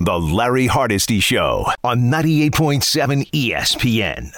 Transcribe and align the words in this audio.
The 0.00 0.18
Larry 0.18 0.66
Hardesty 0.66 1.20
Show 1.20 1.66
on 1.84 2.10
98.7 2.10 3.30
ESPN. 3.30 4.32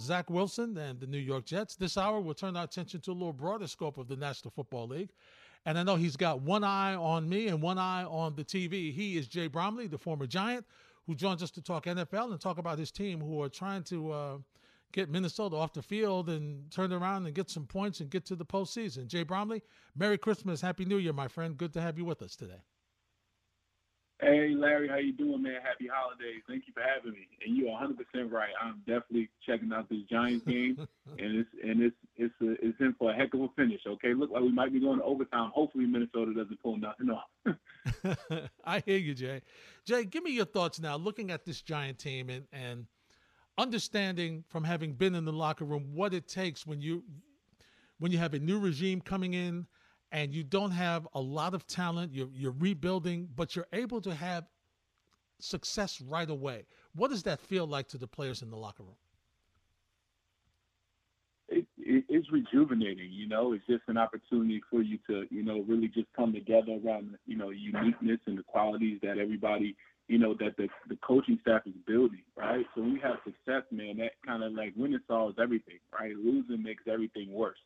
Zach 0.00 0.30
Wilson 0.30 0.78
and 0.78 0.98
the 0.98 1.06
New 1.06 1.18
York 1.18 1.44
Jets. 1.44 1.76
This 1.76 1.98
hour, 1.98 2.20
we'll 2.20 2.32
turn 2.32 2.56
our 2.56 2.64
attention 2.64 3.02
to 3.02 3.10
a 3.10 3.12
little 3.12 3.34
broader 3.34 3.66
scope 3.66 3.98
of 3.98 4.08
the 4.08 4.16
National 4.16 4.50
Football 4.50 4.88
League. 4.88 5.10
And 5.66 5.78
I 5.78 5.82
know 5.82 5.96
he's 5.96 6.16
got 6.16 6.40
one 6.40 6.64
eye 6.64 6.94
on 6.94 7.28
me 7.28 7.48
and 7.48 7.60
one 7.60 7.76
eye 7.76 8.04
on 8.04 8.34
the 8.34 8.44
TV. 8.44 8.94
He 8.94 9.18
is 9.18 9.28
Jay 9.28 9.46
Bromley, 9.46 9.88
the 9.88 9.98
former 9.98 10.26
Giant, 10.26 10.64
who 11.06 11.14
joins 11.14 11.42
us 11.42 11.50
to 11.50 11.60
talk 11.60 11.84
NFL 11.84 12.32
and 12.32 12.40
talk 12.40 12.56
about 12.56 12.78
his 12.78 12.90
team 12.90 13.20
who 13.20 13.42
are 13.42 13.50
trying 13.50 13.82
to 13.84 14.10
uh, 14.10 14.36
get 14.92 15.10
Minnesota 15.10 15.56
off 15.56 15.74
the 15.74 15.82
field 15.82 16.30
and 16.30 16.70
turn 16.70 16.94
around 16.94 17.26
and 17.26 17.34
get 17.34 17.50
some 17.50 17.66
points 17.66 18.00
and 18.00 18.08
get 18.08 18.24
to 18.24 18.36
the 18.36 18.46
postseason. 18.46 19.06
Jay 19.06 19.22
Bromley, 19.22 19.60
Merry 19.94 20.16
Christmas, 20.16 20.62
Happy 20.62 20.86
New 20.86 20.96
Year, 20.96 21.12
my 21.12 21.28
friend. 21.28 21.58
Good 21.58 21.74
to 21.74 21.82
have 21.82 21.98
you 21.98 22.06
with 22.06 22.22
us 22.22 22.36
today. 22.36 22.62
Hey 24.20 24.54
Larry, 24.56 24.88
how 24.88 24.96
you 24.96 25.12
doing, 25.12 25.42
man? 25.42 25.60
Happy 25.62 25.88
holidays. 25.92 26.42
Thank 26.48 26.64
you 26.66 26.72
for 26.72 26.82
having 26.82 27.12
me. 27.12 27.26
And 27.44 27.56
you're 27.56 27.70
100 27.70 27.96
percent 27.96 28.32
right. 28.32 28.50
I'm 28.62 28.78
definitely 28.86 29.28
checking 29.44 29.72
out 29.72 29.88
this 29.88 30.02
Giants 30.08 30.46
game, 30.46 30.76
and 31.18 31.36
it's 31.36 31.50
and 31.62 31.82
it's 31.82 31.96
it's 32.16 32.34
a, 32.40 32.52
it's 32.64 32.78
in 32.80 32.94
for 32.96 33.10
a 33.10 33.14
heck 33.14 33.34
of 33.34 33.40
a 33.40 33.48
finish. 33.56 33.80
Okay, 33.86 34.14
look 34.14 34.30
like 34.30 34.42
we 34.42 34.52
might 34.52 34.72
be 34.72 34.80
going 34.80 34.98
to 34.98 35.04
overtime. 35.04 35.50
Hopefully 35.52 35.86
Minnesota 35.86 36.32
doesn't 36.32 36.62
pull 36.62 36.76
nothing 36.76 37.10
off. 37.10 37.56
I 38.64 38.80
hear 38.86 38.98
you, 38.98 39.14
Jay. 39.14 39.42
Jay, 39.84 40.04
give 40.04 40.22
me 40.22 40.30
your 40.30 40.46
thoughts 40.46 40.78
now. 40.78 40.96
Looking 40.96 41.32
at 41.32 41.44
this 41.44 41.60
Giant 41.60 41.98
team 41.98 42.30
and 42.30 42.46
and 42.52 42.86
understanding 43.58 44.44
from 44.48 44.62
having 44.62 44.94
been 44.94 45.14
in 45.16 45.24
the 45.24 45.32
locker 45.32 45.64
room 45.64 45.90
what 45.92 46.14
it 46.14 46.28
takes 46.28 46.64
when 46.64 46.80
you 46.80 47.02
when 47.98 48.12
you 48.12 48.18
have 48.18 48.34
a 48.34 48.38
new 48.38 48.58
regime 48.58 49.00
coming 49.00 49.34
in 49.34 49.66
and 50.14 50.32
you 50.32 50.44
don't 50.44 50.70
have 50.70 51.08
a 51.14 51.20
lot 51.20 51.54
of 51.54 51.66
talent, 51.66 52.14
you're, 52.14 52.28
you're 52.32 52.54
rebuilding, 52.56 53.28
but 53.34 53.56
you're 53.56 53.66
able 53.72 54.00
to 54.00 54.14
have 54.14 54.44
success 55.40 56.00
right 56.00 56.30
away. 56.30 56.66
What 56.94 57.10
does 57.10 57.24
that 57.24 57.40
feel 57.40 57.66
like 57.66 57.88
to 57.88 57.98
the 57.98 58.06
players 58.06 58.40
in 58.40 58.48
the 58.48 58.56
locker 58.56 58.84
room? 58.84 58.94
It, 61.48 61.66
it, 61.76 62.04
it's 62.08 62.30
rejuvenating, 62.30 63.10
you 63.10 63.26
know. 63.26 63.54
It's 63.54 63.66
just 63.66 63.82
an 63.88 63.98
opportunity 63.98 64.62
for 64.70 64.82
you 64.82 64.98
to, 65.08 65.24
you 65.30 65.42
know, 65.42 65.64
really 65.66 65.88
just 65.88 66.06
come 66.16 66.32
together 66.32 66.78
around, 66.84 67.18
you 67.26 67.36
know, 67.36 67.50
uniqueness 67.50 68.20
and 68.26 68.38
the 68.38 68.44
qualities 68.44 69.00
that 69.02 69.18
everybody, 69.18 69.74
you 70.06 70.18
know, 70.18 70.34
that 70.34 70.56
the 70.56 70.68
the 70.88 70.96
coaching 71.04 71.38
staff 71.42 71.62
is 71.66 71.74
building, 71.88 72.22
right? 72.36 72.64
So 72.74 72.82
when 72.82 72.92
you 72.92 73.00
have 73.00 73.16
success, 73.24 73.64
man, 73.72 73.96
that 73.98 74.12
kind 74.24 74.44
of 74.44 74.52
like 74.52 74.74
winning 74.76 75.00
solves 75.08 75.38
everything, 75.42 75.80
right? 75.92 76.14
Losing 76.16 76.62
makes 76.62 76.84
everything 76.86 77.32
worse. 77.32 77.58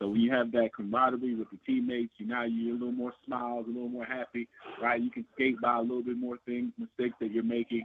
So 0.00 0.08
when 0.08 0.20
you 0.20 0.32
have 0.32 0.50
that 0.52 0.70
camaraderie 0.74 1.34
with 1.34 1.48
the 1.50 1.58
teammates, 1.66 2.12
you 2.16 2.26
now 2.26 2.44
you're 2.44 2.70
a 2.74 2.78
little 2.78 2.92
more 2.92 3.12
smiles, 3.26 3.66
a 3.66 3.70
little 3.70 3.88
more 3.88 4.06
happy, 4.06 4.48
right? 4.82 5.00
You 5.00 5.10
can 5.10 5.26
skate 5.34 5.60
by 5.60 5.76
a 5.76 5.82
little 5.82 6.02
bit 6.02 6.16
more 6.16 6.38
things, 6.46 6.72
mistakes 6.78 7.16
that 7.20 7.30
you're 7.30 7.44
making, 7.44 7.84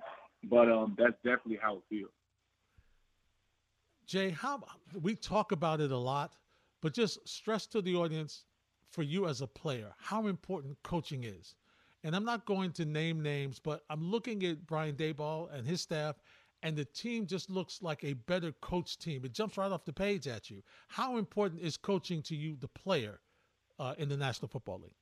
but 0.50 0.72
um, 0.72 0.96
that's 0.98 1.16
definitely 1.24 1.60
how 1.62 1.78
it 1.78 1.84
feels. 1.90 2.12
Jay, 4.06 4.30
how 4.30 4.64
we 5.02 5.16
talk 5.16 5.52
about 5.52 5.82
it 5.82 5.92
a 5.92 5.98
lot, 5.98 6.36
but 6.82 6.94
just 6.94 7.28
stress 7.28 7.66
to 7.68 7.82
the 7.82 7.96
audience 7.96 8.46
for 8.92 9.04
you 9.04 9.28
as 9.28 9.42
a 9.42 9.48
player 9.48 9.94
how 9.98 10.28
important 10.28 10.78
coaching 10.84 11.24
is. 11.24 11.56
And 12.04 12.16
I'm 12.16 12.24
not 12.24 12.46
going 12.46 12.72
to 12.74 12.86
name 12.86 13.22
names, 13.24 13.60
but 13.60 13.84
I'm 13.90 14.12
looking 14.12 14.46
at 14.46 14.66
Brian 14.68 14.96
Daboll 14.96 15.52
and 15.52 15.68
his 15.68 15.82
staff 15.82 16.16
and 16.66 16.76
the 16.76 16.84
team 16.84 17.28
just 17.28 17.52
looks 17.52 17.84
like 17.84 18.04
a 18.04 18.14
better 18.14 18.52
coach 18.54 18.98
team. 18.98 19.24
It 19.24 19.34
jumps 19.34 19.56
right 19.56 19.72
off 19.72 19.86
the 19.86 19.94
page 19.94 20.28
at 20.28 20.50
you. 20.50 20.64
How 20.88 21.18
important 21.18 21.62
is 21.62 21.78
coaching 21.78 22.24
to 22.24 22.36
you, 22.36 22.58
the 22.60 22.68
player, 22.68 23.20
uh, 23.78 23.94
in 24.00 24.10
the 24.10 24.18
National 24.18 24.48
Football 24.48 24.80
League? 24.80 24.96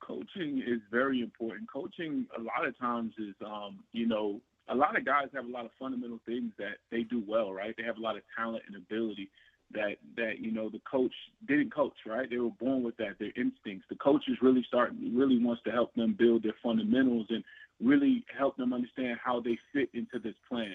Coaching 0.00 0.62
is 0.66 0.80
very 0.90 1.20
important. 1.20 1.70
Coaching, 1.70 2.24
a 2.38 2.40
lot 2.40 2.66
of 2.66 2.78
times, 2.78 3.12
is, 3.18 3.34
um, 3.44 3.80
you 3.92 4.06
know, 4.06 4.40
a 4.68 4.74
lot 4.74 4.96
of 4.96 5.04
guys 5.04 5.28
have 5.34 5.44
a 5.44 5.50
lot 5.50 5.66
of 5.66 5.70
fundamental 5.78 6.20
things 6.24 6.52
that 6.56 6.78
they 6.90 7.02
do 7.02 7.22
well, 7.28 7.52
right? 7.52 7.74
They 7.76 7.84
have 7.84 7.98
a 7.98 8.00
lot 8.00 8.16
of 8.16 8.22
talent 8.34 8.62
and 8.66 8.76
ability 8.76 9.28
that 9.74 9.96
that 10.16 10.38
you 10.40 10.50
know 10.50 10.68
the 10.68 10.80
coach 10.90 11.12
didn't 11.46 11.74
coach, 11.74 11.94
right? 12.06 12.28
They 12.28 12.38
were 12.38 12.50
born 12.50 12.82
with 12.82 12.96
that, 12.96 13.18
their 13.18 13.32
instincts. 13.36 13.86
The 13.88 13.96
coach 13.96 14.22
is 14.28 14.38
really 14.40 14.64
starting, 14.66 15.16
really 15.16 15.42
wants 15.42 15.62
to 15.64 15.70
help 15.70 15.94
them 15.94 16.16
build 16.18 16.42
their 16.42 16.54
fundamentals 16.62 17.26
and 17.30 17.44
really 17.82 18.24
help 18.36 18.56
them 18.56 18.72
understand 18.72 19.18
how 19.22 19.40
they 19.40 19.58
fit 19.72 19.90
into 19.92 20.18
this 20.22 20.34
plan. 20.48 20.74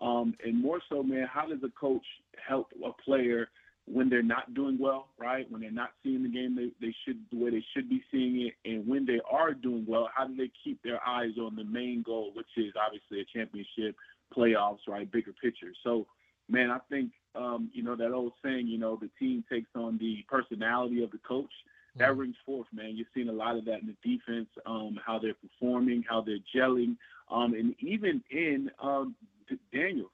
Um, 0.00 0.34
and 0.44 0.60
more 0.60 0.80
so, 0.88 1.02
man, 1.02 1.26
how 1.32 1.46
does 1.46 1.60
a 1.64 1.70
coach 1.78 2.04
help 2.46 2.68
a 2.84 2.92
player 3.02 3.48
when 3.86 4.08
they're 4.08 4.22
not 4.22 4.52
doing 4.54 4.78
well, 4.80 5.08
right? 5.18 5.50
When 5.50 5.60
they're 5.60 5.70
not 5.70 5.90
seeing 6.02 6.22
the 6.22 6.28
game 6.28 6.56
they, 6.56 6.86
they 6.86 6.94
should 7.04 7.18
the 7.30 7.38
way 7.38 7.50
they 7.50 7.64
should 7.74 7.88
be 7.88 8.02
seeing 8.10 8.48
it, 8.48 8.54
and 8.68 8.86
when 8.86 9.06
they 9.06 9.20
are 9.30 9.54
doing 9.54 9.84
well, 9.88 10.10
how 10.14 10.26
do 10.26 10.36
they 10.36 10.50
keep 10.64 10.82
their 10.82 11.00
eyes 11.06 11.38
on 11.40 11.56
the 11.56 11.64
main 11.64 12.02
goal, 12.04 12.32
which 12.34 12.46
is 12.56 12.72
obviously 12.76 13.20
a 13.20 13.38
championship, 13.38 13.96
playoffs, 14.36 14.86
right? 14.88 15.10
Bigger 15.10 15.32
picture. 15.40 15.72
So, 15.84 16.06
man, 16.48 16.70
I 16.70 16.78
think 16.90 17.10
um, 17.34 17.70
you 17.72 17.82
know 17.82 17.96
that 17.96 18.12
old 18.12 18.32
saying, 18.44 18.66
you 18.66 18.78
know, 18.78 18.98
the 19.00 19.10
team 19.18 19.44
takes 19.50 19.70
on 19.74 19.98
the 19.98 20.24
personality 20.28 21.02
of 21.02 21.10
the 21.10 21.18
coach 21.18 21.52
that 21.96 22.10
mm-hmm. 22.10 22.20
rings 22.20 22.36
forth, 22.44 22.66
man. 22.72 22.96
You're 22.96 23.06
seeing 23.14 23.28
a 23.28 23.32
lot 23.32 23.56
of 23.56 23.64
that 23.66 23.80
in 23.80 23.86
the 23.86 24.16
defense, 24.16 24.48
um, 24.66 24.98
how 25.04 25.18
they're 25.18 25.34
performing, 25.34 26.04
how 26.08 26.20
they're 26.20 26.38
gelling, 26.54 26.96
um, 27.30 27.54
and 27.54 27.74
even 27.80 28.22
in 28.30 28.70
um, 28.82 29.14
Daniels, 29.72 30.10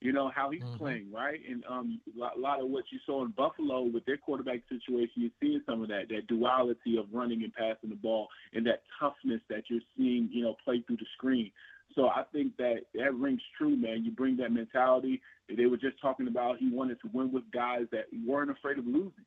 you 0.00 0.12
know 0.12 0.30
how 0.34 0.50
he's 0.50 0.62
mm-hmm. 0.62 0.76
playing, 0.76 1.12
right? 1.12 1.40
And 1.48 1.62
um, 1.68 2.00
a 2.16 2.38
lot 2.38 2.60
of 2.60 2.68
what 2.68 2.84
you 2.90 2.98
saw 3.04 3.24
in 3.24 3.32
Buffalo 3.32 3.82
with 3.82 4.04
their 4.06 4.16
quarterback 4.16 4.60
situation, 4.68 5.12
you're 5.16 5.30
seeing 5.40 5.60
some 5.66 5.82
of 5.82 5.88
that, 5.88 6.08
that 6.08 6.26
duality 6.26 6.96
of 6.96 7.06
running 7.12 7.44
and 7.44 7.52
passing 7.52 7.90
the 7.90 7.96
ball, 7.96 8.28
and 8.54 8.66
that 8.66 8.82
toughness 8.98 9.40
that 9.50 9.64
you're 9.68 9.80
seeing, 9.96 10.28
you 10.32 10.42
know, 10.42 10.56
play 10.64 10.82
through 10.86 10.96
the 10.96 11.06
screen. 11.16 11.52
So 11.94 12.08
I 12.08 12.22
think 12.32 12.56
that 12.58 12.82
that 12.94 13.14
rings 13.14 13.40
true, 13.58 13.76
man. 13.76 14.04
You 14.04 14.12
bring 14.12 14.36
that 14.36 14.52
mentality. 14.52 15.20
They 15.54 15.66
were 15.66 15.76
just 15.76 16.00
talking 16.00 16.28
about 16.28 16.58
he 16.58 16.70
wanted 16.70 17.00
to 17.00 17.10
win 17.12 17.32
with 17.32 17.42
guys 17.52 17.86
that 17.90 18.04
weren't 18.26 18.50
afraid 18.50 18.78
of 18.78 18.86
losing 18.86 19.24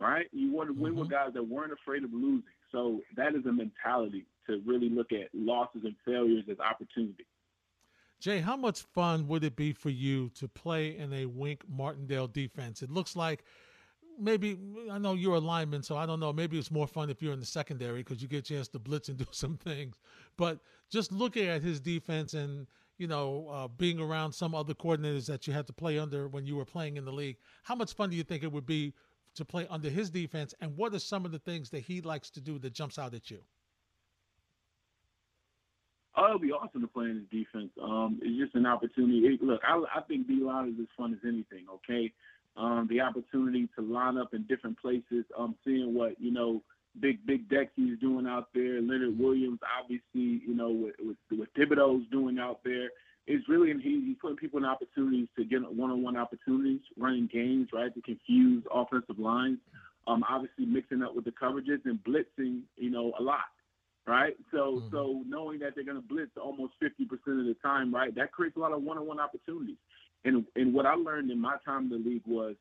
right? 0.00 0.26
You 0.32 0.52
want 0.52 0.68
to 0.68 0.74
win 0.74 0.92
mm-hmm. 0.92 1.00
with 1.00 1.10
guys 1.10 1.30
that 1.34 1.42
weren't 1.42 1.72
afraid 1.72 2.04
of 2.04 2.12
losing. 2.12 2.42
So 2.72 3.00
that 3.16 3.34
is 3.34 3.46
a 3.46 3.52
mentality 3.52 4.26
to 4.48 4.60
really 4.66 4.90
look 4.90 5.12
at 5.12 5.28
losses 5.32 5.82
and 5.84 5.94
failures 6.04 6.44
as 6.50 6.58
opportunity. 6.58 7.26
Jay, 8.20 8.40
how 8.40 8.56
much 8.56 8.82
fun 8.82 9.28
would 9.28 9.44
it 9.44 9.56
be 9.56 9.72
for 9.72 9.90
you 9.90 10.30
to 10.30 10.48
play 10.48 10.96
in 10.96 11.12
a 11.12 11.26
Wink 11.26 11.62
Martindale 11.68 12.26
defense? 12.26 12.82
It 12.82 12.90
looks 12.90 13.16
like 13.16 13.44
maybe 14.18 14.58
I 14.90 14.98
know 14.98 15.14
you're 15.14 15.36
a 15.36 15.40
lineman, 15.40 15.82
so 15.82 15.96
I 15.96 16.06
don't 16.06 16.20
know. 16.20 16.32
Maybe 16.32 16.58
it's 16.58 16.70
more 16.70 16.86
fun 16.86 17.10
if 17.10 17.22
you're 17.22 17.32
in 17.32 17.40
the 17.40 17.46
secondary 17.46 18.02
because 18.02 18.22
you 18.22 18.28
get 18.28 18.38
a 18.38 18.54
chance 18.54 18.68
to 18.68 18.78
blitz 18.78 19.08
and 19.08 19.18
do 19.18 19.26
some 19.30 19.56
things. 19.56 19.96
But 20.36 20.60
just 20.90 21.12
looking 21.12 21.48
at 21.48 21.62
his 21.62 21.80
defense 21.80 22.34
and 22.34 22.66
you 22.98 23.06
know 23.06 23.48
uh, 23.48 23.68
being 23.68 23.98
around 23.98 24.32
some 24.32 24.54
other 24.54 24.74
coordinators 24.74 25.26
that 25.26 25.46
you 25.46 25.52
had 25.52 25.66
to 25.66 25.72
play 25.72 25.98
under 25.98 26.28
when 26.28 26.46
you 26.46 26.56
were 26.56 26.64
playing 26.64 26.96
in 26.96 27.04
the 27.04 27.12
league, 27.12 27.36
how 27.62 27.74
much 27.74 27.94
fun 27.94 28.10
do 28.10 28.16
you 28.16 28.24
think 28.24 28.42
it 28.42 28.52
would 28.52 28.66
be 28.66 28.94
to 29.34 29.44
play 29.44 29.66
under 29.68 29.90
his 29.90 30.10
defense, 30.10 30.54
and 30.60 30.76
what 30.76 30.94
are 30.94 30.98
some 31.00 31.24
of 31.24 31.32
the 31.32 31.38
things 31.40 31.70
that 31.70 31.80
he 31.80 32.00
likes 32.00 32.30
to 32.30 32.40
do 32.40 32.58
that 32.60 32.72
jumps 32.72 32.98
out 32.98 33.14
at 33.14 33.30
you? 33.30 33.40
Oh, 36.16 36.26
it'll 36.26 36.38
be 36.38 36.52
awesome 36.52 36.80
to 36.80 36.86
play 36.86 37.06
in 37.06 37.16
his 37.16 37.28
defense. 37.44 37.70
Um, 37.82 38.20
it's 38.22 38.38
just 38.40 38.54
an 38.54 38.66
opportunity. 38.66 39.18
It, 39.26 39.42
look, 39.42 39.60
I, 39.66 39.82
I 39.96 40.00
think 40.02 40.28
D 40.28 40.40
line 40.40 40.68
is 40.68 40.80
as 40.80 40.86
fun 40.96 41.12
as 41.12 41.18
anything. 41.24 41.66
Okay, 41.68 42.12
um, 42.56 42.86
the 42.90 43.00
opportunity 43.00 43.68
to 43.76 43.82
line 43.82 44.16
up 44.16 44.34
in 44.34 44.44
different 44.44 44.78
places. 44.80 45.24
Um, 45.36 45.56
seeing 45.64 45.94
what 45.94 46.20
you 46.20 46.30
know, 46.30 46.62
big 47.00 47.24
big 47.26 47.48
Dexy's 47.48 47.98
doing 48.00 48.26
out 48.26 48.48
there. 48.54 48.80
Leonard 48.80 49.18
Williams, 49.18 49.60
obviously, 49.80 50.42
you 50.46 50.54
know, 50.54 50.70
with 50.70 50.94
with, 51.00 51.16
what 51.30 51.54
Thibodeaux's 51.54 52.10
doing 52.10 52.38
out 52.38 52.60
there 52.64 52.90
is 53.26 53.40
really 53.48 53.72
he, 53.82 54.02
he's 54.06 54.16
putting 54.20 54.36
people 54.36 54.58
in 54.58 54.64
opportunities 54.64 55.28
to 55.36 55.44
get 55.44 55.60
one-on-one 55.62 56.16
opportunities, 56.16 56.80
running 56.98 57.28
games, 57.32 57.68
right, 57.72 57.92
to 57.94 58.02
confuse 58.02 58.62
offensive 58.72 59.18
lines. 59.18 59.58
Um, 60.06 60.22
obviously 60.28 60.66
mixing 60.66 61.02
up 61.02 61.14
with 61.14 61.24
the 61.24 61.32
coverages 61.32 61.80
and 61.86 61.98
blitzing, 62.04 62.60
you 62.76 62.90
know, 62.90 63.14
a 63.18 63.22
lot, 63.22 63.38
right? 64.06 64.36
So 64.52 64.82
mm-hmm. 64.82 64.94
so 64.94 65.22
knowing 65.26 65.60
that 65.60 65.74
they're 65.74 65.84
going 65.84 66.00
to 66.00 66.06
blitz 66.06 66.32
almost 66.36 66.74
50% 66.82 67.08
of 67.40 67.46
the 67.46 67.56
time, 67.62 67.94
right, 67.94 68.14
that 68.14 68.30
creates 68.32 68.56
a 68.56 68.60
lot 68.60 68.72
of 68.72 68.82
one-on-one 68.82 69.18
opportunities. 69.18 69.78
And 70.24 70.44
and 70.56 70.72
what 70.72 70.86
I 70.86 70.94
learned 70.94 71.30
in 71.30 71.40
my 71.40 71.56
time 71.64 71.84
in 71.84 71.88
the 71.90 72.10
league 72.10 72.26
was 72.26 72.54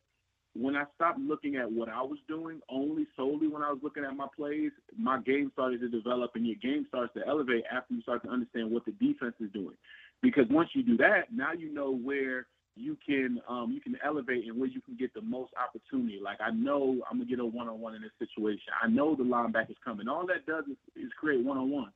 when 0.56 0.76
I 0.76 0.84
stopped 0.96 1.20
looking 1.20 1.56
at 1.56 1.72
what 1.72 1.90
I 1.90 2.02
was 2.02 2.20
doing 2.28 2.62
only 2.70 3.08
solely 3.16 3.48
when 3.48 3.64
I 3.64 3.72
was 3.72 3.80
looking 3.82 4.06
at 4.06 4.16
my 4.16 4.28
plays, 4.36 4.72
my 4.96 5.20
game 5.20 5.50
started 5.54 5.80
to 5.82 5.90
develop 5.90 6.32
and 6.36 6.46
your 6.46 6.58
game 6.62 6.86
starts 6.90 7.14
to 7.16 7.28
elevate 7.28 7.64
after 7.72 7.96
you 7.96 8.02
start 8.04 8.24
to 8.24 8.30
understand 8.30 8.70
what 8.70 8.86
the 8.86 8.92
defense 8.92 9.34
is 9.40 9.52
doing 9.52 9.76
because 10.22 10.46
once 10.50 10.70
you 10.74 10.84
do 10.84 10.98
that, 10.98 11.34
now 11.34 11.52
you 11.52 11.72
know 11.72 11.92
where 11.92 12.48
you 12.76 12.98
can 13.06 13.40
um, 13.48 13.72
you 13.72 13.82
can 13.82 13.96
elevate 14.04 14.48
and 14.48 14.60
where 14.60 14.70
you 14.70 14.82
can 14.82 14.96
get 14.96 15.14
the 15.14 15.22
most 15.22 15.52
opportunity. 15.62 16.20
Like 16.24 16.40
I 16.42 16.50
know 16.52 17.02
I'm 17.10 17.18
gonna 17.18 17.30
get 17.30 17.40
a 17.40 17.46
one 17.46 17.68
on 17.68 17.80
one 17.80 17.94
in 17.94 18.02
this 18.02 18.12
situation. 18.18 18.74
I 18.82 18.88
know 18.88 19.16
the 19.16 19.24
linebacker's 19.24 19.78
coming. 19.84 20.08
All 20.08 20.26
that 20.28 20.46
does 20.48 20.66
is, 20.66 21.06
is 21.06 21.12
create 21.20 21.44
one 21.44 21.58
on 21.58 21.70
one. 21.70 21.92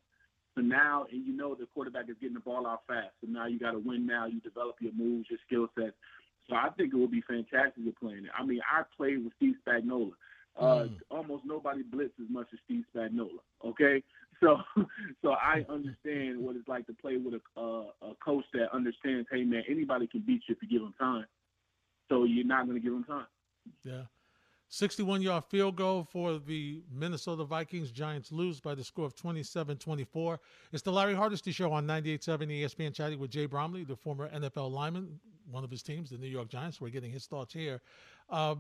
So 0.58 0.64
now, 0.64 1.06
and 1.12 1.24
you 1.24 1.38
know 1.38 1.54
the 1.54 1.68
quarterback 1.68 2.10
is 2.10 2.16
getting 2.20 2.34
the 2.34 2.40
ball 2.40 2.66
out 2.66 2.82
fast. 2.88 3.14
So 3.22 3.28
now 3.30 3.46
you 3.46 3.60
got 3.60 3.74
to 3.74 3.80
win. 3.80 4.08
Now 4.08 4.26
you 4.26 4.40
develop 4.40 4.78
your 4.80 4.92
moves, 4.92 5.28
your 5.30 5.38
skill 5.46 5.68
sets. 5.78 5.96
So 6.50 6.56
I 6.56 6.70
think 6.76 6.94
it 6.94 6.98
would 6.98 7.12
be 7.12 7.22
fantastic 7.22 7.86
to 7.86 7.94
play 8.00 8.14
in 8.14 8.26
it. 8.26 8.32
I 8.38 8.44
mean, 8.44 8.60
I 8.68 8.82
played 8.98 9.24
with 9.24 9.34
Steve 9.36 9.54
Spagnuolo. 9.66 10.14
Uh, 10.60 10.64
mm. 10.64 10.98
Almost 11.12 11.44
nobody 11.46 11.84
blitzes 11.84 12.24
as 12.24 12.30
much 12.32 12.48
as 12.54 12.60
Steve 12.66 12.86
Spagnuolo. 12.96 13.38
Okay, 13.64 14.02
so 14.40 14.58
so 15.22 15.34
I 15.34 15.64
understand 15.70 16.40
what 16.40 16.56
it's 16.56 16.68
like 16.68 16.88
to 16.88 16.94
play 16.94 17.18
with 17.18 17.36
a, 17.56 17.62
a 17.62 18.16
coach 18.26 18.46
that 18.54 18.74
understands. 18.74 19.28
Hey, 19.32 19.44
man, 19.44 19.62
anybody 19.70 20.08
can 20.08 20.22
beat 20.22 20.42
you 20.48 20.56
if 20.56 20.58
you 20.64 20.68
give 20.68 20.82
them 20.82 20.96
time. 20.98 21.26
So 22.10 22.24
you're 22.24 22.48
not 22.48 22.66
going 22.66 22.78
to 22.78 22.84
give 22.84 22.94
them 22.94 23.04
time. 23.04 23.28
Yeah. 23.84 24.04
61 24.70 25.22
yard 25.22 25.46
field 25.46 25.76
goal 25.76 26.04
for 26.04 26.40
the 26.40 26.84
Minnesota 26.92 27.46
Vikings. 27.46 27.92
Giants 27.92 28.32
lose 28.32 28.60
by 28.60 28.76
the 28.76 28.84
score 28.84 29.06
of 29.06 29.16
27 29.16 29.78
24. 29.78 30.40
It's 30.74 30.84
the 30.84 30.92
Larry 30.92 31.14
Hardesty 31.14 31.52
Show 31.52 31.72
on 31.72 31.88
98.7 31.88 32.48
ESPN 32.48 32.94
chatting 32.94 33.20
with 33.20 33.32
Jay 33.32 33.46
Bromley, 33.46 33.84
the 33.84 33.96
former 33.96 34.30
NFL 34.30 34.72
lineman, 34.72 35.20
one 35.50 35.64
of 35.64 35.72
his 35.72 35.82
teams, 35.82 36.10
the 36.10 36.18
New 36.18 36.28
York 36.28 36.50
Giants. 36.50 36.82
We're 36.82 36.90
getting 36.90 37.12
his 37.12 37.26
thoughts 37.28 37.54
here. 37.54 37.82
Uh, 38.30 38.56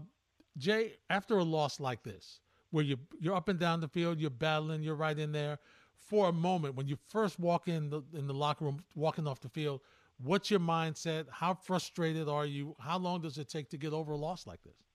Jay, 0.57 0.93
after 1.09 1.37
a 1.37 1.43
loss 1.43 1.79
like 1.79 2.03
this, 2.03 2.39
where 2.71 2.83
you, 2.83 2.97
you're 3.19 3.35
up 3.35 3.49
and 3.49 3.59
down 3.59 3.81
the 3.81 3.87
field, 3.87 4.19
you're 4.19 4.29
battling, 4.29 4.81
you're 4.81 4.95
right 4.95 5.17
in 5.17 5.31
there, 5.31 5.59
for 5.97 6.29
a 6.29 6.33
moment, 6.33 6.75
when 6.75 6.87
you 6.87 6.97
first 7.09 7.39
walk 7.39 7.67
in 7.67 7.89
the, 7.89 8.01
in 8.13 8.27
the 8.27 8.33
locker 8.33 8.63
room, 8.63 8.81
walking 8.95 9.27
off 9.27 9.41
the 9.41 9.49
field, 9.49 9.81
what's 10.23 10.49
your 10.49 10.59
mindset? 10.59 11.25
How 11.29 11.53
frustrated 11.53 12.29
are 12.29 12.45
you? 12.45 12.75
How 12.79 12.97
long 12.97 13.21
does 13.21 13.37
it 13.37 13.49
take 13.49 13.69
to 13.71 13.77
get 13.77 13.91
over 13.91 14.13
a 14.13 14.17
loss 14.17 14.47
like 14.47 14.63
this? 14.63 14.86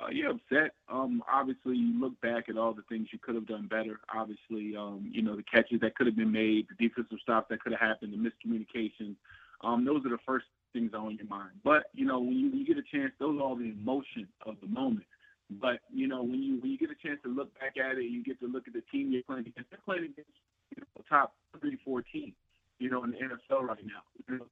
Uh, 0.00 0.10
you're 0.10 0.30
upset. 0.30 0.72
Um, 0.88 1.22
obviously, 1.30 1.76
you 1.76 2.00
look 2.00 2.18
back 2.20 2.48
at 2.48 2.56
all 2.56 2.72
the 2.72 2.82
things 2.88 3.08
you 3.12 3.18
could 3.18 3.34
have 3.34 3.46
done 3.46 3.66
better. 3.66 4.00
Obviously, 4.14 4.76
um, 4.76 5.10
you 5.12 5.22
know 5.22 5.36
the 5.36 5.42
catches 5.42 5.80
that 5.80 5.94
could 5.94 6.06
have 6.06 6.16
been 6.16 6.32
made, 6.32 6.66
the 6.68 6.88
defensive 6.88 7.18
stops 7.22 7.48
that 7.50 7.60
could 7.60 7.72
have 7.72 7.80
happened, 7.80 8.12
the 8.12 8.16
miscommunication. 8.16 9.14
Um, 9.62 9.84
those 9.84 10.04
are 10.06 10.10
the 10.10 10.18
first 10.26 10.46
things 10.72 10.92
on 10.94 11.16
your 11.16 11.26
mind. 11.26 11.50
But 11.64 11.84
you 11.92 12.06
know 12.06 12.20
when 12.20 12.32
you, 12.32 12.50
when 12.50 12.60
you 12.60 12.66
get 12.66 12.78
a 12.78 12.96
chance, 12.96 13.12
those 13.18 13.38
are 13.38 13.42
all 13.42 13.56
the 13.56 13.70
emotion 13.70 14.28
of 14.46 14.56
the 14.60 14.68
moment. 14.68 15.06
But 15.50 15.80
you 15.92 16.06
know 16.06 16.22
when 16.22 16.42
you 16.42 16.60
when 16.60 16.70
you 16.70 16.78
get 16.78 16.90
a 16.90 17.06
chance 17.06 17.20
to 17.24 17.28
look 17.28 17.52
back 17.58 17.74
at 17.76 17.98
it, 17.98 18.04
you 18.04 18.22
get 18.24 18.40
to 18.40 18.46
look 18.46 18.66
at 18.66 18.74
the 18.74 18.82
team 18.92 19.12
you're 19.12 19.22
playing 19.22 19.46
against. 19.46 19.70
They're 19.70 19.80
playing 19.84 20.04
against 20.04 20.30
you 20.70 20.82
know, 20.82 21.04
top 21.08 21.34
three, 21.60 21.78
four 21.84 22.02
teams, 22.02 22.34
you 22.78 22.90
know, 22.90 23.04
in 23.04 23.10
the 23.10 23.18
NFL 23.18 23.62
right 23.62 23.84
now. 23.84 24.02
You 24.28 24.38
know, 24.38 24.46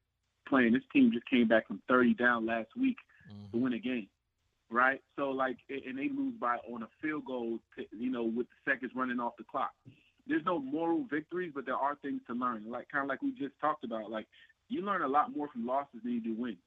playing 0.48 0.72
this 0.72 0.82
team 0.92 1.12
just 1.12 1.28
came 1.30 1.46
back 1.46 1.68
from 1.68 1.80
30 1.88 2.14
down 2.14 2.46
last 2.46 2.68
week 2.76 2.96
mm-hmm. 3.30 3.52
to 3.52 3.62
win 3.62 3.72
a 3.74 3.78
game 3.78 4.08
right? 4.70 5.00
So 5.16 5.30
like, 5.30 5.56
and 5.68 5.98
they 5.98 6.08
lose 6.08 6.34
by 6.40 6.56
on 6.72 6.82
a 6.82 6.88
field 7.02 7.24
goal, 7.24 7.58
to, 7.76 7.84
you 7.96 8.10
know, 8.10 8.24
with 8.24 8.46
the 8.48 8.70
seconds 8.70 8.92
running 8.94 9.20
off 9.20 9.36
the 9.38 9.44
clock. 9.44 9.70
There's 10.26 10.44
no 10.44 10.58
moral 10.58 11.06
victories, 11.10 11.52
but 11.54 11.64
there 11.64 11.76
are 11.76 11.96
things 12.02 12.20
to 12.26 12.34
learn. 12.34 12.64
Like 12.68 12.88
kind 12.90 13.02
of 13.02 13.08
like 13.08 13.22
we 13.22 13.30
just 13.32 13.54
talked 13.60 13.84
about. 13.84 14.10
Like 14.10 14.26
you 14.68 14.82
learn 14.82 15.02
a 15.02 15.08
lot 15.08 15.34
more 15.34 15.48
from 15.48 15.66
losses 15.66 16.00
than 16.04 16.12
you 16.12 16.20
do 16.20 16.34
wins. 16.34 16.58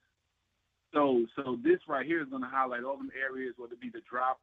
So 0.93 1.25
so 1.35 1.57
this 1.63 1.79
right 1.87 2.05
here 2.05 2.21
is 2.21 2.29
going 2.29 2.41
to 2.41 2.49
highlight 2.49 2.83
all 2.83 2.97
them 2.97 3.11
areas, 3.15 3.53
whether 3.57 3.73
it 3.73 3.81
be 3.81 3.89
the 3.89 4.01
drop, 4.09 4.39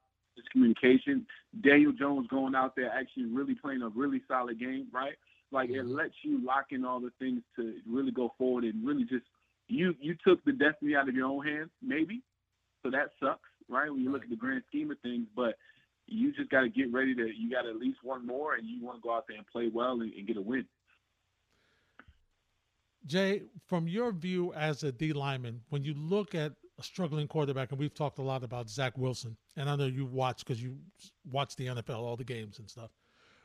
communication, 0.52 1.26
Daniel 1.62 1.92
Jones 1.92 2.26
going 2.28 2.54
out 2.54 2.76
there 2.76 2.90
actually 2.90 3.24
really 3.24 3.54
playing 3.54 3.82
a 3.82 3.88
really 3.88 4.22
solid 4.28 4.58
game, 4.58 4.86
right? 4.92 5.14
Like 5.50 5.70
it 5.70 5.84
mm-hmm. 5.84 5.96
lets 5.96 6.14
you 6.22 6.44
lock 6.44 6.66
in 6.70 6.84
all 6.84 7.00
the 7.00 7.12
things 7.18 7.42
to 7.56 7.74
really 7.88 8.12
go 8.12 8.32
forward 8.38 8.64
and 8.64 8.86
really 8.86 9.04
just 9.04 9.24
you 9.68 9.94
you 10.00 10.14
took 10.26 10.44
the 10.44 10.52
destiny 10.52 10.94
out 10.94 11.08
of 11.08 11.14
your 11.14 11.26
own 11.26 11.44
hands, 11.44 11.70
maybe, 11.82 12.22
so 12.82 12.90
that 12.90 13.10
sucks, 13.20 13.47
right? 13.68 13.90
When 13.90 14.00
you 14.00 14.10
look 14.10 14.22
at 14.22 14.30
the 14.30 14.36
grand 14.36 14.62
scheme 14.68 14.90
of 14.90 14.98
things, 15.00 15.26
but 15.34 15.56
you 16.06 16.32
just 16.32 16.50
got 16.50 16.62
to 16.62 16.68
get 16.68 16.92
ready 16.92 17.14
to. 17.14 17.26
You 17.26 17.50
got 17.50 17.66
at 17.66 17.76
least 17.76 17.98
one 18.02 18.26
more, 18.26 18.54
and 18.54 18.66
you 18.66 18.84
want 18.84 18.98
to 18.98 19.02
go 19.02 19.14
out 19.14 19.26
there 19.28 19.36
and 19.36 19.46
play 19.46 19.70
well 19.72 20.00
and, 20.00 20.12
and 20.12 20.26
get 20.26 20.36
a 20.36 20.40
win. 20.40 20.64
Jay, 23.06 23.42
from 23.66 23.88
your 23.88 24.12
view 24.12 24.52
as 24.54 24.82
a 24.82 24.92
D 24.92 25.12
lineman, 25.12 25.62
when 25.70 25.82
you 25.82 25.94
look 25.94 26.34
at 26.34 26.52
a 26.78 26.82
struggling 26.82 27.26
quarterback, 27.26 27.70
and 27.70 27.78
we've 27.78 27.94
talked 27.94 28.18
a 28.18 28.22
lot 28.22 28.44
about 28.44 28.68
Zach 28.68 28.96
Wilson, 28.96 29.36
and 29.56 29.68
I 29.68 29.76
know 29.76 29.86
you 29.86 30.06
watch 30.06 30.44
because 30.44 30.62
you 30.62 30.76
watch 31.30 31.56
the 31.56 31.66
NFL, 31.66 31.98
all 31.98 32.16
the 32.16 32.24
games 32.24 32.58
and 32.58 32.68
stuff. 32.68 32.90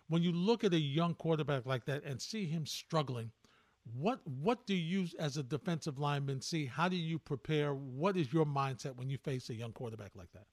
When 0.10 0.22
you 0.22 0.32
look 0.32 0.64
at 0.64 0.74
a 0.74 0.80
young 0.80 1.16
quarterback 1.16 1.66
like 1.66 1.86
that 1.86 2.04
and 2.04 2.22
see 2.22 2.46
him 2.46 2.66
struggling, 2.66 3.32
what 3.92 4.20
what 4.26 4.66
do 4.66 4.76
you 4.76 5.08
as 5.20 5.38
a 5.38 5.44
defensive 5.44 6.00
lineman 6.00 6.42
see? 6.42 6.66
How 6.66 6.88
do 6.88 6.96
you 6.96 7.20
prepare? 7.20 7.74
What 7.74 8.18
is 8.18 8.32
your 8.32 8.46
mindset 8.46 8.96
when 8.96 9.10
you 9.10 9.18
face 9.18 9.50
a 9.50 9.54
young 9.54 9.74
quarterback 9.74 10.12
like 10.16 10.32
that? 10.34 10.46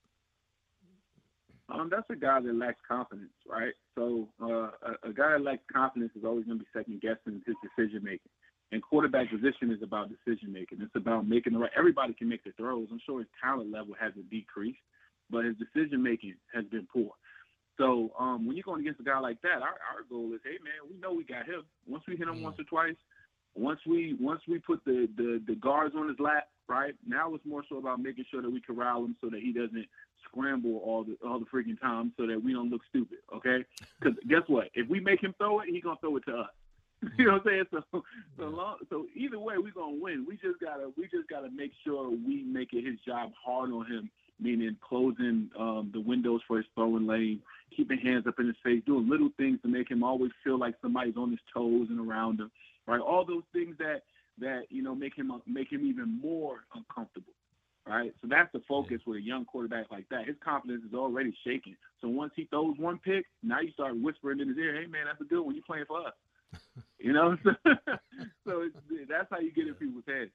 Um, 1.72 1.88
that's 1.90 2.08
a 2.10 2.16
guy 2.16 2.40
that 2.40 2.54
lacks 2.54 2.80
confidence, 2.86 3.30
right? 3.46 3.72
So 3.96 4.28
uh, 4.42 4.70
a, 4.82 5.10
a 5.10 5.12
guy 5.12 5.32
that 5.32 5.42
lacks 5.42 5.62
confidence 5.72 6.10
is 6.16 6.24
always 6.24 6.44
going 6.44 6.58
to 6.58 6.64
be 6.64 6.70
second 6.76 7.00
guessing 7.00 7.40
his 7.46 7.54
decision 7.62 8.02
making. 8.02 8.32
And 8.72 8.82
quarterback 8.82 9.30
position 9.30 9.70
is 9.70 9.82
about 9.82 10.10
decision 10.10 10.52
making. 10.52 10.78
It's 10.80 10.94
about 10.94 11.26
making 11.26 11.52
the 11.52 11.58
right. 11.60 11.70
Everybody 11.76 12.14
can 12.14 12.28
make 12.28 12.44
the 12.44 12.52
throws. 12.52 12.88
I'm 12.90 13.00
sure 13.06 13.18
his 13.18 13.28
talent 13.42 13.70
level 13.70 13.94
hasn't 13.98 14.30
decreased, 14.30 14.82
but 15.28 15.44
his 15.44 15.56
decision 15.58 16.02
making 16.02 16.34
has 16.54 16.64
been 16.66 16.86
poor. 16.92 17.10
So 17.78 18.12
um, 18.18 18.46
when 18.46 18.56
you're 18.56 18.64
going 18.64 18.82
against 18.82 19.00
a 19.00 19.04
guy 19.04 19.18
like 19.18 19.40
that, 19.42 19.62
our, 19.62 19.78
our 19.90 20.02
goal 20.08 20.34
is, 20.34 20.40
hey 20.44 20.58
man, 20.62 20.90
we 20.90 20.98
know 20.98 21.14
we 21.14 21.24
got 21.24 21.46
him. 21.46 21.62
Once 21.86 22.04
we 22.06 22.16
hit 22.16 22.28
him 22.28 22.36
mm. 22.36 22.42
once 22.42 22.56
or 22.58 22.64
twice, 22.64 22.98
once 23.54 23.80
we 23.86 24.16
once 24.20 24.40
we 24.48 24.58
put 24.58 24.84
the, 24.84 25.08
the 25.16 25.42
the 25.46 25.54
guards 25.56 25.94
on 25.96 26.08
his 26.08 26.18
lap, 26.18 26.48
right 26.68 26.94
now 27.06 27.34
it's 27.34 27.44
more 27.44 27.62
so 27.68 27.78
about 27.78 28.00
making 28.00 28.24
sure 28.30 28.42
that 28.42 28.50
we 28.50 28.60
corral 28.60 29.04
him 29.04 29.16
so 29.20 29.28
that 29.28 29.40
he 29.40 29.52
doesn't 29.52 29.86
scramble 30.24 30.78
all 30.84 31.04
the 31.04 31.16
all 31.26 31.38
the 31.38 31.46
freaking 31.46 31.80
time, 31.80 32.12
so 32.16 32.26
that 32.26 32.42
we 32.42 32.52
don't 32.52 32.70
look 32.70 32.82
stupid. 32.88 33.18
Okay? 33.34 33.64
Because 34.00 34.16
guess 34.28 34.42
what? 34.46 34.68
If 34.72 34.88
we 34.88 34.98
make 34.98 35.22
him 35.22 35.34
throw 35.36 35.60
it, 35.60 35.68
he's 35.68 35.82
gonna 35.82 35.96
throw 36.00 36.16
it 36.16 36.24
to 36.26 36.36
us. 36.38 36.48
you 37.18 37.26
know 37.26 37.32
what 37.32 37.42
I'm 37.52 37.64
saying? 37.72 37.84
So 37.92 38.04
so 38.38 38.44
long, 38.44 38.76
so 38.88 39.06
either 39.14 39.38
way, 39.38 39.56
we're 39.58 39.72
gonna 39.72 39.98
win. 40.00 40.24
We 40.26 40.36
just 40.36 40.60
gotta 40.60 40.90
we 40.96 41.04
just 41.04 41.28
gotta 41.28 41.50
make 41.50 41.72
sure 41.84 42.10
we 42.10 42.44
make 42.44 42.72
it 42.72 42.86
his 42.86 42.98
job 43.06 43.32
hard 43.44 43.72
on 43.72 43.86
him, 43.86 44.10
meaning 44.38 44.76
closing 44.80 45.50
um, 45.58 45.90
the 45.92 46.00
windows 46.00 46.40
for 46.46 46.58
his 46.58 46.66
throwing 46.74 47.06
lane, 47.06 47.40
keeping 47.76 47.98
hands 47.98 48.26
up 48.26 48.38
in 48.38 48.46
his 48.46 48.56
face, 48.64 48.82
doing 48.86 49.08
little 49.08 49.30
things 49.36 49.60
to 49.62 49.68
make 49.68 49.90
him 49.90 50.02
always 50.02 50.32
feel 50.42 50.58
like 50.58 50.74
somebody's 50.80 51.16
on 51.16 51.30
his 51.30 51.40
toes 51.52 51.88
and 51.90 52.00
around 52.00 52.40
him 52.40 52.50
right? 52.90 53.00
All 53.00 53.24
those 53.24 53.44
things 53.52 53.76
that 53.78 54.02
that 54.38 54.62
you 54.70 54.82
know 54.82 54.94
make 54.94 55.14
him 55.14 55.32
make 55.46 55.70
him 55.70 55.86
even 55.86 56.20
more 56.20 56.64
uncomfortable, 56.74 57.32
right? 57.86 58.12
So 58.20 58.28
that's 58.28 58.52
the 58.52 58.60
focus 58.68 59.00
with 59.06 59.18
a 59.18 59.22
young 59.22 59.44
quarterback 59.44 59.90
like 59.90 60.08
that. 60.10 60.26
His 60.26 60.36
confidence 60.42 60.82
is 60.86 60.94
already 60.94 61.34
shaking. 61.46 61.76
So 62.00 62.08
once 62.08 62.32
he 62.34 62.44
throws 62.46 62.76
one 62.78 62.98
pick, 62.98 63.26
now 63.42 63.60
you 63.60 63.70
start 63.72 64.00
whispering 64.00 64.40
in 64.40 64.48
his 64.48 64.58
ear, 64.58 64.74
"Hey 64.74 64.86
man, 64.86 65.06
that's 65.06 65.20
a 65.20 65.24
good 65.24 65.42
one. 65.42 65.54
You 65.54 65.62
playing 65.62 65.84
for 65.86 66.06
us." 66.06 66.14
you 66.98 67.12
know, 67.12 67.36
so, 67.44 67.54
so 68.46 68.68
that's 69.08 69.28
how 69.30 69.38
you 69.38 69.52
get 69.52 69.68
in 69.68 69.74
people's 69.74 70.04
heads. 70.08 70.32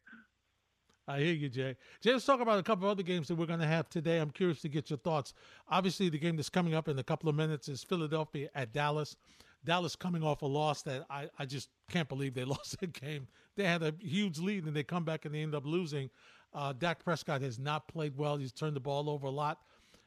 I 1.08 1.20
hear 1.20 1.34
you, 1.34 1.50
Jay. 1.50 1.76
Jay, 2.02 2.14
let's 2.14 2.26
talk 2.26 2.40
about 2.40 2.58
a 2.58 2.64
couple 2.64 2.86
of 2.86 2.92
other 2.92 3.04
games 3.04 3.28
that 3.28 3.36
we're 3.36 3.46
going 3.46 3.60
to 3.60 3.68
have 3.68 3.88
today. 3.90 4.18
I'm 4.18 4.32
curious 4.32 4.62
to 4.62 4.70
get 4.70 4.90
your 4.90 4.98
thoughts. 4.98 5.36
Obviously, 5.70 6.10
the 6.10 6.18
game 6.18 6.36
that's 6.36 6.50
coming 6.50 6.74
up 6.74 6.88
in 6.88 6.98
a 6.98 7.04
couple 7.04 7.30
of 7.30 7.36
minutes 7.36 7.70
is 7.70 7.84
Philadelphia 7.84 8.50
at 8.56 8.74
Dallas. 8.74 9.16
Dallas 9.66 9.96
coming 9.96 10.24
off 10.24 10.42
a 10.42 10.46
loss 10.46 10.82
that 10.84 11.06
I, 11.10 11.30
I 11.38 11.46
just 11.46 11.70
can't 11.90 12.08
believe 12.08 12.34
they 12.34 12.44
lost 12.56 12.80
that 12.80 12.94
game. 12.94 13.28
They 13.56 13.66
had 13.66 13.84
a 13.84 13.94
huge 14.00 14.40
lead 14.40 14.66
and 14.66 14.76
they 14.76 14.84
come 14.84 15.04
back 15.04 15.26
and 15.26 15.34
they 15.34 15.42
end 15.42 15.56
up 15.56 15.66
losing. 15.66 16.10
Uh, 16.54 16.74
Dak 16.74 17.04
Prescott 17.04 17.42
has 17.42 17.60
not 17.60 17.88
played 17.88 18.16
well. 18.18 18.38
He's 18.38 18.54
turned 18.54 18.76
the 18.76 18.80
ball 18.82 19.10
over 19.10 19.28
a 19.28 19.32
lot. 19.32 19.60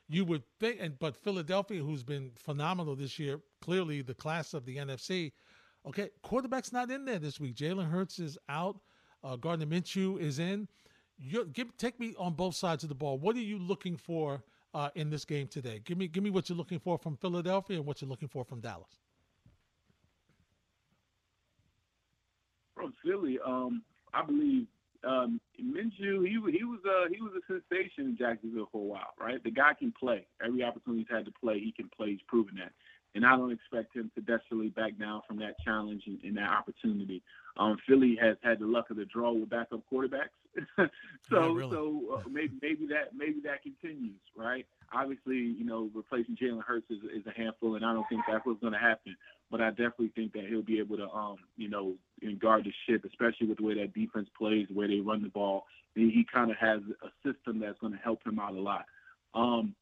You 0.09 0.25
would 0.25 0.43
think, 0.59 0.79
and 0.81 0.99
but 0.99 1.15
Philadelphia, 1.15 1.83
who's 1.83 2.03
been 2.03 2.31
phenomenal 2.35 2.97
this 2.97 3.19
year, 3.19 3.41
clearly 3.61 4.01
the 4.01 4.15
class 4.15 4.55
of 4.55 4.65
the 4.65 4.79
NFC. 4.79 5.33
Okay, 5.87 6.09
quarterback's 6.23 6.73
not 6.73 6.91
in 6.91 7.05
there 7.05 7.19
this 7.19 7.39
week. 7.39 7.55
Jalen 7.55 7.91
Hurts 7.91 8.19
is 8.19 8.39
out. 8.49 8.81
Uh, 9.23 9.37
Gardner 9.37 9.67
Minshew 9.67 10.19
is 10.19 10.39
in. 10.39 10.67
You 11.19 11.45
give 11.47 11.77
take 11.77 12.01
me 12.01 12.15
on 12.19 12.33
both 12.33 12.55
sides 12.55 12.83
of 12.85 12.89
the 12.89 12.95
ball. 12.95 13.19
What 13.19 13.37
are 13.37 13.41
you 13.41 13.59
looking 13.59 13.97
for 13.97 14.43
uh, 14.73 14.89
in 14.95 15.11
this 15.11 15.27
game 15.27 15.49
today? 15.49 15.83
Give 15.85 15.99
me 15.99 16.09
give 16.09 16.23
me 16.23 16.31
what 16.31 16.49
you're 16.49 16.57
looking 16.59 16.79
for 16.79 16.97
from 16.97 17.17
Philadelphia 17.17 17.77
and 17.77 17.85
what 17.85 18.01
you're 18.01 18.09
looking 18.09 18.29
for 18.29 18.45
from 18.45 18.61
Dallas. 18.61 19.01
From 22.79 22.95
Philly, 23.05 23.39
um, 23.45 23.83
I 24.15 24.25
believe 24.25 24.67
um, 25.05 25.41
Minshew, 25.61 26.27
he 26.27 26.35
he 26.51 26.65
was 26.65 26.81
a 26.85 27.13
he 27.13 27.21
was 27.21 27.33
a 27.37 27.47
sensation 27.47 28.07
in 28.07 28.17
Jacksonville 28.17 28.69
for 28.73 28.83
a 28.83 28.85
while, 28.85 29.15
right? 29.21 29.43
The 29.43 29.51
guy 29.51 29.75
can 29.79 29.93
play. 29.93 30.27
Every 30.45 30.63
opportunity 30.63 31.07
he's 31.09 31.17
had 31.17 31.25
to 31.27 31.33
play, 31.33 31.61
he 31.61 31.73
can 31.73 31.89
play. 31.97 32.11
He's 32.11 32.27
proven 32.27 32.57
that, 32.57 32.73
and 33.15 33.25
I 33.25 33.37
don't 33.37 33.53
expect 33.53 33.95
him 33.95 34.11
to 34.15 34.21
desperately 34.21 34.69
back 34.71 34.99
down 34.99 35.23
from 35.27 35.39
that 35.39 35.55
challenge 35.65 36.03
and, 36.07 36.19
and 36.25 36.37
that 36.37 36.51
opportunity. 36.51 37.23
Um, 37.59 37.77
Philly 37.89 38.17
has 38.21 38.37
had 38.43 38.61
the 38.61 38.67
luck 38.67 38.91
of 38.91 38.97
the 38.97 39.05
draw 39.05 39.33
with 39.33 39.51
backup 39.51 39.81
quarterbacks, 39.93 40.31
so 41.29 41.53
really. 41.53 41.71
so 41.73 42.03
uh, 42.15 42.29
maybe 42.31 42.55
maybe 42.63 42.87
that 42.87 43.17
maybe 43.17 43.41
that 43.45 43.63
continues, 43.63 44.21
right? 44.37 44.65
Obviously, 44.93 45.37
you 45.37 45.65
know, 45.65 45.91
replacing 45.93 46.37
Jalen 46.37 46.63
Hurts 46.63 46.89
is, 46.89 46.99
is 47.15 47.27
a 47.27 47.37
handful, 47.37 47.75
and 47.75 47.85
I 47.85 47.93
don't 47.93 48.09
think 48.09 48.23
that's 48.29 48.47
what's 48.47 48.61
going 48.61 48.73
to 48.75 48.79
happen. 48.79 49.17
But 49.51 49.61
I 49.61 49.71
definitely 49.71 50.13
think 50.15 50.33
that 50.35 50.45
he'll 50.49 50.63
be 50.63 50.79
able 50.79 50.99
to, 50.99 51.11
um, 51.11 51.37
you 51.57 51.69
know, 51.69 51.95
guard 52.39 52.65
the 52.65 52.73
ship, 52.87 53.05
especially 53.05 53.49
with 53.49 53.59
the 53.59 53.65
way 53.65 53.75
that 53.75 53.93
defense 53.93 54.29
plays, 54.39 54.69
the 54.69 54.75
way 54.75 54.87
they 54.87 55.01
run 55.01 55.23
the 55.23 55.29
ball. 55.29 55.65
He, 55.95 56.11
he 56.11 56.25
kind 56.33 56.51
of 56.51 56.57
has 56.59 56.81
a 57.03 57.09
system 57.27 57.59
that's 57.59 57.79
going 57.81 57.93
to 57.93 57.99
help 57.99 58.25
him 58.25 58.39
out 58.39 58.55
a 58.55 58.61
lot. 58.61 58.85
Um, 59.35 59.75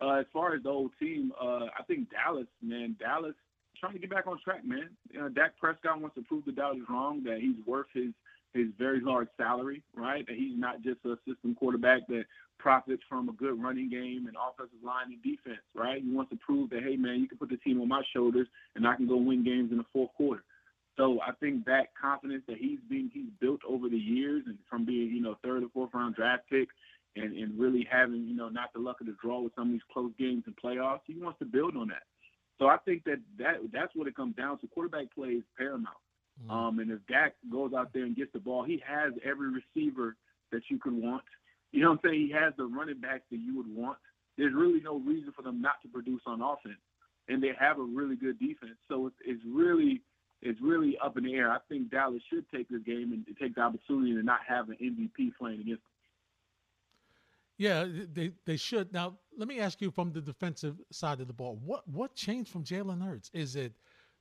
uh, 0.00 0.16
as 0.16 0.26
far 0.32 0.54
as 0.54 0.62
the 0.62 0.70
whole 0.70 0.90
team, 1.00 1.32
uh, 1.40 1.66
I 1.78 1.82
think 1.86 2.08
Dallas, 2.10 2.46
man, 2.62 2.96
Dallas 2.98 3.34
trying 3.84 3.94
to 3.94 4.00
get 4.00 4.10
back 4.10 4.26
on 4.26 4.38
track, 4.42 4.64
man. 4.64 4.88
You 5.10 5.20
know, 5.20 5.28
Dak 5.28 5.58
Prescott 5.58 6.00
wants 6.00 6.16
to 6.16 6.22
prove 6.22 6.44
the 6.46 6.52
doubters 6.52 6.82
wrong 6.88 7.22
that 7.24 7.38
he's 7.40 7.56
worth 7.66 7.86
his 7.92 8.12
his 8.54 8.68
very 8.78 9.00
large 9.00 9.26
salary, 9.36 9.82
right? 9.96 10.24
That 10.26 10.36
he's 10.36 10.56
not 10.56 10.80
just 10.80 11.04
a 11.04 11.16
system 11.26 11.56
quarterback 11.56 12.06
that 12.06 12.24
profits 12.60 13.02
from 13.08 13.28
a 13.28 13.32
good 13.32 13.60
running 13.60 13.90
game 13.90 14.26
and 14.28 14.36
offensive 14.36 14.78
line 14.82 15.06
and 15.06 15.20
defense, 15.24 15.60
right? 15.74 16.00
He 16.00 16.08
wants 16.08 16.30
to 16.30 16.36
prove 16.36 16.70
that, 16.70 16.84
hey, 16.84 16.94
man, 16.94 17.18
you 17.18 17.26
can 17.26 17.36
put 17.36 17.48
the 17.48 17.56
team 17.56 17.80
on 17.80 17.88
my 17.88 18.02
shoulders 18.12 18.46
and 18.76 18.86
I 18.86 18.94
can 18.94 19.08
go 19.08 19.16
win 19.16 19.44
games 19.44 19.72
in 19.72 19.78
the 19.78 19.84
fourth 19.92 20.14
quarter. 20.16 20.44
So 20.96 21.18
I 21.20 21.32
think 21.40 21.64
that 21.64 21.88
confidence 22.00 22.44
that 22.46 22.58
he's 22.58 22.78
been 22.88 23.10
he's 23.12 23.26
built 23.40 23.58
over 23.68 23.88
the 23.88 23.98
years 23.98 24.44
and 24.46 24.56
from 24.70 24.84
being, 24.84 25.10
you 25.10 25.20
know, 25.20 25.36
third 25.42 25.64
or 25.64 25.68
fourth 25.74 25.90
round 25.92 26.14
draft 26.14 26.44
pick 26.48 26.68
and, 27.16 27.36
and 27.36 27.58
really 27.58 27.84
having, 27.90 28.24
you 28.24 28.36
know, 28.36 28.48
not 28.48 28.72
the 28.72 28.78
luck 28.78 29.00
of 29.00 29.08
the 29.08 29.16
draw 29.20 29.40
with 29.40 29.52
some 29.56 29.66
of 29.66 29.72
these 29.72 29.90
close 29.92 30.12
games 30.16 30.44
and 30.46 30.54
playoffs, 30.56 31.00
he 31.08 31.16
wants 31.16 31.40
to 31.40 31.44
build 31.44 31.76
on 31.76 31.88
that. 31.88 32.04
So 32.58 32.66
I 32.66 32.76
think 32.84 33.04
that, 33.04 33.18
that 33.38 33.56
that's 33.72 33.94
what 33.94 34.06
it 34.06 34.14
comes 34.14 34.36
down 34.36 34.58
to. 34.58 34.68
Quarterback 34.68 35.14
play 35.14 35.30
is 35.30 35.44
paramount. 35.58 35.96
Mm-hmm. 36.42 36.50
Um, 36.50 36.78
and 36.78 36.90
if 36.90 37.00
Dak 37.08 37.34
goes 37.50 37.72
out 37.76 37.92
there 37.92 38.04
and 38.04 38.16
gets 38.16 38.32
the 38.32 38.38
ball, 38.38 38.64
he 38.64 38.82
has 38.86 39.12
every 39.24 39.48
receiver 39.50 40.16
that 40.52 40.62
you 40.68 40.78
could 40.78 40.94
want. 40.94 41.24
You 41.72 41.82
know 41.82 41.90
what 41.90 42.00
I'm 42.04 42.10
saying? 42.10 42.26
He 42.28 42.32
has 42.32 42.52
the 42.56 42.66
running 42.66 43.00
backs 43.00 43.24
that 43.30 43.38
you 43.38 43.56
would 43.56 43.74
want. 43.74 43.98
There's 44.38 44.54
really 44.54 44.80
no 44.80 44.98
reason 44.98 45.32
for 45.34 45.42
them 45.42 45.60
not 45.60 45.82
to 45.82 45.88
produce 45.88 46.22
on 46.26 46.40
offense, 46.40 46.80
and 47.28 47.42
they 47.42 47.50
have 47.58 47.78
a 47.78 47.82
really 47.82 48.16
good 48.16 48.38
defense. 48.38 48.78
So 48.88 49.06
it's, 49.06 49.16
it's 49.24 49.42
really 49.46 50.02
it's 50.42 50.60
really 50.60 50.96
up 51.02 51.16
in 51.16 51.24
the 51.24 51.34
air. 51.34 51.50
I 51.50 51.58
think 51.68 51.90
Dallas 51.90 52.22
should 52.30 52.44
take 52.50 52.68
this 52.68 52.82
game 52.84 53.12
and 53.12 53.24
take 53.40 53.54
the 53.54 53.62
opportunity 53.62 54.12
to 54.14 54.22
not 54.22 54.40
have 54.46 54.68
an 54.68 54.76
MVP 54.80 55.32
playing 55.38 55.60
against 55.60 55.82
them. 55.82 55.93
Yeah, 57.56 57.86
they 58.12 58.32
they 58.46 58.56
should. 58.56 58.92
Now, 58.92 59.18
let 59.36 59.46
me 59.46 59.60
ask 59.60 59.80
you 59.80 59.90
from 59.90 60.12
the 60.12 60.20
defensive 60.20 60.76
side 60.90 61.20
of 61.20 61.28
the 61.28 61.32
ball. 61.32 61.60
What 61.64 61.86
what 61.88 62.14
changed 62.14 62.50
from 62.50 62.64
Jalen 62.64 63.04
Hurts? 63.04 63.30
Is 63.32 63.54
it 63.54 63.74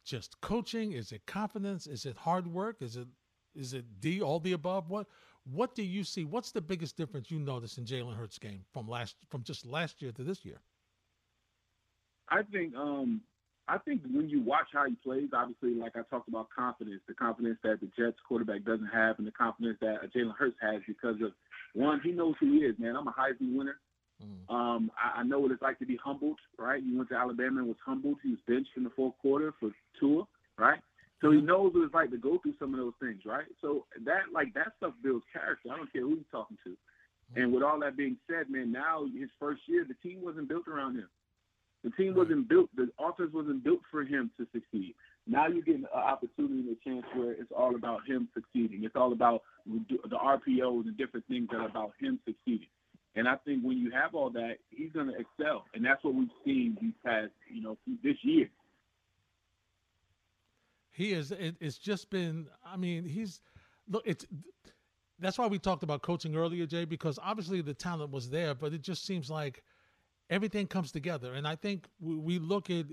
just 0.06 0.40
coaching? 0.42 0.92
Is 0.92 1.12
it 1.12 1.26
confidence? 1.26 1.88
Is 1.88 2.06
it 2.06 2.16
hard 2.18 2.46
work? 2.48 2.82
Is 2.82 2.96
it 2.96 3.08
is 3.56 3.74
it 3.74 3.86
D 4.00 4.22
all 4.22 4.40
the 4.40 4.54
above? 4.54 4.90
What 4.90 5.08
what 5.46 5.74
do 5.74 5.84
you 5.84 6.04
see? 6.04 6.26
What's 6.26 6.52
the 6.52 6.62
biggest 6.62 6.96
difference 6.96 7.32
you 7.32 7.40
notice 7.40 7.78
in 7.78 7.86
Jalen 7.86 8.16
Hurts' 8.16 8.38
game 8.38 8.66
from 8.72 8.88
last 8.88 9.16
from 9.30 9.44
just 9.44 9.66
last 9.66 10.02
year 10.02 10.12
to 10.12 10.24
this 10.24 10.46
year? 10.46 10.62
I 12.30 12.44
think 12.44 12.76
um, 12.76 13.22
I 13.68 13.78
think 13.80 14.02
when 14.12 14.30
you 14.30 14.42
watch 14.42 14.68
how 14.74 14.86
he 14.86 14.96
plays, 15.04 15.30
obviously, 15.34 15.74
like 15.74 15.96
I 15.96 16.02
talked 16.10 16.28
about 16.28 16.50
confidence, 16.56 17.02
the 17.08 17.14
confidence 17.14 17.58
that 17.64 17.80
the 17.80 17.90
Jets 17.98 18.18
quarterback 18.28 18.64
doesn't 18.64 18.88
have, 18.88 19.18
and 19.18 19.28
the 19.28 19.32
confidence 19.32 19.78
that 19.82 20.14
Jalen 20.16 20.36
Hurts 20.38 20.58
has 20.62 20.82
because 20.88 21.16
of 21.22 21.32
one, 21.74 22.02
he 22.04 22.12
knows 22.12 22.36
who 22.40 22.52
he 22.52 22.60
is. 22.60 22.76
Man, 22.78 22.96
I'm 22.96 23.08
a 23.08 23.12
Heisman 23.12 23.56
winner. 23.56 23.78
Mm. 24.22 24.54
Um, 24.54 24.92
I, 24.98 25.20
I 25.22 25.24
know 25.24 25.40
what 25.40 25.52
it's 25.52 25.62
like 25.62 25.80
to 25.80 25.86
be 25.86 25.98
humbled, 26.04 26.40
right? 26.58 26.82
He 26.84 26.96
went 26.96 27.10
to 27.10 27.16
Alabama 27.16 27.60
and 27.60 27.68
was 27.68 27.78
humbled. 27.86 28.18
He 28.24 28.30
was 28.30 28.40
benched 28.48 28.72
in 28.78 28.84
the 28.84 28.92
fourth 28.92 29.16
quarter 29.22 29.54
for 29.60 29.72
Tua, 30.00 30.24
right? 30.58 30.80
So 31.22 31.32
he 31.32 31.38
mm-hmm. 31.38 31.48
knows 31.48 31.72
what 31.74 31.86
it's 31.86 31.94
like 31.94 32.12
to 32.12 32.18
go 32.18 32.38
through 32.38 32.56
some 32.60 32.74
of 32.74 32.80
those 32.80 32.94
things, 33.02 33.22
right? 33.26 33.46
So 33.62 33.86
that 34.06 34.32
like 34.34 34.54
that 34.54 34.74
stuff 34.78 34.94
builds 35.04 35.26
character. 35.32 35.70
I 35.72 35.78
don't 35.78 35.92
care 35.92 36.04
who 36.04 36.16
you're 36.16 36.32
talking 36.32 36.58
to. 36.64 36.70
Mm. 36.70 37.44
And 37.44 37.54
with 37.54 37.64
all 37.64 37.80
that 37.80 37.98
being 37.98 38.18
said, 38.30 38.50
man, 38.50 38.72
now 38.72 39.06
his 39.06 39.30
first 39.40 39.62
year, 39.68 39.86
the 39.88 39.96
team 40.08 40.24
wasn't 40.24 40.50
built 40.50 40.68
around 40.68 40.96
him. 40.96 41.10
The 41.84 41.92
team 41.92 42.16
wasn't 42.16 42.48
built. 42.48 42.70
The 42.76 42.90
offense 43.00 43.32
wasn't 43.34 43.64
built 43.64 43.82
for 43.92 44.04
him 44.04 44.32
to 44.38 44.48
succeed. 44.54 44.96
Now 45.26 45.48
you're 45.48 45.62
getting 45.62 45.84
an 45.84 46.00
opportunity 46.00 46.68
and 46.68 46.78
a 46.78 46.90
chance 46.90 47.06
where 47.16 47.32
it's 47.32 47.52
all 47.56 47.76
about 47.76 48.02
him 48.06 48.28
succeeding. 48.34 48.84
It's 48.84 48.96
all 48.96 49.14
about 49.14 49.44
the 49.66 50.18
RPOs 50.18 50.86
and 50.86 50.98
different 50.98 51.26
things 51.28 51.48
that 51.52 51.58
are 51.58 51.68
about 51.68 51.94
him 52.00 52.20
succeeding. 52.26 52.68
And 53.16 53.28
I 53.28 53.36
think 53.46 53.64
when 53.64 53.78
you 53.78 53.92
have 53.92 54.16
all 54.16 54.30
that, 54.32 54.56
he's 54.70 54.92
going 54.92 55.08
to 55.08 55.14
excel, 55.14 55.66
and 55.74 55.86
that's 55.86 56.04
what 56.04 56.16
we've 56.16 56.30
seen 56.44 56.78
these 56.82 56.94
past, 57.06 57.30
you 57.48 57.62
know, 57.62 57.78
this 58.04 58.16
year. 58.24 58.50
He 60.92 61.14
is. 61.14 61.32
It, 61.32 61.56
it's 61.60 61.78
just 61.78 62.10
been. 62.10 62.48
I 62.66 62.76
mean, 62.76 63.06
he's 63.06 63.42
look. 63.88 64.04
It's 64.06 64.26
that's 65.20 65.38
why 65.38 65.48
we 65.48 65.60
talked 65.60 65.84
about 65.84 66.02
coaching 66.02 66.36
earlier, 66.36 66.66
Jay, 66.66 66.86
because 66.86 67.20
obviously 67.22 67.62
the 67.62 67.74
talent 67.74 68.12
was 68.12 68.30
there, 68.30 68.56
but 68.56 68.74
it 68.74 68.82
just 68.82 69.06
seems 69.06 69.30
like 69.30 69.64
everything 70.30 70.68
comes 70.68 70.92
together. 70.92 71.34
And 71.34 71.48
I 71.48 71.56
think 71.56 71.88
we, 72.00 72.16
we 72.16 72.40
look 72.40 72.70
at 72.70 72.86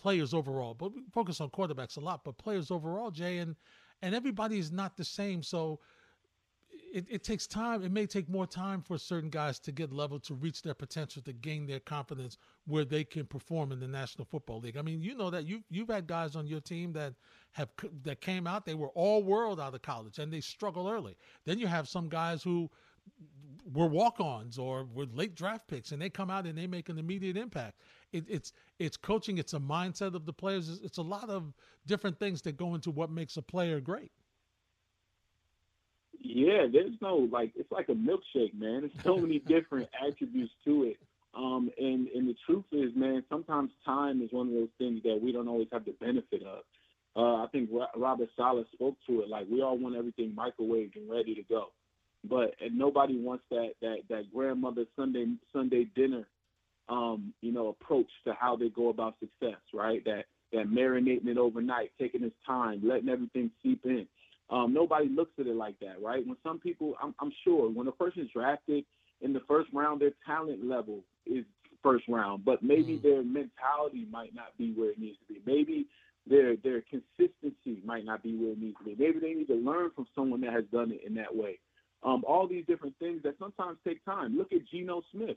players 0.00 0.34
overall, 0.34 0.74
but 0.74 0.94
we 0.94 1.02
focus 1.12 1.40
on 1.40 1.50
quarterbacks 1.50 1.96
a 1.96 2.00
lot, 2.00 2.24
but 2.24 2.38
players 2.38 2.70
overall, 2.70 3.10
Jay, 3.10 3.38
and 3.38 3.56
and 4.02 4.14
everybody 4.14 4.58
is 4.58 4.72
not 4.72 4.96
the 4.96 5.04
same. 5.04 5.42
So 5.42 5.80
it, 6.92 7.06
it 7.08 7.22
takes 7.22 7.46
time. 7.46 7.82
It 7.82 7.92
may 7.92 8.06
take 8.06 8.28
more 8.28 8.46
time 8.46 8.82
for 8.82 8.98
certain 8.98 9.30
guys 9.30 9.58
to 9.60 9.72
get 9.72 9.92
level 9.92 10.18
to 10.20 10.34
reach 10.34 10.62
their 10.62 10.74
potential 10.74 11.22
to 11.22 11.32
gain 11.32 11.66
their 11.66 11.80
confidence 11.80 12.38
where 12.66 12.84
they 12.84 13.04
can 13.04 13.26
perform 13.26 13.72
in 13.72 13.80
the 13.80 13.86
National 13.86 14.24
Football 14.24 14.60
League. 14.60 14.76
I 14.76 14.82
mean, 14.82 15.00
you 15.00 15.14
know 15.14 15.30
that 15.30 15.46
you 15.46 15.62
you've 15.70 15.88
had 15.88 16.06
guys 16.06 16.36
on 16.36 16.46
your 16.46 16.60
team 16.60 16.92
that 16.94 17.14
have 17.52 17.68
that 18.04 18.20
came 18.20 18.46
out. 18.46 18.64
They 18.64 18.74
were 18.74 18.90
all 18.90 19.22
world 19.22 19.60
out 19.60 19.74
of 19.74 19.82
college 19.82 20.18
and 20.18 20.32
they 20.32 20.40
struggle 20.40 20.88
early. 20.88 21.16
Then 21.44 21.58
you 21.58 21.66
have 21.66 21.88
some 21.88 22.08
guys 22.08 22.42
who 22.42 22.70
were 23.72 23.86
walk-ons 23.86 24.58
or 24.58 24.84
were 24.84 25.06
late 25.12 25.34
draft 25.34 25.68
picks 25.68 25.92
and 25.92 26.00
they 26.00 26.10
come 26.10 26.30
out 26.30 26.46
and 26.46 26.56
they 26.56 26.66
make 26.66 26.88
an 26.88 26.98
immediate 26.98 27.36
impact. 27.36 27.78
It, 28.12 28.24
it's 28.28 28.52
it's 28.78 28.96
coaching. 28.96 29.38
It's 29.38 29.54
a 29.54 29.60
mindset 29.60 30.14
of 30.14 30.26
the 30.26 30.32
players. 30.32 30.68
It's, 30.68 30.80
it's 30.80 30.98
a 30.98 31.02
lot 31.02 31.30
of 31.30 31.52
different 31.86 32.18
things 32.18 32.42
that 32.42 32.56
go 32.56 32.74
into 32.74 32.90
what 32.90 33.10
makes 33.10 33.36
a 33.36 33.42
player 33.42 33.80
great. 33.80 34.10
Yeah, 36.22 36.66
there's 36.70 36.92
no 37.00 37.28
like 37.32 37.52
it's 37.56 37.70
like 37.72 37.88
a 37.88 37.92
milkshake, 37.92 38.54
man. 38.54 38.80
There's 38.80 39.04
so 39.04 39.16
many 39.16 39.38
different 39.46 39.88
attributes 40.06 40.52
to 40.64 40.84
it. 40.84 40.96
Um, 41.34 41.70
and 41.78 42.08
and 42.08 42.28
the 42.28 42.34
truth 42.46 42.64
is, 42.72 42.90
man, 42.94 43.24
sometimes 43.28 43.70
time 43.84 44.20
is 44.22 44.28
one 44.32 44.48
of 44.48 44.54
those 44.54 44.68
things 44.78 45.02
that 45.04 45.18
we 45.22 45.32
don't 45.32 45.48
always 45.48 45.68
have 45.72 45.84
the 45.84 45.94
benefit 46.00 46.42
of. 46.42 46.62
Uh, 47.16 47.42
I 47.42 47.46
think 47.50 47.70
Robert 47.96 48.28
Saleh 48.36 48.66
spoke 48.72 48.96
to 49.08 49.20
it. 49.20 49.28
Like 49.28 49.46
we 49.50 49.62
all 49.62 49.78
want 49.78 49.96
everything 49.96 50.36
microwaved 50.36 50.96
and 50.96 51.10
ready 51.10 51.34
to 51.34 51.42
go, 51.42 51.66
but 52.28 52.54
and 52.60 52.76
nobody 52.76 53.16
wants 53.16 53.44
that 53.50 53.72
that 53.80 53.98
that 54.08 54.32
grandmother 54.32 54.84
Sunday 54.96 55.26
Sunday 55.52 55.84
dinner, 55.94 56.26
um, 56.90 57.32
you 57.40 57.52
know, 57.52 57.68
approach 57.68 58.10
to 58.26 58.34
how 58.38 58.56
they 58.56 58.68
go 58.68 58.90
about 58.90 59.14
success. 59.20 59.60
Right? 59.72 60.04
That 60.04 60.24
that 60.52 60.66
marinating 60.68 61.28
it 61.28 61.38
overnight, 61.38 61.92
taking 61.98 62.24
its 62.24 62.34
time, 62.46 62.80
letting 62.84 63.08
everything 63.08 63.50
seep 63.62 63.80
in. 63.84 64.06
Um, 64.50 64.74
nobody 64.74 65.08
looks 65.08 65.30
at 65.38 65.46
it 65.46 65.54
like 65.54 65.78
that, 65.78 66.02
right? 66.02 66.26
When 66.26 66.36
some 66.42 66.58
people, 66.58 66.94
I'm, 67.00 67.14
I'm 67.20 67.32
sure, 67.44 67.70
when 67.70 67.86
a 67.86 67.92
person 67.92 68.22
is 68.22 68.28
drafted 68.34 68.84
in 69.20 69.32
the 69.32 69.42
first 69.46 69.68
round, 69.72 70.00
their 70.00 70.10
talent 70.26 70.64
level 70.64 71.04
is 71.24 71.44
first 71.82 72.04
round, 72.08 72.44
but 72.44 72.62
maybe 72.62 72.98
mm. 72.98 73.02
their 73.02 73.22
mentality 73.22 74.06
might 74.10 74.34
not 74.34 74.56
be 74.58 74.72
where 74.72 74.90
it 74.90 74.98
needs 74.98 75.18
to 75.26 75.34
be. 75.34 75.40
Maybe 75.46 75.86
their 76.26 76.56
their 76.56 76.82
consistency 76.82 77.80
might 77.84 78.04
not 78.04 78.22
be 78.22 78.36
where 78.36 78.52
it 78.52 78.60
needs 78.60 78.76
to 78.78 78.84
be. 78.84 78.96
Maybe 78.98 79.20
they 79.20 79.34
need 79.34 79.46
to 79.46 79.54
learn 79.54 79.90
from 79.94 80.06
someone 80.14 80.40
that 80.42 80.52
has 80.52 80.64
done 80.72 80.90
it 80.90 81.02
in 81.06 81.14
that 81.14 81.34
way. 81.34 81.58
Um, 82.02 82.24
all 82.26 82.48
these 82.48 82.64
different 82.66 82.94
things 82.98 83.22
that 83.22 83.36
sometimes 83.38 83.78
take 83.86 84.04
time. 84.04 84.36
Look 84.36 84.52
at 84.52 84.66
Geno 84.70 85.02
Smith. 85.12 85.36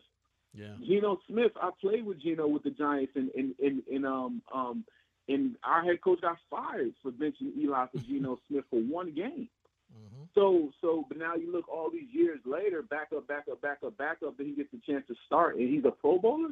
Yeah. 0.54 0.74
Geno 0.86 1.20
Smith. 1.28 1.52
I 1.62 1.72
played 1.82 2.06
with 2.06 2.22
Geno 2.22 2.48
with 2.48 2.64
the 2.64 2.72
Giants 2.72 3.14
in 3.16 3.32
in 3.36 3.56
in, 3.60 3.84
in 3.90 4.06
um 4.06 4.42
um 4.54 4.84
and 5.28 5.56
our 5.64 5.84
head 5.84 6.02
coach 6.02 6.22
got 6.22 6.38
fired 6.50 6.94
for 7.02 7.12
benching 7.12 7.58
Eli 7.58 7.86
for 7.92 7.98
Geno 8.08 8.40
Smith 8.48 8.66
for 8.70 8.80
one 8.82 9.14
game. 9.14 9.50
Mm-hmm. 9.94 10.24
So, 10.34 10.72
so, 10.82 11.06
but 11.08 11.18
now 11.18 11.36
you 11.36 11.52
look 11.52 11.70
all 11.70 11.90
these 11.92 12.10
years 12.12 12.40
later, 12.46 12.82
back 12.82 13.10
up, 13.16 13.28
back 13.28 13.46
up, 13.52 13.62
back 13.62 13.80
up, 13.86 13.96
back 13.98 14.18
up, 14.26 14.38
then 14.38 14.48
he 14.48 14.54
gets 14.54 14.74
a 14.74 14.92
chance 14.92 15.06
to 15.08 15.16
start, 15.26 15.58
and 15.58 15.70
he's 15.70 15.86
a 15.86 15.92
Pro 15.92 16.18
Bowler. 16.18 16.50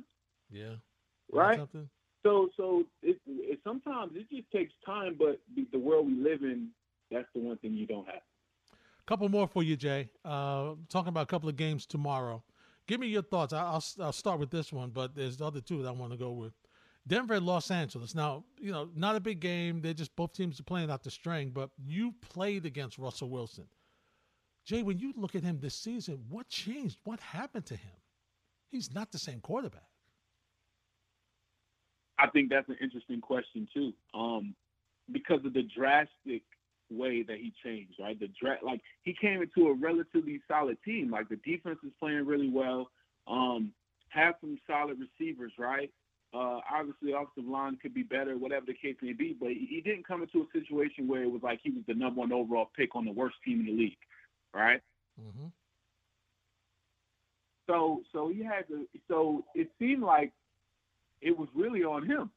Yeah. 0.52 0.76
Right. 1.32 1.60
So, 2.24 2.50
so 2.56 2.84
it, 3.02 3.18
it 3.26 3.60
sometimes 3.64 4.12
it 4.16 4.30
just 4.30 4.52
takes 4.52 4.74
time, 4.86 5.16
but 5.18 5.40
the, 5.56 5.66
the 5.72 5.80
world 5.80 6.06
we 6.06 6.14
live 6.14 6.44
in, 6.44 6.70
that's 7.10 7.28
the 7.34 7.42
one 7.42 7.58
thing 7.58 7.74
you 7.74 7.88
don't 7.88 8.06
have. 8.06 8.22
A 8.72 9.04
couple 9.08 9.28
more 9.28 9.48
for 9.48 9.64
you, 9.64 9.76
Jay. 9.76 10.10
Uh, 10.24 10.74
talking 10.90 11.10
about 11.10 11.24
a 11.24 11.28
couple 11.28 11.50
of 11.50 11.56
games 11.56 11.88
tomorrow. 11.88 12.44
Give 12.92 13.00
me 13.00 13.08
your 13.08 13.22
thoughts. 13.22 13.54
I'll, 13.54 13.82
I'll 14.02 14.12
start 14.12 14.38
with 14.38 14.52
this 14.52 14.74
one, 14.74 14.90
but 14.90 15.16
there's 15.16 15.38
the 15.38 15.46
other 15.46 15.62
two 15.62 15.82
that 15.82 15.88
I 15.88 15.94
want 15.94 16.12
to 16.12 16.18
go 16.18 16.32
with. 16.32 16.52
Denver 17.08 17.40
Los 17.40 17.72
Angeles. 17.72 18.14
Now, 18.14 18.44
you 18.60 18.74
know, 18.74 18.90
not 18.94 19.16
a 19.16 19.22
big 19.22 19.40
game. 19.40 19.80
They're 19.80 19.94
just 19.94 20.14
both 20.18 20.34
teams 20.34 20.60
are 20.60 20.64
playing 20.64 20.92
out 20.92 21.02
the 21.02 21.10
string, 21.10 21.52
but 21.52 21.70
you 21.82 22.14
played 22.20 22.66
against 22.66 22.98
Russell 22.98 23.30
Wilson. 23.30 23.64
Jay, 24.66 24.84
when 24.84 25.00
you 25.00 25.14
look 25.16 25.36
at 25.36 25.42
him 25.42 25.58
this 25.62 25.74
season, 25.74 26.26
what 26.28 26.50
changed? 26.50 26.98
What 27.06 27.22
happened 27.22 27.66
to 27.68 27.78
him? 27.78 27.96
He's 28.68 28.94
not 28.94 29.14
the 29.14 29.20
same 29.20 29.40
quarterback. 29.40 29.88
I 32.20 32.28
think 32.28 32.50
that's 32.50 32.68
an 32.68 32.76
interesting 32.82 33.22
question 33.22 33.70
too, 33.74 33.94
um, 34.14 34.54
because 35.14 35.40
of 35.46 35.54
the 35.54 35.64
drastic 35.64 36.44
way 36.92 37.24
that 37.24 37.38
he 37.38 37.54
changed. 37.64 37.94
Right, 38.00 38.20
the 38.20 38.30
draft, 38.42 38.64
like 38.64 38.82
he 39.04 39.16
came 39.20 39.42
into 39.42 39.70
a 39.70 39.74
relatively 39.74 40.42
solid 40.48 40.78
team. 40.84 41.12
Like 41.12 41.30
the 41.30 41.38
defense 41.38 41.80
is 41.86 41.92
playing 42.00 42.26
really 42.26 42.50
well. 42.50 42.90
Um, 43.28 43.72
have 44.10 44.36
some 44.42 44.58
solid 44.68 44.98
receivers, 45.00 45.54
right? 45.58 45.92
Uh, 46.34 46.60
obviously, 46.72 47.12
offensive 47.12 47.50
line 47.50 47.78
could 47.82 47.94
be 47.94 48.04
better, 48.04 48.38
whatever 48.38 48.66
the 48.66 48.74
case 48.74 48.96
may 49.02 49.14
be. 49.14 49.36
But 49.38 49.50
he 49.50 49.82
didn't 49.84 50.08
come 50.08 50.22
into 50.22 50.42
a 50.42 50.60
situation 50.60 51.08
where 51.08 51.24
it 51.24 51.32
was 51.32 51.42
like 51.44 51.60
he 51.62 51.72
was 51.72 51.84
the 51.88 51.94
number 51.94 52.20
one 52.20 52.32
overall 52.32 52.70
pick 52.76 52.96
on 52.96 53.06
the 53.06 53.12
worst 53.12 53.36
team 53.46 53.60
in 53.60 53.66
the 53.66 53.74
league, 53.74 53.98
right? 54.54 54.82
Mm-hmm. 55.20 55.48
So, 57.68 58.02
so 58.14 58.30
he 58.30 58.44
had 58.44 58.68
to. 58.70 58.88
So 59.08 59.44
it 59.56 59.70
seemed 59.78 60.04
like 60.04 60.32
it 61.22 61.38
was 61.38 61.50
really 61.54 61.84
on 61.84 62.06
him, 62.06 62.32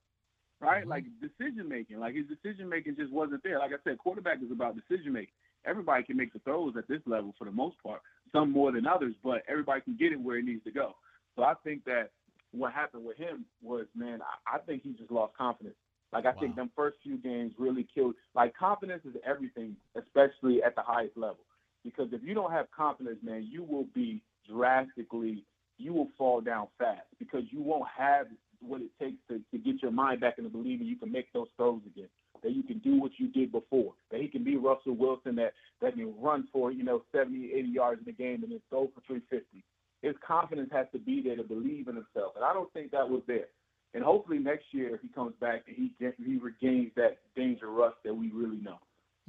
right? 0.60 0.82
Mm-hmm. 0.82 0.90
Like 0.90 1.04
decision 1.20 1.68
making, 1.68 1.98
like 1.98 2.14
his 2.14 2.26
decision 2.26 2.68
making 2.68 2.96
just 2.96 3.12
wasn't 3.12 3.42
there. 3.42 3.58
Like 3.58 3.72
I 3.72 3.82
said, 3.84 3.98
quarterback 3.98 4.38
is 4.44 4.50
about 4.50 4.76
decision 4.76 5.12
making. 5.12 5.34
everybody 5.66 6.02
can 6.04 6.16
make 6.16 6.32
the 6.32 6.38
throws 6.40 6.74
at 6.76 6.88
this 6.88 7.00
level 7.06 7.34
for 7.38 7.44
the 7.44 7.50
most 7.50 7.76
part. 7.82 8.00
Some 8.32 8.50
more 8.50 8.72
than 8.72 8.86
others, 8.86 9.14
but 9.22 9.42
everybody 9.48 9.80
can 9.80 9.96
get 9.96 10.12
it 10.12 10.20
where 10.20 10.38
it 10.38 10.44
needs 10.44 10.64
to 10.64 10.70
go. 10.70 10.96
So 11.36 11.42
I 11.42 11.54
think 11.64 11.84
that 11.84 12.10
what 12.52 12.72
happened 12.72 13.04
with 13.04 13.16
him 13.16 13.44
was, 13.62 13.86
man, 13.96 14.20
I, 14.22 14.56
I 14.56 14.58
think 14.60 14.82
he 14.82 14.92
just 14.92 15.10
lost 15.10 15.36
confidence. 15.36 15.76
Like 16.12 16.26
I 16.26 16.30
wow. 16.30 16.36
think 16.40 16.56
them 16.56 16.70
first 16.76 16.96
few 17.02 17.18
games 17.18 17.52
really 17.58 17.86
killed. 17.92 18.14
Like 18.34 18.56
confidence 18.56 19.02
is 19.04 19.14
everything, 19.26 19.76
especially 19.96 20.62
at 20.62 20.74
the 20.76 20.82
highest 20.82 21.16
level. 21.16 21.40
Because 21.82 22.08
if 22.12 22.22
you 22.22 22.34
don't 22.34 22.52
have 22.52 22.66
confidence, 22.70 23.18
man, 23.22 23.46
you 23.50 23.62
will 23.62 23.86
be 23.94 24.22
drastically, 24.48 25.44
you 25.76 25.92
will 25.92 26.08
fall 26.16 26.40
down 26.40 26.68
fast 26.78 27.06
because 27.18 27.42
you 27.50 27.60
won't 27.60 27.88
have 27.96 28.26
what 28.60 28.80
it 28.80 28.90
takes 29.00 29.18
to, 29.28 29.40
to 29.50 29.58
get 29.58 29.82
your 29.82 29.90
mind 29.90 30.20
back 30.20 30.38
into 30.38 30.50
believing 30.50 30.86
you 30.86 30.96
can 30.96 31.12
make 31.12 31.32
those 31.32 31.48
throws 31.56 31.80
again. 31.86 32.08
That 32.42 32.52
you 32.52 32.62
can 32.62 32.78
do 32.78 33.00
what 33.00 33.12
you 33.18 33.28
did 33.28 33.52
before. 33.52 33.94
That 34.10 34.20
he 34.20 34.28
can 34.28 34.44
be 34.44 34.56
Russell 34.56 34.94
Wilson 34.94 35.36
that, 35.36 35.54
that 35.80 35.94
can 35.94 36.14
run 36.20 36.46
for, 36.52 36.70
you 36.70 36.84
know, 36.84 37.02
70, 37.14 37.52
80 37.54 37.68
yards 37.68 38.00
in 38.00 38.04
the 38.04 38.12
game 38.12 38.42
and 38.42 38.52
then 38.52 38.60
throw 38.68 38.90
for 38.94 39.00
350. 39.06 39.64
His 40.02 40.14
confidence 40.26 40.68
has 40.72 40.86
to 40.92 40.98
be 40.98 41.22
there 41.22 41.36
to 41.36 41.42
believe 41.42 41.88
in 41.88 41.94
himself. 41.94 42.32
And 42.36 42.44
I 42.44 42.52
don't 42.52 42.70
think 42.74 42.90
that 42.90 43.08
was 43.08 43.22
there. 43.26 43.46
And 43.94 44.02
hopefully 44.02 44.38
next 44.38 44.66
year 44.72 44.98
he 45.00 45.08
comes 45.08 45.34
back 45.40 45.64
and 45.68 45.76
he 45.76 45.92
he 46.18 46.36
regains 46.36 46.90
that 46.96 47.18
Danger 47.36 47.68
Russ 47.68 47.94
that 48.04 48.12
we 48.12 48.30
really 48.32 48.58
know. 48.58 48.78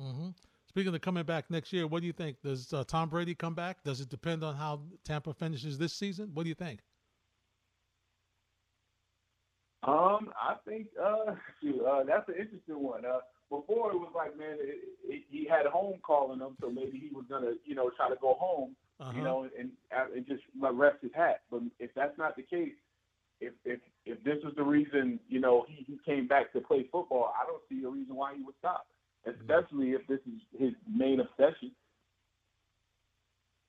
Mm-hmm. 0.02 0.30
Speaking 0.68 0.94
of 0.94 1.00
coming 1.02 1.24
back 1.24 1.50
next 1.50 1.72
year, 1.72 1.88
what 1.88 2.02
do 2.02 2.08
you 2.08 2.12
think? 2.12 2.42
Does 2.42 2.74
uh, 2.74 2.84
Tom 2.86 3.08
Brady 3.08 3.34
come 3.34 3.54
back? 3.54 3.82
Does 3.84 4.02
it 4.02 4.10
depend 4.10 4.44
on 4.44 4.56
how 4.56 4.82
Tampa 5.06 5.34
finishes 5.34 5.78
this 5.78 5.94
season? 5.94 6.32
What 6.34 6.44
do 6.44 6.50
you 6.50 6.56
think? 6.56 6.82
Um, 9.86 10.32
I 10.42 10.56
think 10.68 10.88
uh, 11.00 11.32
uh, 11.32 12.04
that's 12.04 12.28
an 12.30 12.36
interesting 12.40 12.82
one. 12.82 13.06
Uh, 13.06 13.20
before 13.50 13.92
it 13.92 13.96
was 13.96 14.12
like, 14.16 14.36
man, 14.38 14.58
it, 14.60 14.80
it, 15.04 15.24
he 15.30 15.48
had 15.48 15.68
home 15.68 16.00
calling 16.02 16.40
him, 16.40 16.58
so 16.60 16.70
maybe 16.70 16.98
he 16.98 17.10
was 17.14 17.26
gonna, 17.30 17.54
you 17.64 17.76
know, 17.76 17.92
try 17.96 18.10
to 18.10 18.16
go 18.20 18.34
home, 18.40 18.76
uh-huh. 19.00 19.12
you 19.16 19.24
know, 19.24 19.48
and 19.58 19.70
and 19.92 20.26
just 20.28 20.42
like 20.60 20.72
rest 20.74 20.98
his 21.02 21.12
hat. 21.14 21.42
But 21.52 21.62
if 21.80 21.92
that's 21.96 22.18
not 22.18 22.36
the 22.36 22.42
case, 22.42 22.74
if 23.40 23.54
if 23.64 23.80
if 24.06 24.24
this 24.24 24.38
was 24.44 24.54
the 24.56 24.64
reason, 24.64 25.20
you 25.30 25.40
know, 25.40 25.66
he, 25.68 25.84
he 25.84 26.00
came 26.06 26.28
back 26.28 26.52
to 26.54 26.62
play 26.62 26.88
football, 26.92 27.34
I 27.40 27.46
don't 27.46 27.62
see 27.70 27.86
a 27.86 27.90
reason 27.90 28.16
why 28.16 28.36
he 28.36 28.44
would 28.44 28.56
stop 28.60 28.88
especially 29.28 29.92
if 29.92 30.06
this 30.08 30.20
is 30.28 30.40
his 30.58 30.74
main 30.92 31.20
obsession. 31.20 31.72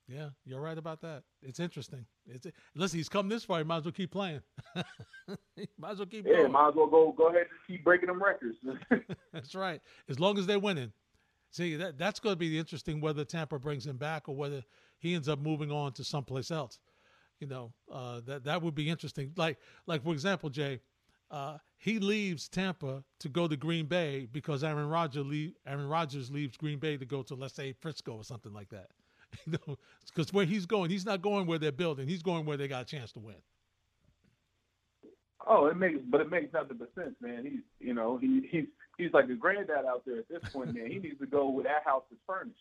Yeah, 0.07 0.29
you're 0.45 0.61
right 0.61 0.77
about 0.77 1.01
that. 1.01 1.23
It's 1.41 1.59
interesting. 1.59 2.05
It's 2.25 2.47
listen, 2.75 2.97
he's 2.97 3.09
come 3.09 3.27
this 3.27 3.43
far. 3.43 3.57
He 3.57 3.65
might 3.65 3.77
as 3.77 3.85
well 3.85 3.91
keep 3.91 4.11
playing. 4.11 4.41
might 5.77 5.91
as 5.91 5.97
well 5.97 6.05
keep. 6.05 6.25
Yeah, 6.25 6.37
going. 6.37 6.51
might 6.53 6.69
as 6.69 6.75
well 6.75 6.87
go 6.87 7.11
go 7.11 7.27
ahead 7.27 7.41
and 7.41 7.49
keep 7.67 7.83
breaking 7.83 8.07
them 8.07 8.23
records. 8.23 8.57
that's 9.33 9.53
right. 9.53 9.81
As 10.07 10.19
long 10.19 10.37
as 10.37 10.45
they're 10.45 10.59
winning. 10.59 10.93
See, 11.51 11.75
that 11.75 11.97
that's 11.97 12.19
going 12.19 12.33
to 12.33 12.39
be 12.39 12.49
the 12.49 12.59
interesting 12.59 13.01
whether 13.01 13.25
Tampa 13.25 13.59
brings 13.59 13.85
him 13.85 13.97
back 13.97 14.29
or 14.29 14.35
whether 14.35 14.63
he 14.99 15.13
ends 15.13 15.27
up 15.27 15.39
moving 15.39 15.71
on 15.71 15.91
to 15.93 16.03
someplace 16.03 16.51
else. 16.51 16.79
You 17.39 17.47
know, 17.47 17.73
uh, 17.91 18.21
that 18.25 18.45
that 18.45 18.61
would 18.61 18.75
be 18.75 18.89
interesting. 18.89 19.33
Like 19.35 19.57
like 19.87 20.03
for 20.03 20.13
example, 20.13 20.49
Jay, 20.49 20.79
uh, 21.29 21.57
he 21.77 21.99
leaves 21.99 22.47
Tampa 22.47 23.03
to 23.19 23.29
go 23.29 23.47
to 23.47 23.57
Green 23.57 23.87
Bay 23.87 24.27
because 24.31 24.63
Aaron 24.63 24.87
Rodgers 24.87 25.25
leave, 25.25 25.53
Aaron 25.65 25.87
Rodgers 25.87 26.31
leaves 26.31 26.55
Green 26.55 26.79
Bay 26.79 26.95
to 26.95 27.05
go 27.05 27.23
to 27.23 27.35
let's 27.35 27.55
say 27.55 27.73
Frisco 27.73 28.13
or 28.13 28.23
something 28.23 28.53
like 28.53 28.69
that. 28.69 28.87
Because 30.15 30.33
where 30.33 30.45
he's 30.45 30.65
going, 30.65 30.89
he's 30.89 31.05
not 31.05 31.21
going 31.21 31.45
where 31.45 31.59
they're 31.59 31.71
building. 31.71 32.07
He's 32.07 32.23
going 32.23 32.43
where 32.45 32.57
they 32.57 32.67
got 32.67 32.81
a 32.81 32.85
chance 32.85 33.11
to 33.11 33.19
win. 33.19 33.35
Oh, 35.47 35.67
it 35.67 35.77
makes, 35.77 35.99
but 36.09 36.21
it 36.21 36.31
makes 36.31 36.51
nothing 36.53 36.77
but 36.79 36.89
sense, 36.95 37.13
man. 37.21 37.43
He's, 37.43 37.61
you 37.79 37.93
know, 37.93 38.17
he 38.17 38.47
he's 38.49 38.65
he's 38.97 39.13
like 39.13 39.29
a 39.29 39.35
granddad 39.35 39.85
out 39.85 40.01
there 40.07 40.17
at 40.17 40.27
this 40.27 40.41
point, 40.51 40.73
man. 40.73 40.89
He 40.89 40.97
needs 40.97 41.19
to 41.19 41.27
go 41.27 41.49
where 41.49 41.65
that 41.65 41.83
house 41.85 42.03
is 42.11 42.17
furnished. 42.25 42.57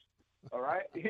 All 0.53 0.61
right, 0.61 0.83
he, 0.95 1.09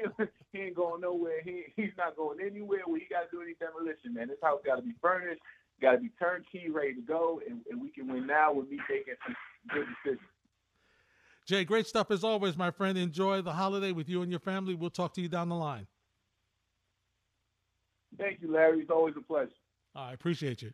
he 0.52 0.58
ain't 0.60 0.76
going 0.76 1.00
nowhere. 1.00 1.42
He 1.42 1.64
he's 1.74 1.90
not 1.98 2.16
going 2.16 2.38
anywhere 2.40 2.82
where 2.86 3.00
he 3.00 3.06
got 3.10 3.28
to 3.28 3.36
do 3.36 3.42
any 3.42 3.54
demolition, 3.58 4.14
man. 4.14 4.28
This 4.28 4.38
house 4.40 4.60
got 4.64 4.76
to 4.76 4.82
be 4.82 4.94
furnished 5.02 5.40
got 5.80 5.92
to 5.92 5.98
be 5.98 6.10
turnkey, 6.18 6.70
ready 6.70 6.94
to 6.94 7.02
go, 7.02 7.40
and, 7.48 7.60
and 7.70 7.80
we 7.80 7.90
can 7.90 8.08
win 8.08 8.26
now 8.26 8.52
with 8.52 8.68
me 8.68 8.78
taking 8.88 9.14
some 9.24 9.36
good 9.72 9.86
decisions. 10.04 10.28
Jay, 11.46 11.64
great 11.64 11.86
stuff 11.86 12.10
as 12.10 12.24
always, 12.24 12.56
my 12.56 12.72
friend. 12.72 12.98
Enjoy 12.98 13.40
the 13.40 13.52
holiday 13.52 13.92
with 13.92 14.08
you 14.08 14.22
and 14.22 14.30
your 14.30 14.40
family. 14.40 14.74
We'll 14.74 14.90
talk 14.90 15.14
to 15.14 15.20
you 15.20 15.28
down 15.28 15.48
the 15.48 15.54
line. 15.54 15.86
Thank 18.18 18.42
you, 18.42 18.52
Larry. 18.52 18.80
It's 18.80 18.90
always 18.90 19.14
a 19.16 19.20
pleasure. 19.20 19.52
I 19.94 20.12
appreciate 20.12 20.60
you. 20.62 20.72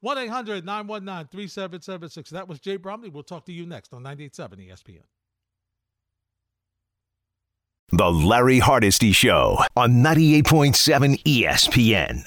1 0.00 0.18
800 0.18 0.64
919 0.64 1.28
3776. 1.28 2.30
That 2.30 2.48
was 2.48 2.60
Jay 2.60 2.76
Bromley. 2.76 3.08
We'll 3.08 3.22
talk 3.22 3.46
to 3.46 3.52
you 3.52 3.66
next 3.66 3.94
on 3.94 4.02
98.7 4.02 4.68
ESPN. 4.70 5.02
The 7.92 8.10
Larry 8.10 8.60
Hardesty 8.60 9.12
Show 9.12 9.58
on 9.74 9.94
98.7 9.94 11.22
ESPN. 11.24 12.24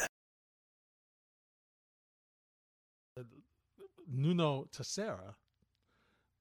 Nuno 4.12 4.68
Teixeira 4.72 5.36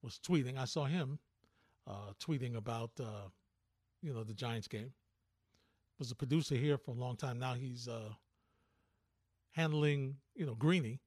was 0.03 0.19
tweeting. 0.19 0.59
I 0.59 0.65
saw 0.65 0.87
him 0.87 1.19
uh, 1.87 2.13
tweeting 2.21 2.57
about 2.57 2.91
uh, 3.01 3.29
you 4.03 4.13
know 4.13 4.25
the 4.25 4.35
Giants 4.35 4.69
game. 4.69 4.93
Was 5.99 6.11
a 6.11 6.17
producer 6.17 6.57
here 6.57 6.79
for 6.79 6.93
a 6.93 6.95
long 6.95 7.17
time. 7.17 7.39
Now 7.39 7.55
he's 7.55 7.87
uh, 7.87 8.11
handling 9.53 10.17
you 10.35 10.47
know 10.47 10.55
Greeny. 10.55 11.01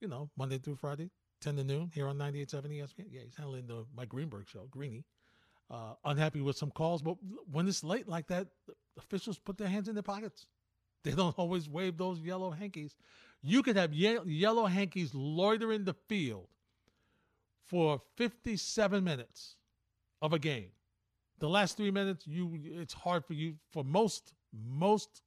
You 0.00 0.08
know 0.08 0.30
Monday 0.36 0.58
through 0.58 0.76
Friday, 0.76 1.10
ten 1.40 1.56
to 1.56 1.64
noon 1.64 1.90
here 1.94 2.06
on 2.06 2.18
98.7 2.18 2.66
ESPN. 2.66 3.06
Yeah, 3.10 3.20
he's 3.24 3.36
handling 3.36 3.66
the 3.66 3.86
Mike 3.96 4.10
Greenberg 4.10 4.48
show. 4.48 4.66
Greeny. 4.70 5.04
Uh, 5.68 5.94
unhappy 6.04 6.40
with 6.40 6.56
some 6.56 6.70
calls, 6.70 7.02
but 7.02 7.16
when 7.50 7.66
it's 7.66 7.82
late 7.82 8.06
like 8.06 8.28
that, 8.28 8.46
officials 8.96 9.36
put 9.36 9.58
their 9.58 9.66
hands 9.66 9.88
in 9.88 9.96
their 9.96 10.02
pockets. 10.02 10.46
They 11.02 11.10
don't 11.10 11.34
always 11.38 11.68
wave 11.68 11.96
those 11.96 12.20
yellow 12.20 12.50
hankies. 12.50 12.94
You 13.42 13.64
could 13.64 13.76
have 13.76 13.92
ye- 13.92 14.20
yellow 14.26 14.66
hankies 14.66 15.12
loitering 15.12 15.84
the 15.84 15.94
field 16.08 16.46
for 17.64 18.00
57 18.16 19.02
minutes 19.02 19.56
of 20.22 20.32
a 20.32 20.38
game. 20.38 20.70
The 21.38 21.48
last 21.48 21.76
three 21.76 21.90
minutes, 21.90 22.26
you 22.26 22.58
it's 22.64 22.94
hard 22.94 23.24
for 23.24 23.34
you 23.34 23.54
for 23.70 23.84
most 23.84 24.32
most 24.52 25.22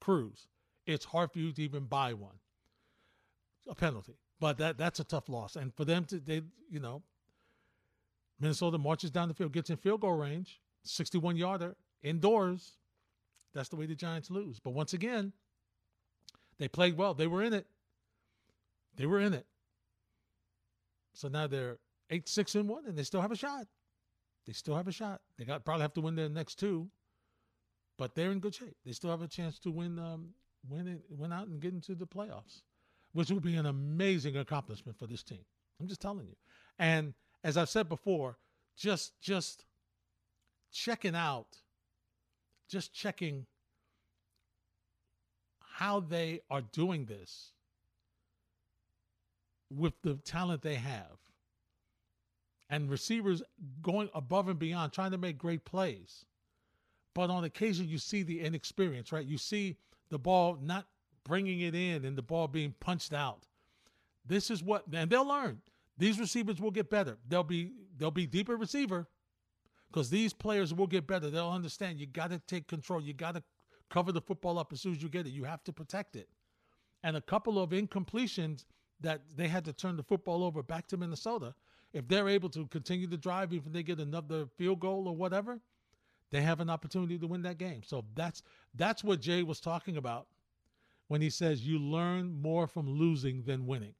crews. 0.00 0.46
It's 0.86 1.04
hard 1.04 1.32
for 1.32 1.38
you 1.38 1.52
to 1.52 1.62
even 1.62 1.84
buy 1.84 2.12
one 2.14 2.38
a 3.68 3.74
penalty. 3.74 4.16
But 4.38 4.58
that 4.58 4.78
that's 4.78 5.00
a 5.00 5.04
tough 5.04 5.28
loss, 5.28 5.56
and 5.56 5.74
for 5.74 5.84
them 5.84 6.04
to 6.06 6.18
they 6.18 6.42
you 6.70 6.80
know 6.80 7.02
Minnesota 8.40 8.78
marches 8.78 9.10
down 9.10 9.28
the 9.28 9.34
field, 9.34 9.52
gets 9.52 9.70
in 9.70 9.76
field 9.76 10.00
goal 10.00 10.14
range, 10.14 10.60
61 10.84 11.36
yarder 11.36 11.76
indoors. 12.02 12.72
That's 13.52 13.68
the 13.68 13.76
way 13.76 13.86
the 13.86 13.94
Giants 13.94 14.30
lose. 14.30 14.60
But 14.60 14.70
once 14.70 14.92
again, 14.94 15.32
they 16.58 16.68
played 16.68 16.96
well. 16.96 17.14
They 17.14 17.26
were 17.26 17.42
in 17.42 17.52
it. 17.52 17.66
They 18.96 19.06
were 19.06 19.20
in 19.20 19.34
it. 19.34 19.46
So 21.12 21.28
now 21.28 21.46
they're 21.46 21.78
eight, 22.10 22.28
six, 22.28 22.54
and 22.54 22.68
one, 22.68 22.86
and 22.86 22.96
they 22.96 23.02
still 23.02 23.20
have 23.20 23.32
a 23.32 23.36
shot. 23.36 23.66
They 24.50 24.54
still 24.54 24.74
have 24.74 24.88
a 24.88 24.92
shot. 24.92 25.20
They 25.38 25.44
got 25.44 25.64
probably 25.64 25.82
have 25.82 25.94
to 25.94 26.00
win 26.00 26.16
their 26.16 26.28
next 26.28 26.56
two, 26.56 26.88
but 27.96 28.16
they're 28.16 28.32
in 28.32 28.40
good 28.40 28.52
shape. 28.52 28.74
They 28.84 28.90
still 28.90 29.10
have 29.10 29.22
a 29.22 29.28
chance 29.28 29.60
to 29.60 29.70
win, 29.70 29.96
um, 30.00 30.30
win 30.68 30.88
it, 30.88 31.02
win 31.08 31.32
out 31.32 31.46
and 31.46 31.60
get 31.60 31.72
into 31.72 31.94
the 31.94 32.04
playoffs, 32.04 32.62
which 33.12 33.30
would 33.30 33.44
be 33.44 33.54
an 33.54 33.66
amazing 33.66 34.38
accomplishment 34.38 34.98
for 34.98 35.06
this 35.06 35.22
team. 35.22 35.44
I'm 35.80 35.86
just 35.86 36.00
telling 36.00 36.26
you. 36.26 36.34
And 36.80 37.14
as 37.44 37.56
I've 37.56 37.68
said 37.68 37.88
before, 37.88 38.38
just 38.76 39.20
just 39.20 39.66
checking 40.72 41.14
out, 41.14 41.58
just 42.68 42.92
checking 42.92 43.46
how 45.60 46.00
they 46.00 46.40
are 46.50 46.62
doing 46.62 47.04
this 47.04 47.52
with 49.72 49.92
the 50.02 50.14
talent 50.14 50.62
they 50.62 50.74
have 50.74 51.29
and 52.70 52.90
receivers 52.90 53.42
going 53.82 54.08
above 54.14 54.48
and 54.48 54.58
beyond 54.58 54.92
trying 54.92 55.10
to 55.10 55.18
make 55.18 55.36
great 55.36 55.64
plays 55.64 56.24
but 57.14 57.28
on 57.30 57.44
occasion 57.44 57.88
you 57.88 57.98
see 57.98 58.22
the 58.22 58.40
inexperience 58.40 59.12
right 59.12 59.26
you 59.26 59.36
see 59.36 59.76
the 60.10 60.18
ball 60.18 60.58
not 60.62 60.86
bringing 61.24 61.60
it 61.60 61.74
in 61.74 62.04
and 62.04 62.16
the 62.16 62.22
ball 62.22 62.48
being 62.48 62.74
punched 62.80 63.12
out 63.12 63.46
this 64.26 64.50
is 64.50 64.62
what 64.62 64.84
and 64.92 65.10
they'll 65.10 65.28
learn 65.28 65.60
these 65.98 66.18
receivers 66.18 66.60
will 66.60 66.70
get 66.70 66.88
better 66.88 67.18
they'll 67.28 67.42
be 67.42 67.72
they'll 67.98 68.10
be 68.10 68.26
deeper 68.26 68.56
receiver 68.56 69.06
because 69.92 70.08
these 70.08 70.32
players 70.32 70.72
will 70.72 70.86
get 70.86 71.06
better 71.06 71.28
they'll 71.28 71.50
understand 71.50 71.98
you 71.98 72.06
got 72.06 72.30
to 72.30 72.38
take 72.46 72.66
control 72.66 73.02
you 73.02 73.12
got 73.12 73.34
to 73.34 73.42
cover 73.90 74.12
the 74.12 74.20
football 74.20 74.58
up 74.58 74.72
as 74.72 74.80
soon 74.80 74.92
as 74.92 75.02
you 75.02 75.08
get 75.08 75.26
it. 75.26 75.30
You 75.30 75.44
have 75.44 75.62
to 75.64 75.72
protect 75.72 76.16
it. 76.16 76.28
And 77.02 77.16
a 77.16 77.20
couple 77.20 77.58
of 77.58 77.70
incompletions 77.70 78.64
that 79.00 79.22
they 79.36 79.48
had 79.48 79.64
to 79.64 79.72
turn 79.72 79.96
the 79.96 80.02
football 80.02 80.44
over 80.44 80.62
back 80.62 80.86
to 80.88 80.96
Minnesota. 80.96 81.54
If 81.92 82.06
they're 82.08 82.28
able 82.28 82.48
to 82.50 82.66
continue 82.66 83.06
to 83.08 83.16
drive, 83.16 83.52
even 83.52 83.68
if 83.68 83.72
they 83.72 83.82
get 83.82 83.98
another 83.98 84.46
field 84.56 84.80
goal 84.80 85.08
or 85.08 85.16
whatever, 85.16 85.58
they 86.30 86.42
have 86.42 86.60
an 86.60 86.70
opportunity 86.70 87.18
to 87.18 87.26
win 87.26 87.42
that 87.42 87.58
game. 87.58 87.82
So 87.84 88.04
that's 88.14 88.42
that's 88.74 89.02
what 89.02 89.20
Jay 89.20 89.42
was 89.42 89.60
talking 89.60 89.96
about 89.96 90.28
when 91.08 91.20
he 91.20 91.30
says 91.30 91.66
you 91.66 91.78
learn 91.78 92.40
more 92.40 92.68
from 92.68 92.88
losing 92.88 93.42
than 93.42 93.66
winning. 93.66 93.94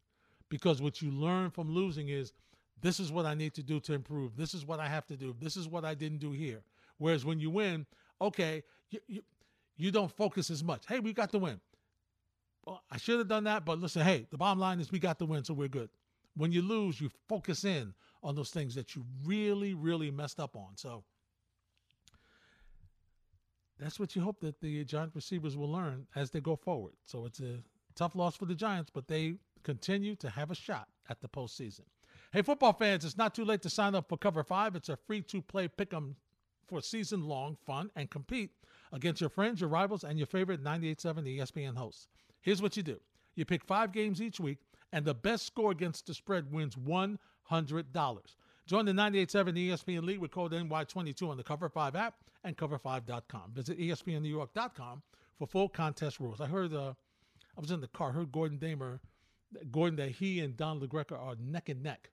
Because 0.48 0.81
what 0.81 1.03
you 1.03 1.11
learn 1.11 1.50
from 1.50 1.72
losing 1.72 2.09
is 2.09 2.33
this 2.81 3.00
is 3.00 3.11
what 3.11 3.26
I 3.26 3.35
need 3.35 3.55
to 3.55 3.62
do 3.62 3.81
to 3.81 3.94
improve. 3.94 4.37
This 4.37 4.55
is 4.55 4.64
what 4.64 4.81
I 4.81 4.88
have 4.88 5.07
to 5.07 5.16
do. 5.16 5.35
This 5.40 5.57
is 5.57 5.68
what 5.68 5.85
I 5.85 5.94
didn't 5.94 6.18
do 6.18 6.33
here. 6.33 6.62
Whereas 6.98 7.24
when 7.24 7.40
you 7.40 7.50
win, 7.50 7.87
okay, 8.20 8.62
you, 8.90 9.00
you, 9.07 9.22
you 9.76 9.90
don't 9.90 10.11
focus 10.11 10.50
as 10.50 10.62
much. 10.62 10.85
Hey, 10.87 11.00
we 11.00 11.12
got 11.12 11.33
the 11.33 11.38
win. 11.38 11.61
Well, 12.64 12.83
I 12.90 12.98
should 12.98 13.18
have 13.18 13.29
done 13.29 13.44
that, 13.44 13.64
but 13.64 13.79
listen, 13.79 14.03
hey, 14.03 14.26
the 14.31 14.37
bottom 14.37 14.59
line 14.59 14.81
is 14.81 14.92
we 14.92 14.98
got 14.98 15.18
the 15.18 15.26
win, 15.26 15.44
so 15.44 15.55
we're 15.55 15.68
good. 15.68 15.88
When 16.36 16.52
you 16.52 16.62
lose, 16.62 17.00
you 17.00 17.10
focus 17.28 17.64
in 17.64 17.94
on 18.22 18.34
those 18.34 18.50
things 18.50 18.74
that 18.74 18.94
you 18.94 19.04
really, 19.24 19.74
really 19.74 20.10
messed 20.10 20.40
up 20.40 20.56
on. 20.56 20.76
So 20.76 21.04
that's 23.78 23.98
what 23.98 24.14
you 24.14 24.22
hope 24.22 24.40
that 24.40 24.60
the 24.60 24.84
Giant 24.84 25.12
receivers 25.14 25.56
will 25.56 25.70
learn 25.70 26.06
as 26.14 26.30
they 26.30 26.40
go 26.40 26.56
forward. 26.56 26.94
So 27.06 27.24
it's 27.24 27.40
a 27.40 27.62
tough 27.94 28.14
loss 28.14 28.36
for 28.36 28.44
the 28.46 28.54
Giants, 28.54 28.90
but 28.92 29.08
they 29.08 29.34
continue 29.62 30.14
to 30.16 30.30
have 30.30 30.50
a 30.50 30.54
shot 30.54 30.88
at 31.08 31.20
the 31.20 31.28
postseason. 31.28 31.84
Hey, 32.32 32.42
football 32.42 32.72
fans, 32.72 33.04
it's 33.04 33.16
not 33.16 33.34
too 33.34 33.44
late 33.44 33.62
to 33.62 33.70
sign 33.70 33.94
up 33.94 34.08
for 34.08 34.16
Cover 34.16 34.44
5. 34.44 34.76
It's 34.76 34.88
a 34.88 34.96
free 34.96 35.22
to 35.22 35.42
play 35.42 35.66
pick 35.68 35.92
'em 35.92 36.16
for 36.66 36.80
season 36.80 37.24
long 37.24 37.56
fun 37.66 37.90
and 37.96 38.10
compete 38.10 38.52
against 38.92 39.20
your 39.20 39.30
friends, 39.30 39.60
your 39.60 39.70
rivals, 39.70 40.04
and 40.04 40.18
your 40.18 40.26
favorite 40.26 40.62
98.7 40.62 41.26
ESPN 41.26 41.76
hosts. 41.76 42.08
Here's 42.40 42.62
what 42.62 42.76
you 42.76 42.82
do 42.82 43.00
you 43.34 43.44
pick 43.44 43.64
five 43.64 43.92
games 43.92 44.20
each 44.20 44.38
week, 44.38 44.58
and 44.92 45.05
the 45.05 45.14
best 45.14 45.46
score 45.46 45.70
against 45.70 46.07
the 46.07 46.14
spread 46.14 46.53
wins 46.53 46.76
$100. 46.76 47.16
Join 48.66 48.85
the 48.85 48.92
98.7 48.92 49.68
ESPN 49.68 50.05
League 50.05 50.18
with 50.18 50.31
code 50.31 50.53
NY22 50.53 51.29
on 51.29 51.37
the 51.37 51.42
Cover 51.42 51.68
5 51.68 51.96
app 51.96 52.14
and 52.44 52.57
cover5.com. 52.57 53.53
Visit 53.53 53.79
espnnewyork.com 53.79 55.03
for 55.38 55.46
full 55.46 55.68
contest 55.68 56.20
rules. 56.20 56.40
I 56.40 56.46
heard, 56.46 56.72
uh, 56.72 56.94
I 57.57 57.61
was 57.61 57.70
in 57.70 57.81
the 57.81 57.88
car, 57.88 58.12
heard 58.12 58.33
Gordon 58.33 58.59
Damer, 58.59 59.00
Gordon, 59.70 59.96
that 59.96 60.11
he 60.12 60.40
and 60.40 60.57
Don 60.57 60.81
LaGreca 60.81 61.18
are 61.20 61.35
neck 61.40 61.68
and 61.68 61.83
neck 61.83 62.11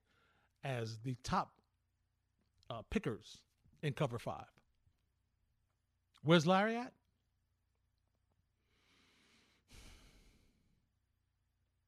as 0.64 0.98
the 1.04 1.16
top 1.24 1.52
uh, 2.70 2.82
pickers 2.90 3.42
in 3.84 3.94
Cover 3.94 4.18
5. 4.18 4.44
Where's 6.24 6.48
Larry 6.48 6.76
at? 6.76 6.94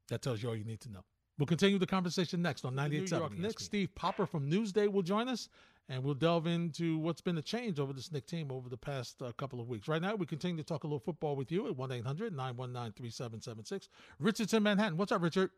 That 0.09 0.21
tells 0.21 0.43
you 0.43 0.49
all 0.49 0.55
you 0.55 0.65
need 0.65 0.81
to 0.81 0.91
know. 0.91 1.03
We'll 1.37 1.47
continue 1.47 1.79
the 1.79 1.87
conversation 1.87 2.41
next 2.41 2.65
on 2.65 2.75
98.7. 2.75 3.39
Next, 3.39 3.63
Steve 3.63 3.95
Popper 3.95 4.25
from 4.25 4.51
Newsday 4.51 4.91
will 4.91 5.03
join 5.03 5.29
us, 5.29 5.47
and 5.87 6.03
we'll 6.03 6.13
delve 6.13 6.47
into 6.47 6.97
what's 6.97 7.21
been 7.21 7.37
a 7.37 7.41
change 7.41 7.79
over 7.79 7.93
this 7.93 8.11
Knick 8.11 8.25
team 8.25 8.51
over 8.51 8.67
the 8.67 8.75
past 8.75 9.21
uh, 9.21 9.31
couple 9.37 9.61
of 9.61 9.69
weeks. 9.69 9.87
Right 9.87 10.01
now, 10.01 10.15
we 10.15 10.25
continue 10.25 10.57
to 10.57 10.63
talk 10.63 10.83
a 10.83 10.87
little 10.87 10.99
football 10.99 11.37
with 11.37 11.49
you 11.49 11.69
at 11.69 11.77
1-800-919-3776. 11.77 13.87
Richard's 14.19 14.53
in 14.53 14.63
Manhattan. 14.63 14.97
What's 14.97 15.13
up, 15.13 15.21
Richard? 15.21 15.51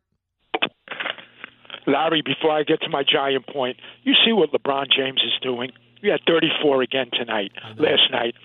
Larry, 1.87 2.21
before 2.23 2.51
I 2.51 2.61
get 2.61 2.79
to 2.81 2.89
my 2.89 3.03
giant 3.03 3.47
point, 3.47 3.77
you 4.03 4.13
see 4.23 4.33
what 4.33 4.51
LeBron 4.51 4.85
James 4.95 5.19
is 5.25 5.33
doing. 5.41 5.71
We 6.01 6.09
had 6.09 6.21
34 6.27 6.81
again 6.81 7.09
tonight, 7.13 7.51
last 7.77 8.11
night. 8.11 8.35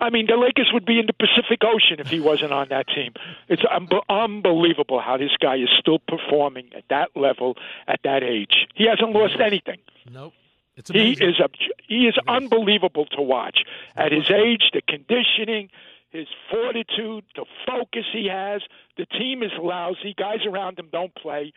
I 0.00 0.10
mean, 0.10 0.26
the 0.26 0.36
Lakers 0.36 0.70
would 0.72 0.84
be 0.84 0.98
in 1.00 1.06
the 1.06 1.12
Pacific 1.12 1.60
Ocean 1.64 1.98
if 1.98 2.08
he 2.08 2.20
wasn't 2.20 2.52
on 2.52 2.68
that 2.70 2.86
team. 2.88 3.12
It's 3.48 3.62
un- 3.70 3.88
unbelievable 4.08 5.00
how 5.00 5.16
this 5.16 5.32
guy 5.40 5.56
is 5.56 5.68
still 5.78 5.98
performing 5.98 6.70
at 6.76 6.84
that 6.88 7.10
level 7.16 7.56
at 7.88 8.00
that 8.04 8.22
age. 8.22 8.66
He 8.74 8.86
hasn't 8.86 9.10
lost 9.12 9.40
anything. 9.40 9.78
Nope. 10.10 10.34
It's 10.76 10.90
he 10.90 11.12
is 11.12 11.40
a, 11.40 11.48
he 11.88 12.06
is 12.06 12.14
unbelievable 12.28 13.06
to 13.06 13.22
watch 13.22 13.60
at 13.96 14.12
his 14.12 14.30
age. 14.30 14.70
The 14.72 14.82
conditioning, 14.82 15.70
his 16.10 16.28
fortitude, 16.50 17.24
the 17.34 17.46
focus 17.66 18.04
he 18.12 18.28
has. 18.28 18.62
The 18.98 19.06
team 19.06 19.42
is 19.42 19.52
lousy. 19.58 20.14
Guys 20.16 20.44
around 20.46 20.78
him 20.78 20.88
don't 20.92 21.14
play 21.14 21.52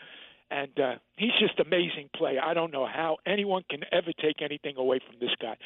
and 0.51 0.79
uh, 0.79 0.95
he's 1.17 1.33
just 1.39 1.59
amazing 1.59 2.09
player. 2.15 2.39
I 2.43 2.53
don't 2.53 2.71
know 2.71 2.85
how 2.85 3.17
anyone 3.25 3.63
can 3.69 3.83
ever 3.91 4.11
take 4.21 4.41
anything 4.41 4.75
away 4.77 4.99
from 5.05 5.17
this 5.19 5.35
guy, 5.41 5.57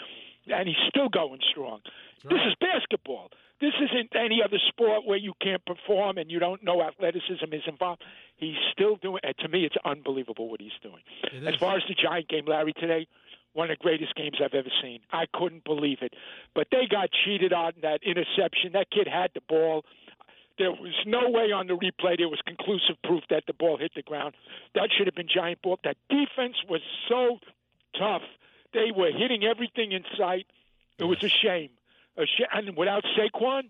and 0.47 0.67
he's 0.67 0.77
still 0.89 1.09
going 1.09 1.39
strong. 1.51 1.81
Right. 2.23 2.33
This 2.35 2.41
is 2.47 2.55
basketball. 2.59 3.29
This 3.61 3.73
isn't 3.81 4.13
any 4.15 4.41
other 4.43 4.57
sport 4.67 5.05
where 5.05 5.17
you 5.17 5.33
can't 5.41 5.63
perform 5.65 6.17
and 6.17 6.29
you 6.29 6.39
don't 6.39 6.63
know 6.63 6.81
athleticism 6.81 7.45
is 7.53 7.61
involved. 7.65 8.03
He's 8.35 8.57
still 8.73 8.97
doing. 8.97 9.21
And 9.23 9.33
to 9.37 9.47
me, 9.47 9.63
it's 9.63 9.75
unbelievable 9.85 10.49
what 10.49 10.59
he's 10.59 10.77
doing. 10.81 11.01
As 11.47 11.55
far 11.55 11.77
as 11.77 11.83
the 11.87 11.95
Giant 11.95 12.27
game, 12.27 12.45
Larry 12.45 12.73
today. 12.73 13.07
One 13.53 13.69
of 13.69 13.77
the 13.77 13.83
greatest 13.83 14.15
games 14.15 14.37
I've 14.43 14.55
ever 14.55 14.71
seen. 14.81 15.01
I 15.11 15.25
couldn't 15.31 15.63
believe 15.63 15.99
it. 16.01 16.15
But 16.55 16.67
they 16.71 16.87
got 16.89 17.09
cheated 17.23 17.53
on 17.53 17.73
that 17.83 18.01
interception. 18.01 18.71
That 18.73 18.89
kid 18.89 19.07
had 19.07 19.29
the 19.35 19.41
ball. 19.47 19.85
There 20.57 20.71
was 20.71 20.93
no 21.07 21.29
way 21.29 21.51
on 21.51 21.67
the 21.67 21.73
replay 21.73 22.17
there 22.17 22.29
was 22.29 22.39
conclusive 22.45 22.95
proof 23.03 23.23
that 23.29 23.43
the 23.47 23.53
ball 23.53 23.77
hit 23.77 23.91
the 23.95 24.03
ground. 24.03 24.35
That 24.75 24.89
should 24.95 25.07
have 25.07 25.15
been 25.15 25.27
giant 25.33 25.61
ball. 25.61 25.79
That 25.83 25.97
defense 26.09 26.55
was 26.69 26.81
so 27.09 27.39
tough. 27.97 28.21
They 28.73 28.91
were 28.95 29.11
hitting 29.11 29.43
everything 29.43 29.91
in 29.91 30.03
sight. 30.17 30.45
It 30.99 31.05
was 31.05 31.23
a 31.23 31.29
shame. 31.29 31.69
A 32.17 32.25
sh- 32.25 32.49
and 32.53 32.77
without 32.77 33.03
Saquon, 33.17 33.63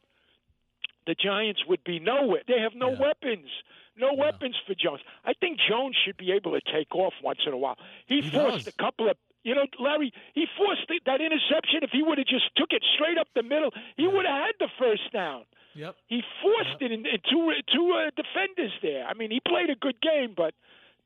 the 1.08 1.16
Giants 1.16 1.62
would 1.68 1.84
be 1.84 2.00
nowhere. 2.00 2.42
They 2.48 2.60
have 2.60 2.76
no 2.76 2.92
yeah. 2.92 3.00
weapons. 3.00 3.50
No 3.98 4.12
yeah. 4.12 4.26
weapons 4.26 4.56
for 4.66 4.74
Jones. 4.74 5.02
I 5.24 5.34
think 5.34 5.60
Jones 5.68 5.96
should 6.04 6.18
be 6.18 6.32
able 6.32 6.52
to 6.52 6.62
take 6.74 6.94
off 6.96 7.14
once 7.24 7.40
in 7.46 7.54
a 7.54 7.58
while. 7.58 7.78
He, 8.08 8.22
he 8.22 8.30
forced 8.30 8.66
does. 8.66 8.68
a 8.68 8.72
couple 8.74 9.10
of 9.10 9.18
you 9.44 9.56
know, 9.56 9.66
Larry, 9.80 10.12
he 10.34 10.46
forced 10.58 10.88
that 11.06 11.22
interception. 11.22 11.84
If 11.84 11.92
he 11.92 12.02
would 12.02 12.18
have 12.18 12.28
just 12.28 12.56
took 12.56 12.72
it 12.72 12.84
straight 12.96 13.18
up 13.18 13.28
the 13.36 13.44
middle, 13.44 13.72
he 13.98 14.08
would 14.08 14.26
have 14.26 14.48
had 14.48 14.56
the 14.60 14.70
first 14.80 15.12
down. 15.12 15.44
Yep. 15.76 15.96
He 16.08 16.22
forced 16.42 16.82
yep. 16.82 16.92
it 16.92 16.92
in, 16.92 17.06
in 17.06 17.20
two 17.30 17.52
two 17.72 17.92
uh, 17.92 18.12
defenders 18.16 18.72
there. 18.82 19.06
I 19.06 19.14
mean, 19.14 19.32
he 19.32 19.40
played 19.40 19.70
a 19.70 19.76
good 19.76 20.00
game, 20.02 20.34
but 20.36 20.54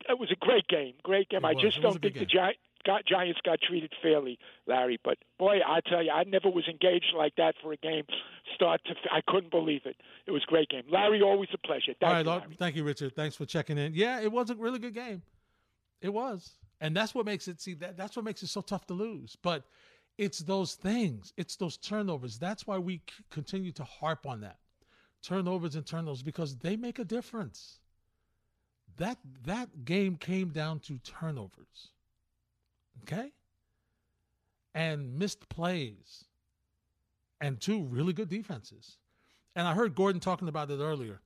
it 0.08 0.18
was 0.18 0.30
a 0.30 0.36
great 0.36 0.66
game. 0.68 0.94
Great 1.02 1.28
game. 1.28 1.44
It 1.44 1.48
I 1.48 1.52
was. 1.54 1.62
just 1.62 1.80
don't 1.80 2.00
think 2.00 2.14
the 2.14 2.26
Gi- 2.26 2.58
got, 2.84 3.04
Giants 3.06 3.40
got 3.44 3.60
treated 3.60 3.92
fairly, 4.02 4.38
Larry. 4.66 4.98
But 5.02 5.18
boy, 5.38 5.58
I 5.66 5.80
tell 5.80 6.02
you, 6.02 6.10
I 6.10 6.24
never 6.24 6.48
was 6.50 6.64
engaged 6.68 7.12
like 7.16 7.34
that 7.36 7.54
for 7.62 7.72
a 7.72 7.76
game, 7.76 8.04
start 8.54 8.80
to. 8.86 8.94
I 9.10 9.20
couldn't 9.26 9.50
believe 9.50 9.82
it. 9.84 9.96
It 10.26 10.32
was 10.32 10.42
a 10.46 10.50
great 10.50 10.68
game. 10.68 10.84
Larry, 10.90 11.22
always 11.22 11.48
a 11.54 11.58
pleasure. 11.58 11.94
Thank 11.98 12.02
All 12.02 12.12
right, 12.12 12.24
you, 12.24 12.30
Lord, 12.30 12.42
thank 12.58 12.76
you, 12.76 12.84
Richard. 12.84 13.16
Thanks 13.16 13.36
for 13.36 13.46
checking 13.46 13.78
in. 13.78 13.94
Yeah, 13.94 14.20
it 14.20 14.30
was 14.30 14.50
a 14.50 14.54
really 14.54 14.78
good 14.78 14.94
game. 14.94 15.22
It 16.00 16.12
was, 16.12 16.52
and 16.80 16.96
that's 16.96 17.14
what 17.14 17.26
makes 17.26 17.48
it. 17.48 17.60
See, 17.60 17.74
that 17.74 17.96
that's 17.96 18.16
what 18.16 18.24
makes 18.24 18.42
it 18.42 18.48
so 18.48 18.60
tough 18.60 18.86
to 18.86 18.94
lose. 18.94 19.36
But 19.42 19.64
it's 20.16 20.40
those 20.40 20.74
things. 20.74 21.32
It's 21.36 21.56
those 21.56 21.76
turnovers. 21.76 22.38
That's 22.38 22.66
why 22.66 22.78
we 22.78 22.96
c- 22.96 23.24
continue 23.30 23.72
to 23.72 23.84
harp 23.84 24.26
on 24.26 24.40
that. 24.42 24.58
Turnovers 25.22 25.74
and 25.74 25.86
turnovers 25.86 26.22
because 26.22 26.56
they 26.56 26.76
make 26.76 26.98
a 26.98 27.04
difference. 27.04 27.78
That 28.96 29.18
that 29.44 29.84
game 29.84 30.16
came 30.16 30.50
down 30.50 30.80
to 30.80 30.98
turnovers. 30.98 31.92
Okay? 33.02 33.32
And 34.74 35.18
missed 35.18 35.48
plays. 35.48 36.24
And 37.40 37.60
two 37.60 37.84
really 37.84 38.12
good 38.12 38.28
defenses. 38.28 38.98
And 39.54 39.66
I 39.66 39.74
heard 39.74 39.94
Gordon 39.94 40.20
talking 40.20 40.48
about 40.48 40.70
it 40.70 40.80
earlier. 40.80 41.20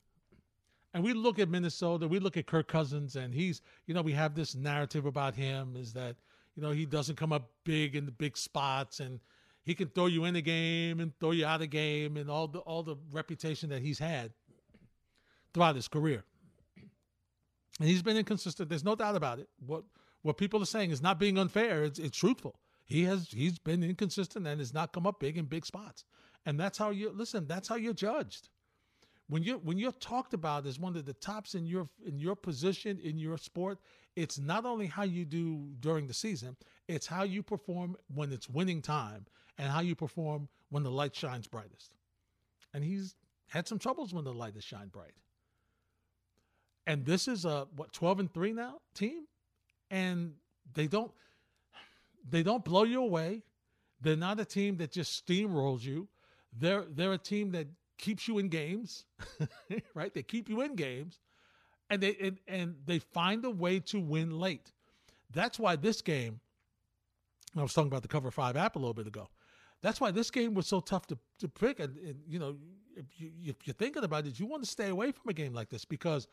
And 0.95 1.03
we 1.03 1.15
look 1.15 1.39
at 1.39 1.49
Minnesota, 1.49 2.07
we 2.07 2.19
look 2.19 2.37
at 2.37 2.47
Kirk 2.47 2.69
Cousins, 2.69 3.17
and 3.17 3.33
he's, 3.33 3.63
you 3.87 3.95
know, 3.95 4.03
we 4.03 4.13
have 4.13 4.35
this 4.35 4.55
narrative 4.55 5.07
about 5.07 5.35
him 5.35 5.75
is 5.77 5.95
that 5.95 6.17
you 6.55 6.63
know, 6.63 6.71
he 6.71 6.87
doesn't 6.87 7.17
come 7.17 7.33
up 7.33 7.51
big 7.65 7.97
in 7.97 8.05
the 8.05 8.13
big 8.13 8.37
spots 8.37 9.01
and 9.01 9.21
he 9.65 9.75
can 9.75 9.89
throw 9.89 10.07
you 10.07 10.25
in 10.25 10.35
the 10.35 10.43
game 10.43 11.01
and 11.01 11.19
throw 11.19 11.31
you 11.31 11.47
out 11.47 11.57
of 11.57 11.61
the 11.61 11.67
game 11.67 12.17
and 12.17 12.31
all 12.31 12.49
the 12.49 12.59
all 12.61 12.83
the 12.83 12.97
reputation 13.11 13.71
that 13.71 13.81
he's 13.81 13.99
had 13.99 14.33
throughout 15.55 15.77
his 15.77 15.89
career. 15.89 16.25
And 17.81 17.89
he's 17.89 18.03
been 18.03 18.17
inconsistent. 18.17 18.69
There's 18.69 18.85
no 18.85 18.95
doubt 18.95 19.17
about 19.17 19.39
it. 19.39 19.49
What 19.65 19.85
what 20.23 20.37
people 20.37 20.63
are 20.63 20.67
saying 20.67 20.91
is 20.91 21.01
not 21.01 21.19
being 21.19 21.39
unfair. 21.39 21.85
It's, 21.85 21.99
it's 21.99 22.19
truthful. 22.19 22.57
He 22.85 23.05
has 23.05 23.29
he's 23.31 23.59
been 23.59 23.83
inconsistent 23.83 24.47
and 24.47 24.61
has 24.61 24.75
not 24.75 24.93
come 24.93 25.07
up 25.07 25.21
big 25.21 25.39
in 25.39 25.47
big 25.47 25.65
spots. 25.65 26.05
And 26.45 26.59
that's 26.59 26.77
how 26.77 26.91
you 26.91 27.11
listen. 27.11 27.47
That's 27.47 27.69
how 27.69 27.77
you're 27.77 27.95
judged 27.95 28.51
when 29.33 29.43
you 29.43 29.63
when 29.65 29.79
you're 29.79 29.93
talked 29.93 30.35
about 30.35 30.67
as 30.67 30.79
one 30.79 30.95
of 30.95 31.07
the 31.07 31.15
tops 31.15 31.55
in 31.55 31.65
your 31.65 31.89
in 32.05 32.19
your 32.19 32.37
position 32.37 33.01
in 33.03 33.19
your 33.19 33.39
sport, 33.39 33.79
it's 34.15 34.39
not 34.39 34.67
only 34.67 34.85
how 34.87 35.05
you 35.05 35.25
do 35.25 35.71
during 35.81 36.07
the 36.07 36.13
season, 36.13 36.55
it's 36.87 37.07
how 37.07 37.23
you 37.23 37.43
perform 37.43 37.97
when 38.15 38.31
it's 38.31 38.47
winning 38.51 38.83
time 38.83 39.25
and 39.57 39.71
how 39.71 39.81
you 39.81 39.95
perform 39.95 40.51
when 40.69 40.83
the 40.83 40.91
light 40.91 41.17
shines 41.17 41.47
brightest. 41.47 41.95
And 42.75 42.85
he's 42.85 43.15
had 43.49 43.67
some 43.67 43.79
troubles 43.79 44.13
when 44.13 44.25
the 44.25 44.35
light 44.35 44.55
has 44.55 44.65
shined 44.65 44.93
bright. 44.93 45.15
And 46.87 47.07
this 47.07 47.27
is 47.27 47.47
a 47.47 47.67
what 47.75 47.91
12 47.95 48.21
and 48.21 48.35
3 48.35 48.53
now 48.53 48.81
team 48.93 49.25
and 49.91 50.35
they 50.75 50.87
don't 50.87 51.11
they 52.29 52.43
don't 52.43 52.67
blow 52.67 52.85
you 52.85 53.03
away. 53.03 53.45
They're 53.99 54.15
not 54.15 54.41
a 54.41 54.45
team 54.45 54.77
that 54.77 54.93
just 54.93 55.27
steamrolls 55.27 55.83
you. 55.85 56.07
They're 56.53 56.85
they're 56.87 57.15
a 57.15 57.25
team 57.33 57.53
that 57.53 57.69
keeps 58.03 58.29
you 58.29 58.39
in 58.39 58.49
games, 58.49 59.05
right? 59.95 60.13
They 60.13 60.23
keep 60.23 60.51
you 60.51 60.61
in 60.61 60.75
games, 60.75 61.21
and 61.89 62.03
they 62.03 62.17
and, 62.21 62.39
and 62.47 62.75
they 62.85 62.99
find 62.99 63.45
a 63.47 63.51
way 63.51 63.81
to 63.81 64.01
win 64.01 64.39
late. 64.39 64.73
That's 65.33 65.59
why 65.59 65.77
this 65.77 66.03
game. 66.03 66.41
I 67.57 67.63
was 67.63 67.73
talking 67.73 67.89
about 67.89 68.03
the 68.03 68.09
Cover 68.09 68.31
Five 68.31 68.57
app 68.57 68.77
a 68.77 68.79
little 68.79 68.95
bit 68.95 69.07
ago. 69.07 69.29
That's 69.83 70.01
why 70.01 70.11
this 70.11 70.31
game 70.31 70.55
was 70.55 70.67
so 70.67 70.81
tough 70.81 71.07
to, 71.09 71.19
to 71.41 71.49
pick. 71.49 71.81
And, 71.81 71.97
and 71.99 72.17
you 72.27 72.39
know, 72.39 72.57
if, 72.97 73.05
you, 73.17 73.31
if 73.45 73.57
you're 73.67 73.75
thinking 73.75 74.05
about 74.05 74.27
it, 74.27 74.39
you 74.39 74.47
want 74.47 74.63
to 74.63 74.71
stay 74.71 74.89
away 74.89 75.13
from 75.13 75.29
a 75.29 75.33
game 75.33 75.53
like 75.53 75.69
this 75.69 75.85
because 75.85 76.29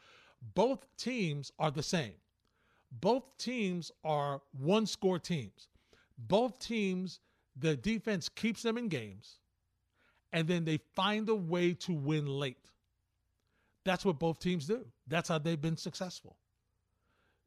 both 0.55 0.85
teams 0.97 1.51
are 1.59 1.71
the 1.71 1.83
same. 1.83 2.13
Both 2.91 3.23
teams 3.37 3.91
are 4.03 4.41
one 4.51 4.85
score 4.85 5.19
teams. 5.19 5.67
Both 6.17 6.59
teams 6.59 7.19
the 7.57 7.75
defense 7.75 8.29
keeps 8.29 8.61
them 8.61 8.77
in 8.77 8.87
games, 8.87 9.39
and 10.31 10.47
then 10.47 10.65
they 10.65 10.79
find 10.95 11.27
a 11.29 11.35
way 11.35 11.73
to 11.73 11.93
win 11.93 12.25
late. 12.25 12.57
That's 13.85 14.05
what 14.05 14.19
both 14.19 14.39
teams 14.39 14.67
do. 14.67 14.85
That's 15.07 15.29
how 15.29 15.39
they've 15.39 15.59
been 15.59 15.77
successful. 15.77 16.35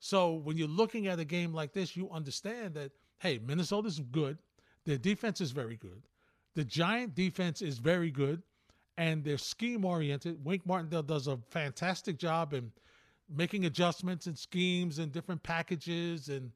So 0.01 0.33
when 0.33 0.57
you're 0.57 0.67
looking 0.67 1.07
at 1.07 1.21
a 1.21 1.25
game 1.25 1.53
like 1.53 1.73
this, 1.73 1.97
you 1.97 2.11
understand 2.11 2.75
that, 2.75 2.91
hey, 3.19 3.39
Minnesota's 3.39 4.01
good. 4.01 4.39
Their 4.85 4.99
defense 4.99 5.41
is 5.41 5.53
very 5.53 5.77
good. 5.77 6.03
The 6.55 6.65
Giant 6.65 7.15
defense 7.15 7.63
is 7.63 7.79
very 7.79 8.11
good, 8.11 8.43
and 8.99 9.23
they're 9.23 9.39
scheme 9.39 9.85
oriented. 9.85 10.45
Wink 10.45 10.67
Martindale 10.67 11.05
does 11.05 11.29
a 11.29 11.39
fantastic 11.51 12.19
job 12.19 12.53
in 12.53 12.73
making 13.35 13.65
adjustments 13.65 14.27
and 14.27 14.37
schemes 14.37 14.99
and 14.99 15.13
different 15.13 15.43
packages 15.43 16.29
and 16.29 16.51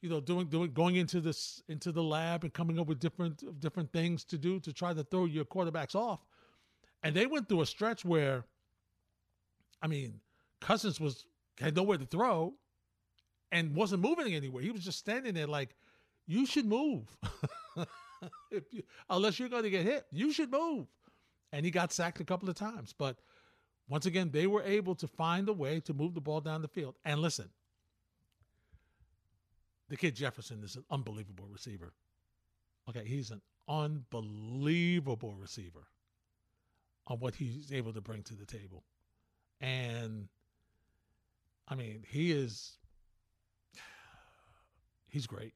you 0.00 0.08
know 0.08 0.20
doing 0.20 0.46
doing 0.46 0.72
going 0.72 0.96
into 0.96 1.20
this 1.20 1.62
into 1.68 1.92
the 1.92 2.02
lab 2.02 2.44
and 2.44 2.52
coming 2.52 2.78
up 2.78 2.86
with 2.86 3.00
different 3.00 3.60
different 3.60 3.92
things 3.92 4.24
to 4.24 4.38
do 4.38 4.60
to 4.60 4.72
try 4.72 4.92
to 4.92 5.04
throw 5.04 5.26
your 5.26 5.44
quarterbacks 5.44 5.94
off. 5.94 6.20
And 7.02 7.14
they 7.14 7.26
went 7.26 7.48
through 7.48 7.62
a 7.62 7.66
stretch 7.66 8.04
where 8.04 8.44
I 9.82 9.86
mean, 9.86 10.20
Cousins 10.60 11.00
was 11.00 11.26
had 11.58 11.76
nowhere 11.76 11.98
to 11.98 12.06
throw 12.06 12.54
and 13.52 13.74
wasn't 13.74 14.02
moving 14.02 14.34
anywhere. 14.34 14.62
He 14.62 14.70
was 14.70 14.84
just 14.84 14.98
standing 14.98 15.34
there 15.34 15.46
like, 15.46 15.74
you 16.26 16.46
should 16.46 16.66
move. 16.66 17.08
you, 18.50 18.82
unless 19.08 19.38
you're 19.38 19.48
going 19.48 19.64
to 19.64 19.70
get 19.70 19.84
hit, 19.84 20.06
you 20.10 20.32
should 20.32 20.50
move. 20.50 20.86
And 21.52 21.64
he 21.64 21.70
got 21.70 21.92
sacked 21.92 22.20
a 22.20 22.24
couple 22.24 22.48
of 22.48 22.54
times. 22.54 22.94
But 22.96 23.16
once 23.88 24.06
again, 24.06 24.30
they 24.30 24.46
were 24.46 24.62
able 24.62 24.94
to 24.96 25.08
find 25.08 25.48
a 25.48 25.52
way 25.52 25.80
to 25.80 25.92
move 25.92 26.14
the 26.14 26.20
ball 26.20 26.40
down 26.40 26.62
the 26.62 26.68
field. 26.68 26.96
And 27.04 27.20
listen, 27.20 27.48
the 29.90 29.96
kid 29.96 30.14
Jefferson 30.14 30.62
is 30.62 30.76
an 30.76 30.84
unbelievable 30.90 31.46
receiver. 31.52 31.92
Okay, 32.88 33.04
he's 33.04 33.30
an 33.30 33.42
unbelievable 33.68 35.34
receiver 35.34 35.88
on 37.08 37.18
what 37.18 37.34
he's 37.34 37.72
able 37.72 37.92
to 37.92 38.00
bring 38.00 38.22
to 38.22 38.34
the 38.34 38.46
table. 38.46 38.84
And 39.60 40.28
I 41.68 41.74
mean, 41.74 42.04
he 42.08 42.30
is 42.30 42.78
he's 45.08 45.26
great. 45.26 45.54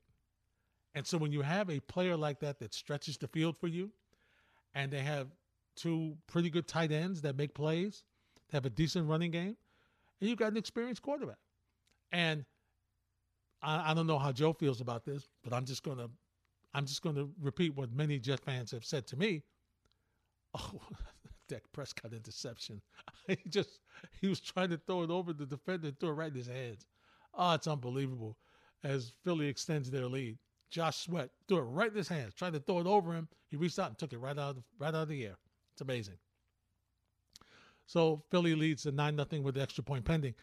And 0.97 1.07
so 1.07 1.17
when 1.17 1.33
you 1.33 1.43
have 1.43 1.71
a 1.71 1.81
player 1.81 2.17
like 2.17 2.41
that 2.41 2.59
that 2.59 2.75
stretches 2.75 3.17
the 3.17 3.29
field 3.29 3.57
for 3.57 3.69
you, 3.69 3.91
and 4.75 4.93
they 4.93 5.01
have 5.01 5.29
two 5.77 6.17
pretty 6.27 6.51
good 6.51 6.67
tight 6.67 6.91
ends 6.91 7.23
that 7.23 7.37
make 7.37 7.55
plays, 7.55 8.03
they 8.51 8.57
have 8.57 8.67
a 8.67 8.71
decent 8.71 9.09
running 9.09 9.31
game, 9.31 9.57
and 10.21 10.29
you've 10.29 10.39
got 10.39 10.51
an 10.51 10.57
experienced 10.57 11.03
quarterback. 11.03 11.39
And 12.11 12.45
I, 13.65 13.91
I 13.91 13.95
don't 13.95 14.07
know 14.07 14.19
how 14.19 14.33
Joe 14.33 14.53
feels 14.53 14.81
about 14.81 15.05
this, 15.05 15.29
but 15.43 15.53
I'm 15.53 15.65
just 15.65 15.83
gonna 15.83 16.09
I'm 16.75 16.87
just 16.87 17.03
gonna 17.03 17.29
repeat 17.41 17.75
what 17.75 17.93
many 17.93 18.19
Jet 18.19 18.41
fans 18.41 18.71
have 18.73 18.85
said 18.85 19.07
to 19.09 19.17
me. 19.17 19.43
Oh, 20.57 20.81
Dak 21.49 21.63
Prescott 21.73 22.13
interception. 22.13 22.81
he 23.27 23.37
just 23.49 23.81
he 24.21 24.29
was 24.29 24.39
trying 24.39 24.71
to 24.71 24.81
throw 24.87 25.03
it 25.03 25.11
over 25.11 25.33
the 25.33 25.47
defender 25.47 25.89
and 25.89 25.99
threw 25.99 26.11
it 26.11 26.13
right 26.13 26.31
in 26.31 26.37
his 26.37 26.47
hands. 26.47 26.87
Oh, 27.35 27.55
it's 27.55 27.67
unbelievable. 27.67 28.37
As 28.85 29.13
Philly 29.25 29.49
extends 29.49 29.91
their 29.91 30.07
lead. 30.07 30.39
Josh 30.71 30.99
Sweat 30.99 31.31
threw 31.49 31.59
it 31.59 31.63
right 31.63 31.91
in 31.91 31.97
his 31.97 32.09
hands, 32.09 32.35
tried 32.35 32.53
to 32.53 32.61
throw 32.61 32.81
it 32.81 32.87
over 32.87 33.13
him. 33.13 33.29
He 33.49 33.57
reached 33.57 33.81
out 33.81 33.89
and 33.89 33.99
took 33.99 34.13
it 34.13 34.19
right 34.19 34.39
out 34.39 34.51
of 34.51 34.57
the, 34.57 34.63
right 34.79 34.89
out 34.95 35.03
of 35.03 35.09
the 35.09 35.25
air. 35.25 35.37
It's 35.73 35.83
amazing. 35.83 36.19
So 37.87 38.23
Philly 38.31 38.55
leads 38.55 38.85
to 38.85 38.93
nine 38.93 39.17
nothing 39.17 39.43
with 39.43 39.57
the 39.57 39.63
extra 39.63 39.85
point 39.85 40.05
pending, 40.05 40.35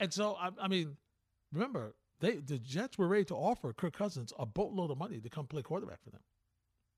and 0.00 0.12
so 0.12 0.36
I, 0.40 0.50
I 0.60 0.68
mean, 0.68 0.96
remember 1.52 1.94
they 2.20 2.36
the 2.36 2.58
Jets 2.58 2.98
were 2.98 3.08
ready 3.08 3.24
to 3.26 3.34
offer 3.34 3.72
Kirk 3.72 3.96
Cousins 3.96 4.32
a 4.38 4.46
boatload 4.46 4.90
of 4.90 4.98
money 4.98 5.20
to 5.20 5.28
come 5.28 5.46
play 5.46 5.62
quarterback 5.62 6.02
for 6.02 6.10
them, 6.10 6.22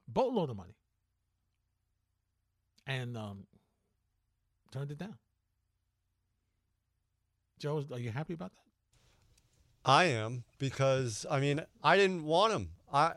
boatload 0.06 0.50
of 0.50 0.56
money 0.56 0.74
and 2.88 3.16
um, 3.16 3.46
turned 4.72 4.90
it 4.90 4.98
down. 4.98 5.18
Joe, 7.58 7.84
are 7.92 7.98
you 7.98 8.10
happy 8.10 8.32
about 8.32 8.52
that? 8.52 9.90
I 9.90 10.04
am 10.04 10.44
because 10.58 11.26
I 11.30 11.40
mean 11.40 11.60
I 11.82 11.96
didn't 11.96 12.24
want 12.24 12.52
him. 12.52 12.70
I 12.92 13.12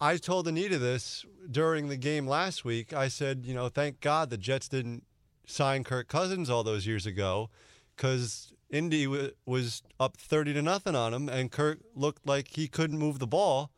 I 0.00 0.16
told 0.16 0.48
Anita 0.48 0.78
this 0.78 1.24
during 1.50 1.88
the 1.88 1.96
game 1.96 2.26
last 2.26 2.64
week. 2.64 2.92
I 2.92 3.08
said, 3.08 3.44
you 3.44 3.54
know, 3.54 3.68
thank 3.68 4.00
God 4.00 4.30
the 4.30 4.36
Jets 4.36 4.68
didn't 4.68 5.04
sign 5.46 5.84
Kirk 5.84 6.08
Cousins 6.08 6.50
all 6.50 6.64
those 6.64 6.86
years 6.86 7.06
ago, 7.06 7.50
because 7.96 8.52
Indy 8.74 9.04
w- 9.04 9.30
was 9.46 9.82
up 10.00 10.16
thirty 10.16 10.52
to 10.52 10.60
nothing 10.60 10.96
on 10.96 11.14
him, 11.14 11.28
and 11.28 11.50
Kirk 11.50 11.78
looked 11.94 12.26
like 12.26 12.48
he 12.56 12.66
couldn't 12.66 12.98
move 12.98 13.20
the 13.20 13.26
ball. 13.26 13.70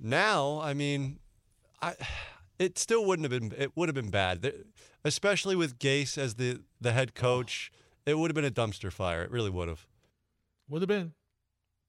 Now, 0.00 0.60
I 0.60 0.74
mean, 0.74 1.20
I 1.80 1.94
it 2.58 2.78
still 2.78 3.04
wouldn't 3.04 3.30
have 3.30 3.40
been 3.40 3.52
it 3.56 3.76
would 3.76 3.88
have 3.88 3.94
been 3.94 4.10
bad, 4.10 4.52
especially 5.04 5.54
with 5.54 5.78
Gase 5.78 6.18
as 6.18 6.34
the 6.34 6.62
the 6.80 6.92
head 6.92 7.14
coach. 7.14 7.70
It 8.06 8.18
would 8.18 8.30
have 8.30 8.34
been 8.34 8.44
a 8.44 8.50
dumpster 8.50 8.90
fire. 8.90 9.22
It 9.22 9.30
really 9.30 9.50
would 9.50 9.68
have. 9.68 9.86
Would 10.68 10.82
have 10.82 10.88
been. 10.88 11.12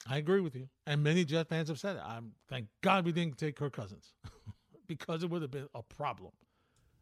I 0.07 0.17
agree 0.17 0.41
with 0.41 0.55
you, 0.55 0.69
and 0.85 1.03
many 1.03 1.25
Jet 1.25 1.47
fans 1.47 1.67
have 1.69 1.79
said 1.79 1.95
it. 1.95 2.03
I'm 2.05 2.33
thank 2.47 2.67
God 2.81 3.05
we 3.05 3.11
didn't 3.11 3.37
take 3.37 3.55
Kirk 3.55 3.73
Cousins 3.75 4.13
because 4.87 5.23
it 5.23 5.31
would 5.31 5.41
have 5.41 5.51
been 5.51 5.67
a 5.73 5.81
problem. 5.81 6.31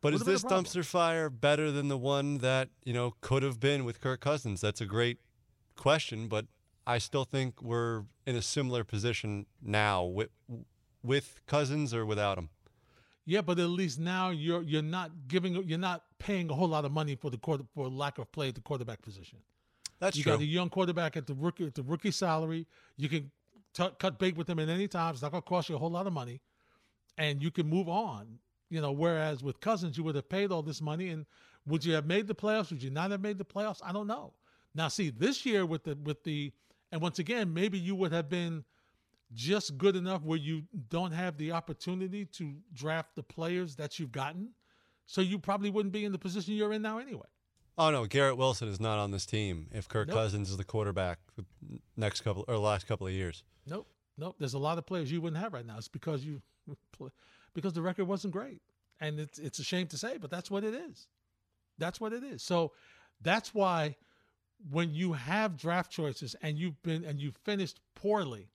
But 0.08 0.14
is 0.14 0.24
this 0.24 0.44
dumpster 0.44 0.86
fire 0.86 1.30
better 1.30 1.70
than 1.70 1.90
the 1.90 1.98
one 1.98 2.38
that 2.38 2.70
you 2.86 2.94
know 2.94 3.16
could 3.20 3.44
have 3.44 3.60
been 3.60 3.84
with 3.84 4.00
Kirk 4.00 4.22
Cousins? 4.22 4.62
That's 4.62 4.80
a 4.80 4.86
great 4.86 5.18
question, 5.76 6.30
but 6.30 6.46
I 6.86 6.98
still 6.98 7.26
think 7.26 7.62
we're 7.62 8.04
in 8.26 8.38
a 8.38 8.42
similar 8.42 8.86
position 8.86 9.48
now 9.62 10.06
with 10.06 10.30
with 11.04 11.42
Cousins 11.46 11.94
or 11.94 12.06
without 12.06 12.38
him. 12.38 12.50
Yeah, 13.26 13.42
but 13.42 13.60
at 13.60 13.68
least 13.68 14.00
now 14.00 14.30
you're 14.30 14.64
you're 14.64 14.82
not 14.82 15.12
giving 15.28 15.62
you're 15.68 15.78
not 15.78 16.04
paying 16.20 16.50
a 16.50 16.54
whole 16.54 16.70
lot 16.70 16.86
of 16.86 16.94
money 16.94 17.16
for 17.16 17.30
the 17.30 17.38
quarter 17.38 17.66
for 17.76 17.90
lack 17.90 18.18
of 18.18 18.32
play 18.32 18.48
at 18.48 18.56
the 18.56 18.62
quarterback 18.62 19.02
position. 19.02 19.40
That's 20.00 20.16
true. 20.16 20.20
you 20.20 20.24
true. 20.24 20.34
got 20.34 20.42
a 20.42 20.46
young 20.46 20.70
quarterback 20.70 21.18
at 21.18 21.28
the 21.28 21.34
rookie 21.34 21.66
at 21.66 21.76
the 21.76 21.84
rookie 21.84 22.12
salary. 22.12 22.66
You 22.96 23.10
can 23.10 23.30
t- 23.74 23.90
cut 24.00 24.20
bait 24.20 24.38
with 24.38 24.50
him 24.50 24.60
at 24.60 24.70
any 24.70 24.88
time. 24.88 25.16
It's 25.16 25.22
not 25.22 25.32
going 25.32 25.44
to 25.44 25.50
cost 25.50 25.68
you 25.68 25.76
a 25.76 25.80
whole 25.80 25.92
lot 25.92 26.08
of 26.08 26.14
money, 26.14 26.40
and 27.18 27.44
you 27.44 27.52
can 27.52 27.68
move 27.68 27.90
on. 27.90 28.40
You 28.70 28.82
know, 28.82 28.92
whereas 28.92 29.44
with 29.44 29.60
Cousins, 29.60 29.98
you 29.98 30.04
would 30.04 30.16
have 30.16 30.30
paid 30.30 30.52
all 30.52 30.62
this 30.62 30.82
money, 30.82 31.10
and 31.10 31.26
would 31.66 31.86
you 31.86 31.94
have 31.94 32.06
made 32.06 32.28
the 32.28 32.36
playoffs? 32.36 32.70
Would 32.72 32.84
you 32.84 32.90
not 32.90 33.12
have 33.12 33.22
made 33.22 33.38
the 33.38 33.46
playoffs? 33.46 33.80
I 33.84 33.94
don't 33.94 34.08
know. 34.08 34.34
Now, 34.76 34.90
see 34.90 35.10
this 35.10 35.46
year 35.46 35.66
with 35.66 35.84
the 35.84 35.98
with 36.04 36.24
the, 36.24 36.52
and 36.92 37.02
once 37.02 37.20
again, 37.20 37.54
maybe 37.54 37.78
you 37.78 37.96
would 37.96 38.12
have 38.12 38.30
been 38.30 38.64
just 39.34 39.78
good 39.78 39.96
enough 39.96 40.24
where 40.24 40.38
you 40.38 40.64
don't 40.90 41.12
have 41.12 41.38
the 41.38 41.52
opportunity 41.52 42.26
to 42.26 42.56
draft 42.74 43.16
the 43.16 43.24
players 43.24 43.76
that 43.76 44.00
you've 44.00 44.12
gotten. 44.12 44.50
So 45.06 45.22
you 45.22 45.40
probably 45.40 45.70
wouldn't 45.70 45.94
be 45.94 46.06
in 46.06 46.12
the 46.12 46.18
position 46.18 46.54
you're 46.54 46.74
in 46.74 46.82
now 46.82 47.00
anyway. 47.00 47.28
Oh 47.78 47.92
no, 47.92 48.06
Garrett 48.06 48.38
Wilson 48.38 48.68
is 48.68 48.80
not 48.80 48.98
on 48.98 49.12
this 49.12 49.26
team 49.26 49.68
if 49.72 49.88
Kirk 49.88 50.08
nope. 50.08 50.18
Cousins 50.18 50.50
is 50.50 50.58
the 50.58 50.64
quarterback 50.64 51.20
the 51.38 51.46
next 51.96 52.22
couple 52.22 52.44
or 52.48 52.58
last 52.58 52.88
couple 52.88 53.08
of 53.08 53.14
years. 53.14 53.44
Nope. 53.68 53.88
Nope. 54.18 54.36
There's 54.40 54.56
a 54.56 54.60
lot 54.60 54.78
of 54.78 54.86
players 54.86 55.12
you 55.12 55.22
wouldn't 55.22 55.42
have 55.42 55.54
right 55.54 55.66
now. 55.66 55.78
It's 55.78 55.88
because 55.88 56.26
you 56.26 56.42
because 57.58 57.74
the 57.74 57.82
record 57.82 58.06
wasn't 58.06 58.34
great. 58.34 58.62
And 59.02 59.20
it's 59.20 59.40
it's 59.40 59.60
a 59.60 59.64
shame 59.64 59.88
to 59.88 59.98
say, 59.98 60.18
but 60.18 60.30
that's 60.30 60.50
what 60.50 60.64
it 60.64 60.74
is. 60.74 61.08
That's 61.78 62.00
what 62.00 62.14
it 62.14 62.24
is. 62.24 62.42
So 62.44 62.72
that's 63.22 63.54
why 63.54 63.96
when 64.72 64.94
you 64.94 65.14
have 65.14 65.58
draft 65.58 65.92
choices 65.92 66.36
and 66.42 66.58
you've 66.58 66.82
been 66.84 67.04
and 67.04 67.20
you've 67.20 67.38
finished 67.38 67.80
poorly, 67.96 68.50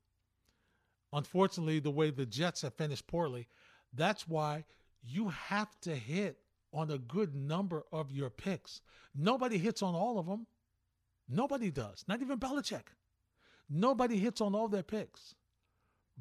Unfortunately, 1.13 1.79
the 1.79 1.91
way 1.91 2.11
the 2.11 2.27
Jets 2.27 2.63
have 2.63 2.75
finished 2.75 3.07
poorly, 3.07 3.47
that's 3.93 4.27
why 4.27 4.65
you 5.03 5.29
have 5.29 5.69
to 5.83 5.95
hit 5.95 6.39
on 6.73 6.91
a 6.91 6.99
good 6.99 7.35
number 7.35 7.85
of 7.93 8.11
your 8.11 8.31
picks. 8.31 8.81
Nobody 9.15 9.59
hits 9.59 9.83
on 9.83 9.95
all 9.95 10.19
of 10.19 10.27
them. 10.27 10.47
Nobody 11.29 11.71
does. 11.71 12.05
Not 12.09 12.23
even 12.23 12.39
Belichick. 12.39 12.95
Nobody 13.69 14.17
hits 14.19 14.41
on 14.41 14.55
all 14.55 14.69
their 14.69 14.83
picks. 14.83 15.35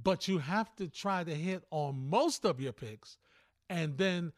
But 0.04 0.28
you 0.28 0.40
have 0.40 0.76
to 0.78 0.88
try 0.88 1.24
to 1.24 1.34
hit 1.34 1.64
on 1.72 2.10
most 2.10 2.46
of 2.46 2.60
your 2.60 2.74
picks. 2.74 3.18
And 3.70 3.98
then 3.98 4.32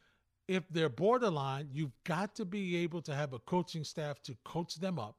if 0.48 0.64
they're 0.70 0.90
borderline, 0.90 1.70
you've 1.72 1.96
got 2.04 2.36
to 2.36 2.46
be 2.46 2.78
able 2.78 3.02
to 3.04 3.16
have 3.16 3.34
a 3.34 3.40
coaching 3.40 3.84
staff 3.84 4.22
to 4.24 4.36
coach 4.44 4.76
them 4.76 5.00
up 5.00 5.18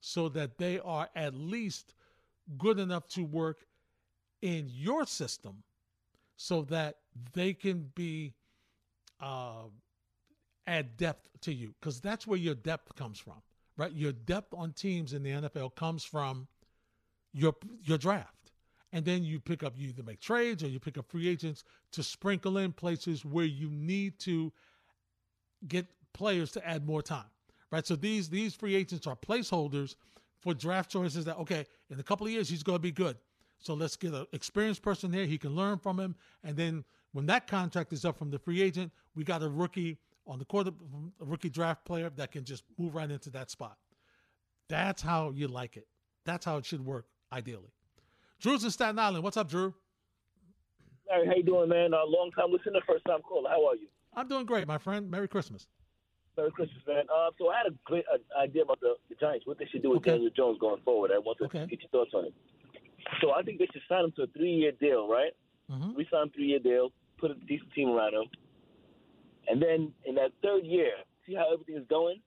so 0.00 0.28
that 0.30 0.58
they 0.58 0.78
are 0.80 1.08
at 1.14 1.34
least 1.34 1.94
good 2.58 2.78
enough 2.78 3.08
to 3.08 3.24
work 3.24 3.66
in 4.42 4.68
your 4.68 5.06
system 5.06 5.62
so 6.36 6.62
that 6.62 6.96
they 7.32 7.54
can 7.54 7.90
be 7.94 8.34
uh, 9.20 9.64
add 10.66 10.96
depth 10.96 11.28
to 11.40 11.52
you 11.52 11.74
because 11.80 12.00
that's 12.00 12.26
where 12.26 12.38
your 12.38 12.54
depth 12.54 12.94
comes 12.94 13.18
from, 13.18 13.40
right? 13.76 13.92
Your 13.92 14.12
depth 14.12 14.52
on 14.54 14.72
teams 14.72 15.12
in 15.12 15.22
the 15.22 15.30
NFL 15.30 15.74
comes 15.74 16.04
from 16.04 16.46
your 17.32 17.54
your 17.82 17.98
draft, 17.98 18.35
and 18.96 19.04
then 19.04 19.22
you 19.22 19.38
pick 19.38 19.62
up 19.62 19.74
you 19.76 19.88
either 19.90 20.02
make 20.02 20.20
trades 20.20 20.64
or 20.64 20.68
you 20.68 20.80
pick 20.80 20.96
up 20.96 21.06
free 21.10 21.28
agents 21.28 21.64
to 21.92 22.02
sprinkle 22.02 22.56
in 22.56 22.72
places 22.72 23.26
where 23.26 23.44
you 23.44 23.68
need 23.70 24.18
to 24.18 24.50
get 25.68 25.86
players 26.14 26.50
to 26.52 26.66
add 26.66 26.86
more 26.86 27.02
time, 27.02 27.30
right? 27.70 27.86
So 27.86 27.94
these 27.94 28.30
these 28.30 28.54
free 28.54 28.74
agents 28.74 29.06
are 29.06 29.14
placeholders 29.14 29.96
for 30.40 30.54
draft 30.54 30.90
choices 30.90 31.26
that 31.26 31.36
okay, 31.36 31.66
in 31.90 32.00
a 32.00 32.02
couple 32.02 32.26
of 32.26 32.32
years 32.32 32.48
he's 32.48 32.62
going 32.62 32.78
to 32.78 32.82
be 32.82 32.90
good. 32.90 33.18
So 33.58 33.74
let's 33.74 33.96
get 33.96 34.14
an 34.14 34.26
experienced 34.32 34.80
person 34.80 35.12
here. 35.12 35.26
He 35.26 35.38
can 35.38 35.54
learn 35.54 35.78
from 35.78 36.00
him. 36.00 36.16
And 36.42 36.56
then 36.56 36.84
When 37.16 37.24
that 37.26 37.46
contract 37.46 37.94
is 37.94 38.04
up 38.04 38.18
from 38.18 38.30
the 38.30 38.38
free 38.38 38.60
agent, 38.60 38.92
we 39.14 39.24
got 39.24 39.42
a 39.42 39.48
rookie 39.48 39.98
on 40.26 40.38
the 40.38 40.44
quarter, 40.44 40.72
a 41.18 41.24
rookie 41.24 41.48
draft 41.48 41.84
player 41.86 42.10
that 42.16 42.30
can 42.30 42.44
just 42.44 42.64
move 42.76 42.94
right 42.94 43.10
into 43.10 43.30
that 43.30 43.50
spot. 43.50 43.78
That's 44.68 45.00
how 45.00 45.30
you 45.30 45.48
like 45.48 45.78
it. 45.78 45.88
That's 46.26 46.44
how 46.44 46.58
it 46.58 46.66
should 46.66 46.84
work, 46.84 47.06
ideally. 47.32 47.72
Drew's 48.40 48.64
in 48.64 48.70
Staten 48.70 48.98
Island. 48.98 49.24
What's 49.24 49.36
up, 49.36 49.48
Drew? 49.48 49.74
Larry, 51.08 51.26
how 51.26 51.34
you 51.34 51.42
doing, 51.42 51.68
man? 51.68 51.94
Uh, 51.94 51.98
long 52.06 52.30
time 52.36 52.50
listener, 52.52 52.80
first 52.86 53.04
time 53.06 53.20
caller. 53.22 53.48
How 53.48 53.64
are 53.66 53.76
you? 53.76 53.86
I'm 54.14 54.28
doing 54.28 54.46
great, 54.46 54.66
my 54.66 54.78
friend. 54.78 55.10
Merry 55.10 55.28
Christmas. 55.28 55.66
Merry 56.36 56.50
Christmas, 56.50 56.82
man. 56.86 57.04
Uh, 57.14 57.30
so 57.38 57.48
I 57.48 57.56
had 57.58 57.66
a 57.72 57.74
great 57.84 58.04
uh, 58.12 58.18
idea 58.40 58.62
about 58.62 58.80
the, 58.80 58.94
the 59.08 59.14
Giants, 59.14 59.46
what 59.46 59.58
they 59.58 59.66
should 59.66 59.82
do 59.82 59.90
with 59.90 59.98
Okay. 59.98 60.12
Daniel 60.12 60.30
Jones 60.36 60.58
going 60.60 60.82
forward. 60.82 61.10
I 61.14 61.18
want 61.18 61.38
to 61.38 61.44
Okay. 61.44 61.66
get 61.66 61.80
your 61.80 61.88
thoughts 61.90 62.10
on 62.14 62.26
it. 62.26 62.34
So 63.20 63.30
I 63.32 63.42
think 63.42 63.58
they 63.58 63.68
should 63.72 63.82
sign 63.88 64.04
him 64.04 64.12
to 64.16 64.22
a 64.22 64.26
three-year 64.26 64.72
deal, 64.80 65.08
right? 65.08 65.32
Mhm. 65.70 65.94
We 65.94 66.06
sign 66.10 66.28
three-year 66.30 66.58
deal, 66.58 66.92
put 67.18 67.30
a 67.30 67.34
decent 67.34 67.72
team 67.72 67.88
around 67.90 68.14
him, 68.14 68.24
and 69.48 69.62
then 69.62 69.92
in 70.04 70.14
that 70.16 70.32
third 70.42 70.64
year, 70.64 70.92
see 71.26 71.34
how 71.34 71.52
everything 71.52 71.76
is 71.76 71.86
going, 71.88 72.20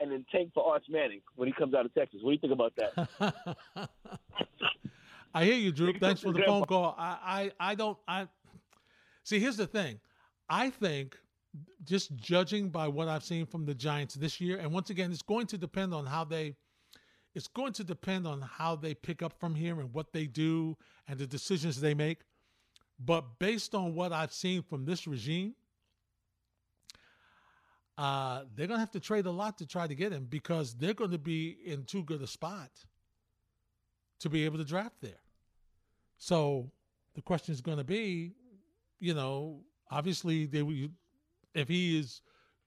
and 0.00 0.10
then 0.12 0.24
tank 0.30 0.52
for 0.54 0.64
Arch 0.72 0.84
Manning 0.88 1.20
when 1.34 1.48
he 1.48 1.52
comes 1.52 1.74
out 1.74 1.84
of 1.84 1.92
Texas. 1.94 2.20
What 2.22 2.30
do 2.30 2.34
you 2.34 2.38
think 2.38 2.52
about 2.52 2.72
that? 2.76 3.90
I 5.34 5.44
hear 5.44 5.54
you, 5.54 5.72
Drew. 5.72 5.92
Thanks 5.98 6.20
for 6.20 6.32
the 6.32 6.42
phone 6.42 6.64
call. 6.64 6.94
I, 6.98 7.50
I, 7.60 7.70
I 7.70 7.74
don't. 7.74 7.98
I 8.06 8.28
see. 9.24 9.38
Here's 9.38 9.56
the 9.56 9.66
thing. 9.66 10.00
I 10.48 10.70
think 10.70 11.16
just 11.84 12.16
judging 12.16 12.70
by 12.70 12.88
what 12.88 13.08
I've 13.08 13.24
seen 13.24 13.46
from 13.46 13.64
the 13.64 13.74
Giants 13.74 14.14
this 14.14 14.40
year, 14.40 14.58
and 14.58 14.72
once 14.72 14.90
again, 14.90 15.12
it's 15.12 15.22
going 15.22 15.46
to 15.48 15.58
depend 15.58 15.94
on 15.94 16.06
how 16.06 16.24
they. 16.24 16.56
It's 17.34 17.48
going 17.48 17.72
to 17.74 17.84
depend 17.84 18.26
on 18.26 18.40
how 18.40 18.74
they 18.74 18.94
pick 18.94 19.22
up 19.22 19.38
from 19.38 19.54
here 19.54 19.78
and 19.80 19.92
what 19.92 20.12
they 20.12 20.26
do 20.26 20.76
and 21.06 21.18
the 21.18 21.26
decisions 21.26 21.80
they 21.80 21.94
make. 21.94 22.22
But 22.98 23.38
based 23.38 23.74
on 23.74 23.94
what 23.94 24.12
I've 24.12 24.32
seen 24.32 24.62
from 24.62 24.84
this 24.84 25.06
regime, 25.06 25.54
uh, 27.96 28.42
they're 28.54 28.66
going 28.66 28.78
to 28.78 28.80
have 28.80 28.90
to 28.92 29.00
trade 29.00 29.26
a 29.26 29.30
lot 29.30 29.58
to 29.58 29.66
try 29.66 29.86
to 29.86 29.94
get 29.94 30.10
him 30.10 30.26
because 30.28 30.74
they're 30.74 30.94
going 30.94 31.12
to 31.12 31.18
be 31.18 31.58
in 31.64 31.84
too 31.84 32.02
good 32.02 32.22
a 32.22 32.26
spot 32.26 32.70
to 34.20 34.28
be 34.28 34.44
able 34.44 34.58
to 34.58 34.64
draft 34.64 35.00
there. 35.00 35.20
So 36.18 36.70
the 37.14 37.22
question 37.22 37.52
is 37.52 37.60
going 37.60 37.78
to 37.78 37.84
be, 37.84 38.32
you 39.00 39.14
know, 39.14 39.60
obviously 39.90 40.46
they 40.46 40.88
if 41.54 41.68
he 41.68 41.98
is 41.98 42.22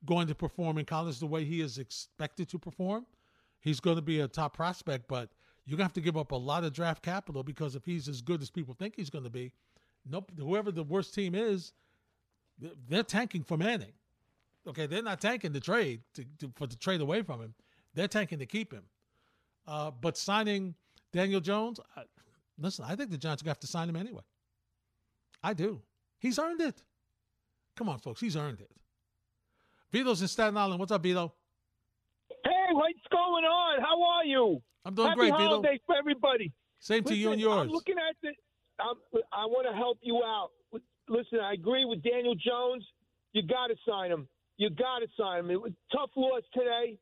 going 0.05 0.27
to 0.27 0.35
perform 0.35 0.77
in 0.77 0.85
college 0.85 1.19
the 1.19 1.27
way 1.27 1.43
he 1.43 1.61
is 1.61 1.77
expected 1.77 2.49
to 2.49 2.57
perform, 2.59 3.05
he's 3.59 3.79
going 3.79 3.97
to 3.97 4.01
be 4.01 4.21
a 4.21 4.27
top 4.27 4.55
prospect. 4.55 5.07
But 5.07 5.29
you're 5.65 5.77
going 5.77 5.85
to 5.85 5.89
have 5.89 5.93
to 5.93 6.01
give 6.01 6.17
up 6.17 6.31
a 6.31 6.35
lot 6.35 6.63
of 6.63 6.73
draft 6.73 7.03
capital 7.03 7.43
because 7.43 7.75
if 7.75 7.85
he's 7.85 8.07
as 8.07 8.21
good 8.21 8.41
as 8.41 8.49
people 8.49 8.73
think 8.73 8.95
he's 8.95 9.09
going 9.09 9.23
to 9.23 9.29
be, 9.29 9.51
nope, 10.09 10.31
whoever 10.37 10.71
the 10.71 10.83
worst 10.83 11.13
team 11.13 11.35
is, 11.35 11.73
they're- 12.57 12.71
they're 12.87 13.03
tanking 13.03 13.43
for 13.43 13.57
Manning. 13.57 13.93
Okay, 14.67 14.85
they're 14.85 15.01
not 15.01 15.19
tanking 15.19 15.51
the 15.53 15.59
trade 15.59 16.01
to, 16.13 16.23
to, 16.39 16.51
for 16.55 16.67
the 16.67 16.75
trade 16.75 17.01
away 17.01 17.23
from 17.23 17.41
him. 17.41 17.53
They're 17.95 18.07
tanking 18.07 18.39
to 18.39 18.45
keep 18.45 18.71
him. 18.71 18.83
Uh, 19.67 19.89
but 19.91 20.17
signing 20.17 20.75
Daniel 21.13 21.41
Jones, 21.41 21.79
I, 21.95 22.03
listen, 22.57 22.85
I 22.87 22.95
think 22.95 23.11
the 23.11 23.17
Giants 23.17 23.41
are 23.41 23.45
going 23.45 23.53
to 23.53 23.57
have 23.57 23.59
to 23.59 23.67
sign 23.67 23.89
him 23.89 23.95
anyway. 23.95 24.23
I 25.43 25.53
do. 25.53 25.81
He's 26.19 26.39
earned 26.39 26.61
it. 26.61 26.83
Come 27.75 27.89
on, 27.89 27.99
folks, 27.99 28.21
he's 28.21 28.35
earned 28.35 28.61
it. 28.61 28.69
Vito's 29.91 30.21
in 30.21 30.27
Staten 30.27 30.55
Island. 30.55 30.79
What's 30.79 30.91
up, 30.91 31.03
Vito? 31.03 31.33
Hey, 32.43 32.73
what's 32.73 32.99
going 33.11 33.43
on? 33.43 33.81
How 33.81 34.01
are 34.01 34.25
you? 34.25 34.61
I'm 34.85 34.93
doing 34.93 35.09
Happy 35.09 35.19
great, 35.19 35.31
Vito. 35.33 35.47
holidays 35.47 35.79
for 35.85 35.95
everybody. 35.97 36.51
Same 36.79 37.03
to 37.03 37.15
you 37.15 37.31
and 37.31 37.41
Listen, 37.41 37.51
yours. 37.51 37.67
I'm 37.67 37.69
looking 37.69 37.95
at 37.97 38.15
the. 38.23 38.29
I'm, 38.79 38.95
I 39.31 39.45
want 39.45 39.67
to 39.69 39.75
help 39.75 39.99
you 40.01 40.23
out. 40.25 40.49
Listen, 41.07 41.39
I 41.39 41.53
agree 41.53 41.85
with 41.85 42.01
Daniel 42.03 42.35
Jones. 42.35 42.85
You 43.33 43.43
got 43.43 43.67
to 43.67 43.75
sign 43.87 44.11
him. 44.11 44.27
You 44.57 44.69
got 44.69 44.99
to 44.99 45.07
sign 45.19 45.39
him. 45.39 45.51
It 45.51 45.61
was 45.61 45.71
tough 45.91 46.09
loss 46.15 46.43
today, 46.53 46.97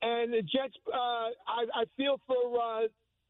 and 0.00 0.32
the 0.32 0.42
Jets. 0.42 0.74
Uh, 0.88 0.96
I, 0.96 1.66
I 1.74 1.84
feel 1.96 2.18
for 2.26 2.34
uh, 2.60 2.88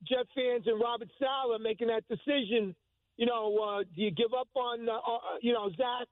Jet 0.08 0.26
fans 0.34 0.64
and 0.66 0.80
Robert 0.80 1.08
Saleh 1.18 1.60
making 1.60 1.88
that 1.88 2.04
decision. 2.08 2.74
You 3.16 3.26
know, 3.26 3.56
uh, 3.58 3.82
do 3.94 4.02
you 4.02 4.10
give 4.10 4.32
up 4.38 4.48
on 4.54 4.88
uh, 4.88 4.92
uh, 4.92 5.38
you 5.40 5.52
know 5.52 5.70
Zach? 5.70 6.08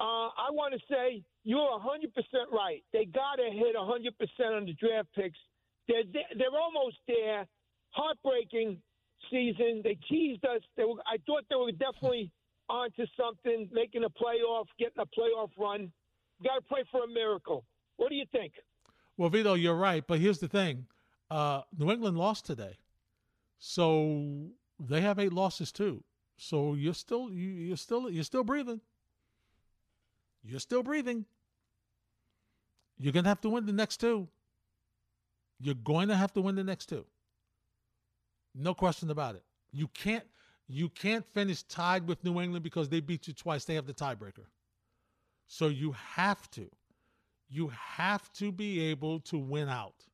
Uh, 0.00 0.28
I 0.34 0.50
want 0.50 0.74
to 0.74 0.80
say 0.90 1.22
you're 1.44 1.60
100% 1.60 2.10
right. 2.52 2.82
They 2.92 3.04
got 3.04 3.36
to 3.36 3.48
hit 3.50 3.76
100% 3.76 4.56
on 4.56 4.64
the 4.66 4.72
draft 4.72 5.08
picks. 5.14 5.38
They're 5.86 6.02
they're 6.36 6.58
almost 6.60 6.96
there. 7.06 7.46
Heartbreaking 7.90 8.78
season. 9.30 9.82
They 9.84 9.96
teased 10.08 10.44
us. 10.44 10.60
They 10.76 10.84
were, 10.84 11.00
I 11.06 11.16
thought 11.26 11.44
they 11.48 11.56
were 11.56 11.72
definitely 11.72 12.30
onto 12.68 13.04
something, 13.16 13.68
making 13.72 14.04
a 14.04 14.10
playoff, 14.10 14.66
getting 14.78 14.98
a 15.00 15.06
playoff 15.06 15.50
run. 15.58 15.92
Got 16.42 16.56
to 16.56 16.62
pray 16.62 16.84
for 16.90 17.04
a 17.04 17.08
miracle. 17.08 17.64
What 17.96 18.08
do 18.08 18.16
you 18.16 18.24
think? 18.32 18.52
Well, 19.16 19.30
Vito, 19.30 19.54
you're 19.54 19.76
right, 19.76 20.04
but 20.06 20.18
here's 20.18 20.38
the 20.38 20.48
thing: 20.48 20.86
uh, 21.30 21.62
New 21.78 21.90
England 21.90 22.18
lost 22.18 22.44
today, 22.46 22.76
so 23.66 24.50
they 24.78 25.00
have 25.00 25.18
eight 25.18 25.32
losses 25.32 25.72
too. 25.72 26.04
So 26.36 26.74
you're 26.74 26.92
still 26.92 27.30
you, 27.32 27.48
you're 27.48 27.78
still 27.78 28.10
you're 28.10 28.22
still 28.22 28.44
breathing. 28.44 28.82
You're 30.42 30.60
still 30.60 30.82
breathing. 30.82 31.24
You're 32.98 33.14
gonna 33.14 33.30
have 33.30 33.40
to 33.40 33.48
win 33.48 33.64
the 33.64 33.72
next 33.72 34.00
two. 34.00 34.28
You're 35.58 35.76
going 35.76 36.08
to 36.08 36.14
have 36.14 36.30
to 36.34 36.42
win 36.42 36.56
the 36.56 36.62
next 36.62 36.90
two. 36.90 37.06
No 38.54 38.74
question 38.74 39.10
about 39.10 39.34
it. 39.34 39.44
You 39.72 39.88
can't 39.88 40.24
you 40.68 40.90
can't 40.90 41.24
finish 41.32 41.62
tied 41.62 42.06
with 42.06 42.22
New 42.22 42.42
England 42.42 42.64
because 42.64 42.90
they 42.90 43.00
beat 43.00 43.26
you 43.26 43.32
twice. 43.32 43.64
They 43.64 43.76
have 43.76 43.86
the 43.86 43.94
tiebreaker. 43.94 44.44
So 45.46 45.68
you 45.68 45.92
have 45.92 46.50
to 46.50 46.68
you 47.48 47.68
have 47.68 48.30
to 48.34 48.52
be 48.52 48.90
able 48.90 49.20
to 49.20 49.38
win 49.38 49.70
out. 49.70 50.04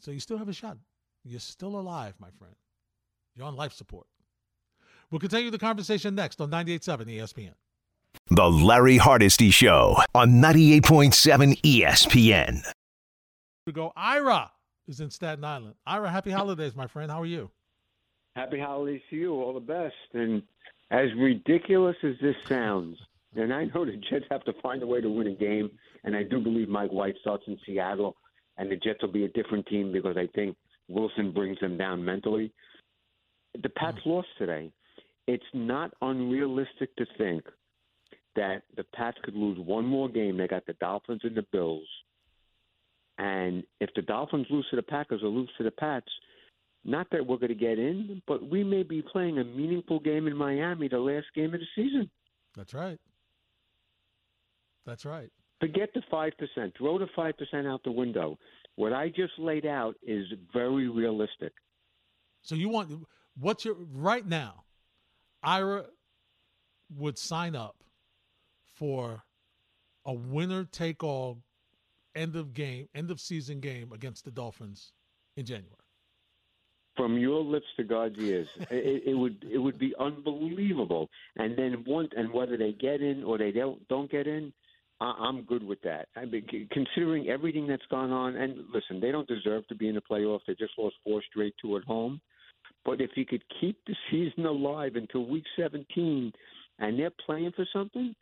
So 0.00 0.10
you 0.10 0.20
still 0.20 0.38
have 0.38 0.48
a 0.48 0.52
shot. 0.52 0.76
You're 1.24 1.40
still 1.40 1.78
alive, 1.78 2.14
my 2.18 2.28
friend. 2.38 2.54
You're 3.34 3.46
on 3.46 3.56
life 3.56 3.72
support. 3.72 4.06
We'll 5.10 5.20
continue 5.20 5.50
the 5.50 5.58
conversation 5.58 6.14
next 6.14 6.40
on 6.40 6.50
98.7 6.50 7.06
ESPN. 7.16 7.54
The 8.30 8.48
Larry 8.48 8.96
Hardesty 8.96 9.50
Show 9.50 9.96
on 10.14 10.32
98.7 10.32 11.60
ESPN. 11.62 12.62
We 13.66 13.72
go. 13.72 13.92
Ira 13.96 14.50
is 14.88 15.00
in 15.00 15.10
Staten 15.10 15.44
Island. 15.44 15.74
Ira, 15.86 16.10
happy 16.10 16.30
holidays, 16.30 16.74
my 16.74 16.86
friend. 16.86 17.10
How 17.10 17.20
are 17.20 17.26
you? 17.26 17.50
Happy 18.34 18.58
holidays 18.58 19.02
to 19.10 19.16
you. 19.16 19.34
All 19.34 19.54
the 19.54 19.60
best. 19.60 19.94
And 20.14 20.42
as 20.90 21.08
ridiculous 21.16 21.96
as 22.02 22.14
this 22.20 22.36
sounds, 22.48 22.96
and 23.34 23.52
I 23.52 23.64
know 23.64 23.84
the 23.84 24.00
Jets 24.10 24.24
have 24.30 24.44
to 24.44 24.52
find 24.62 24.82
a 24.82 24.86
way 24.86 25.00
to 25.00 25.08
win 25.08 25.26
a 25.26 25.34
game, 25.34 25.70
and 26.04 26.16
I 26.16 26.22
do 26.22 26.40
believe 26.40 26.68
Mike 26.68 26.92
White 26.92 27.16
starts 27.20 27.44
in 27.46 27.58
Seattle, 27.66 28.16
and 28.58 28.70
the 28.70 28.76
Jets 28.76 29.02
will 29.02 29.12
be 29.12 29.24
a 29.24 29.28
different 29.28 29.66
team 29.66 29.92
because 29.92 30.16
I 30.16 30.28
think 30.34 30.56
Wilson 30.88 31.32
brings 31.32 31.58
them 31.60 31.76
down 31.76 32.04
mentally. 32.04 32.52
The 33.62 33.68
Pats 33.70 33.98
mm. 34.06 34.06
lost 34.06 34.28
today. 34.38 34.70
It's 35.26 35.44
not 35.52 35.92
unrealistic 36.02 36.94
to 36.96 37.06
think 37.18 37.44
that 38.36 38.62
the 38.76 38.84
Pats 38.94 39.18
could 39.24 39.34
lose 39.34 39.58
one 39.58 39.84
more 39.84 40.08
game. 40.08 40.36
They 40.36 40.46
got 40.46 40.66
the 40.66 40.74
Dolphins 40.74 41.22
and 41.24 41.36
the 41.36 41.44
Bills. 41.52 41.86
And 43.18 43.64
if 43.80 43.90
the 43.96 44.02
Dolphins 44.02 44.46
lose 44.50 44.66
to 44.70 44.76
the 44.76 44.82
Packers 44.82 45.22
or 45.22 45.28
lose 45.28 45.50
to 45.58 45.64
the 45.64 45.70
Pats, 45.70 46.06
not 46.84 47.08
that 47.10 47.26
we're 47.26 47.38
going 47.38 47.48
to 47.48 47.54
get 47.54 47.78
in, 47.78 48.22
but 48.28 48.48
we 48.48 48.62
may 48.62 48.82
be 48.82 49.02
playing 49.02 49.38
a 49.38 49.44
meaningful 49.44 49.98
game 49.98 50.28
in 50.28 50.36
Miami, 50.36 50.86
the 50.86 50.98
last 50.98 51.26
game 51.34 51.52
of 51.54 51.60
the 51.60 51.66
season. 51.74 52.08
That's 52.54 52.74
right. 52.74 52.98
That's 54.84 55.04
right. 55.04 55.30
Forget 55.60 55.90
the 55.94 56.02
5%. 56.12 56.76
Throw 56.76 56.98
the 56.98 57.08
5% 57.16 57.66
out 57.66 57.82
the 57.84 57.92
window. 57.92 58.38
What 58.74 58.92
I 58.92 59.08
just 59.08 59.32
laid 59.38 59.64
out 59.64 59.96
is 60.02 60.26
very 60.52 60.88
realistic. 60.88 61.52
So 62.42 62.54
you 62.54 62.68
want 62.68 63.06
what's 63.38 63.64
your 63.64 63.74
right 63.94 64.24
now? 64.24 64.64
Ira 65.42 65.86
would 66.94 67.18
sign 67.18 67.56
up 67.56 67.76
for 68.74 69.22
a 70.04 70.12
winner 70.12 70.64
take 70.64 71.02
all 71.02 71.42
end 72.14 72.36
of 72.36 72.52
game, 72.54 72.88
end 72.94 73.10
of 73.10 73.20
season 73.20 73.60
game 73.60 73.92
against 73.92 74.24
the 74.24 74.30
Dolphins 74.30 74.92
in 75.36 75.44
January. 75.44 75.72
From 76.96 77.18
your 77.18 77.42
lips 77.42 77.66
to 77.76 77.84
God's 77.84 78.18
ears, 78.18 78.48
it, 78.70 79.02
it 79.06 79.14
would 79.14 79.44
it 79.50 79.58
would 79.58 79.78
be 79.78 79.94
unbelievable. 79.98 81.08
And 81.36 81.56
then 81.56 81.82
one, 81.84 82.08
and 82.16 82.32
whether 82.32 82.56
they 82.56 82.72
get 82.72 83.00
in 83.00 83.24
or 83.24 83.38
they 83.38 83.52
don't 83.52 83.86
don't 83.88 84.10
get 84.10 84.26
in, 84.26 84.52
I, 85.00 85.14
I'm 85.18 85.42
good 85.42 85.62
with 85.62 85.80
that. 85.82 86.08
I 86.16 86.24
mean, 86.24 86.46
considering 86.72 87.28
everything 87.28 87.66
that's 87.66 87.86
gone 87.90 88.10
on, 88.10 88.36
and 88.36 88.56
listen, 88.72 89.00
they 89.00 89.12
don't 89.12 89.28
deserve 89.28 89.66
to 89.68 89.74
be 89.74 89.88
in 89.88 89.94
the 89.94 90.00
playoffs. 90.00 90.40
They 90.46 90.54
just 90.54 90.72
lost 90.78 90.96
four 91.04 91.22
straight, 91.30 91.54
two 91.60 91.76
at 91.76 91.84
home. 91.84 92.20
But 92.84 93.00
if 93.00 93.10
you 93.16 93.26
could 93.26 93.42
keep 93.60 93.78
the 93.86 93.94
season 94.10 94.46
alive 94.46 94.92
until 94.96 95.26
week 95.26 95.44
17, 95.56 96.32
and 96.78 96.98
they're 96.98 97.10
playing 97.24 97.52
for 97.54 97.66
something, 97.72 98.14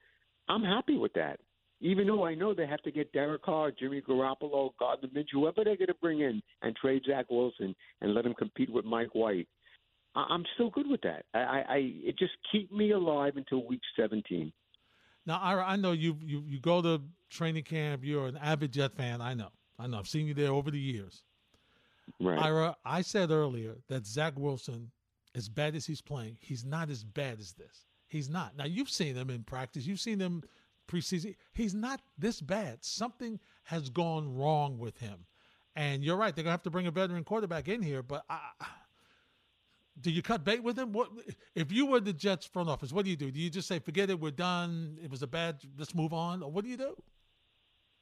I'm 0.49 0.63
happy 0.63 0.97
with 0.97 1.13
that. 1.15 1.41
Even 1.81 2.07
though 2.07 2.25
I 2.25 2.35
know 2.35 2.55
they 2.55 2.67
have 2.67 2.83
to 2.83 2.91
get 2.91 3.13
Derek 3.13 3.43
Carr, 3.43 3.71
Jimmy 3.71 4.01
Garoppolo, 4.01 4.71
Gardner 4.79 5.09
Minshew, 5.09 5.35
whoever 5.35 5.65
they're 5.65 5.77
going 5.77 5.89
to 5.89 5.95
bring 6.01 6.21
in, 6.21 6.41
and 6.63 6.75
trade 6.77 7.03
Zach 7.07 7.27
Wilson 7.31 7.75
and 8.01 8.15
let 8.15 8.25
him 8.25 8.35
compete 8.35 8.71
with 8.73 8.85
Mike 8.85 9.15
White. 9.15 9.49
I- 10.15 10.27
I'm 10.31 10.45
still 10.55 10.71
good 10.71 10.89
with 10.89 11.01
that. 11.03 11.25
I, 11.35 11.39
I, 11.39 11.65
I 11.69 11.77
it 12.05 12.19
just 12.19 12.33
keep 12.51 12.73
me 12.73 12.93
alive 12.93 13.37
until 13.37 13.67
week 13.67 13.81
17. 13.97 14.53
Now, 15.27 15.41
Ira, 15.41 15.65
I 15.67 15.77
know 15.77 15.93
you 15.93 16.17
you 16.21 16.43
you 16.47 16.61
go 16.61 16.83
to 16.83 17.01
training 17.31 17.65
camp. 17.65 18.05
You're 18.05 18.27
an 18.27 18.37
avid 18.37 18.73
Jet 18.73 18.95
fan. 18.95 19.21
I 19.21 19.35
know. 19.35 19.51
I 19.79 19.87
know. 19.87 19.99
I've 19.99 20.09
seen 20.09 20.27
you 20.27 20.35
there 20.35 20.53
over 20.53 20.71
the 20.71 20.79
years. 20.79 21.23
Right. 22.21 22.39
Ira, 22.39 22.77
I 22.85 23.03
said 23.03 23.31
earlier 23.31 23.77
that 23.89 24.07
Zach 24.07 24.35
Wilson, 24.37 24.91
as 25.35 25.49
bad 25.49 25.75
as 25.75 25.87
he's 25.87 26.03
playing, 26.03 26.37
he's 26.41 26.65
not 26.65 26.91
as 26.91 27.03
bad 27.03 27.41
as 27.41 27.53
this. 27.53 27.87
He's 28.09 28.29
not. 28.29 28.57
Now 28.57 28.65
you've 28.65 28.91
seen 28.91 29.17
him 29.17 29.31
in 29.31 29.43
practice. 29.43 29.87
You've 29.87 30.01
seen 30.01 30.21
him 30.21 30.43
preseason. 30.87 31.35
He's 31.53 31.75
not 31.75 32.01
this 32.19 32.41
bad. 32.41 32.85
Something 32.85 33.41
has 33.65 33.89
gone 33.89 34.37
wrong 34.37 34.79
with 34.79 34.99
him. 34.99 35.27
And 35.75 36.05
you're 36.05 36.17
right. 36.17 36.35
They're 36.35 36.45
gonna 36.45 36.53
have 36.53 36.63
to 36.65 36.71
bring 36.71 36.87
a 36.87 36.91
veteran 36.91 37.25
quarterback 37.25 37.69
in 37.69 37.83
here. 37.83 38.03
But 38.03 38.25
I, 38.29 38.41
do 40.01 40.11
you 40.11 40.23
cut 40.23 40.45
bait 40.45 40.63
with 40.63 40.79
him? 40.79 40.93
What 40.93 41.11
if 41.55 41.71
you 41.73 41.87
were 41.87 42.01
the 42.01 42.13
Jets 42.13 42.47
front 42.47 42.69
office? 42.69 42.93
What 42.93 43.05
do 43.05 43.11
you 43.11 43.17
do? 43.17 43.31
Do 43.31 43.41
you 43.41 43.51
just 43.51 43.69
say, 43.69 43.79
"Forget 43.79 44.11
it, 44.11 44.19
we're 44.19 44.31
done. 44.31 44.99
It 45.03 45.11
was 45.11 45.23
a 45.23 45.27
bad. 45.27 45.61
Let's 45.79 45.95
move 45.95 46.13
on," 46.13 46.43
or 46.43 46.51
what 46.51 46.65
do 46.65 46.71
you 46.71 46.77
do? 46.77 46.97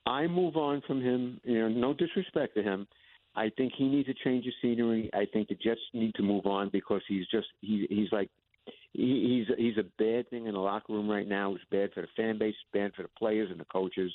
I 0.06 0.26
move 0.26 0.56
on 0.56 0.82
from 0.86 1.00
him. 1.00 1.40
You 1.44 1.60
know, 1.60 1.68
no 1.68 1.94
disrespect 1.94 2.54
to 2.56 2.62
him. 2.62 2.86
I 3.34 3.50
think 3.56 3.72
he 3.76 3.88
needs 3.88 4.08
a 4.08 4.14
change 4.24 4.46
of 4.46 4.52
scenery. 4.60 5.10
I 5.14 5.26
think 5.32 5.48
the 5.48 5.54
Jets 5.54 5.80
need 5.94 6.14
to 6.16 6.22
move 6.22 6.46
on 6.46 6.70
because 6.70 7.02
he's 7.08 7.26
just 7.28 7.46
he 7.60 7.86
he's 7.88 8.10
like 8.12 8.30
he, 8.92 9.46
he's 9.46 9.56
he's 9.58 9.78
a 9.78 10.02
bad 10.02 10.28
thing 10.30 10.46
in 10.46 10.54
the 10.54 10.60
locker 10.60 10.92
room 10.92 11.08
right 11.08 11.26
now. 11.26 11.54
It's 11.54 11.64
bad 11.70 11.90
for 11.94 12.02
the 12.02 12.08
fan 12.16 12.38
base, 12.38 12.54
bad 12.72 12.92
for 12.94 13.02
the 13.02 13.10
players 13.18 13.50
and 13.50 13.60
the 13.60 13.64
coaches. 13.66 14.12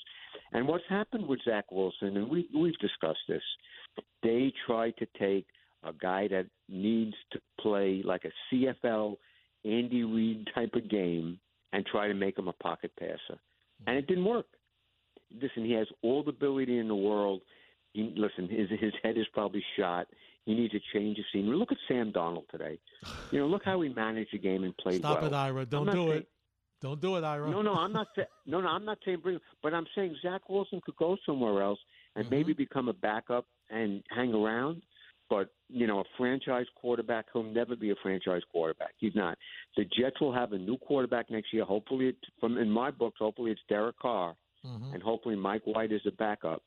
And 0.51 0.67
what's 0.67 0.83
happened 0.89 1.27
with 1.27 1.39
Zach 1.45 1.71
Wilson, 1.71 2.17
and 2.17 2.29
we 2.29 2.47
we've 2.55 2.77
discussed 2.79 3.25
this. 3.27 3.43
They 4.21 4.53
tried 4.67 4.95
to 4.97 5.07
take 5.19 5.47
a 5.83 5.93
guy 5.93 6.27
that 6.27 6.47
needs 6.69 7.15
to 7.31 7.39
play 7.59 8.01
like 8.03 8.23
a 8.25 8.55
CFL 8.55 9.17
Andy 9.65 10.03
Reid 10.03 10.47
type 10.53 10.73
of 10.73 10.89
game 10.89 11.39
and 11.73 11.85
try 11.85 12.07
to 12.07 12.13
make 12.13 12.37
him 12.37 12.47
a 12.47 12.53
pocket 12.53 12.91
passer, 12.99 13.39
and 13.85 13.97
it 13.97 14.07
didn't 14.07 14.25
work. 14.25 14.45
Listen, 15.33 15.65
he 15.65 15.73
has 15.73 15.87
all 16.01 16.23
the 16.23 16.29
ability 16.29 16.79
in 16.79 16.87
the 16.87 16.95
world. 16.95 17.41
He, 17.93 18.13
listen, 18.15 18.47
his 18.47 18.69
his 18.79 18.93
head 19.03 19.17
is 19.17 19.25
probably 19.33 19.63
shot. 19.77 20.07
He 20.45 20.53
needs 20.53 20.73
a 20.73 20.79
change 20.93 21.19
of 21.19 21.25
scenery. 21.33 21.57
Look 21.57 21.73
at 21.73 21.77
Sam 21.89 22.13
Darnold 22.13 22.47
today. 22.47 22.79
You 23.31 23.39
know, 23.39 23.47
look 23.47 23.65
how 23.65 23.81
he 23.81 23.89
managed 23.89 24.31
the 24.31 24.37
game 24.37 24.63
and 24.63 24.75
played 24.77 24.99
Stop 24.99 25.21
well. 25.21 25.33
it, 25.33 25.35
Ira. 25.35 25.65
Don't 25.65 25.87
do 25.87 25.91
saying- 25.91 26.11
it. 26.11 26.29
Don't 26.79 27.01
do 27.01 27.15
it, 27.15 27.23
Ira. 27.23 27.49
No, 27.49 27.61
no, 27.61 27.73
I'm 27.73 27.91
not 27.91 28.07
saying. 28.15 28.27
No, 28.45 28.61
no, 28.61 28.69
I'm 28.69 28.85
not 28.85 28.99
saying 29.03 29.19
bring. 29.21 29.39
But 29.61 29.73
I'm 29.73 29.87
saying 29.93 30.15
Zach 30.21 30.47
Wilson 30.47 30.79
could 30.85 30.95
go 30.95 31.17
somewhere 31.25 31.61
else 31.61 31.79
and 32.15 32.25
mm-hmm. 32.25 32.35
maybe 32.35 32.53
become 32.53 32.87
a 32.87 32.93
backup 32.93 33.45
and 33.69 34.03
hang 34.09 34.33
around. 34.33 34.81
But 35.29 35.49
you 35.69 35.87
know, 35.87 35.99
a 35.99 36.03
franchise 36.17 36.65
quarterback, 36.75 37.25
he'll 37.33 37.43
never 37.43 37.75
be 37.75 37.91
a 37.91 37.95
franchise 38.01 38.41
quarterback. 38.51 38.93
He's 38.97 39.15
not. 39.15 39.37
The 39.75 39.83
Jets 39.83 40.21
will 40.21 40.33
have 40.33 40.53
a 40.53 40.57
new 40.57 40.77
quarterback 40.77 41.29
next 41.29 41.53
year. 41.53 41.65
Hopefully, 41.65 42.07
it, 42.07 42.15
from 42.39 42.57
in 42.57 42.69
my 42.69 42.91
books, 42.91 43.19
hopefully 43.19 43.51
it's 43.51 43.61
Derek 43.67 43.97
Carr, 43.99 44.35
Mhm. 44.65 44.93
and 44.93 45.03
hopefully 45.03 45.35
Mike 45.35 45.65
White 45.65 45.91
is 45.91 46.05
a 46.05 46.11
backup. 46.11 46.63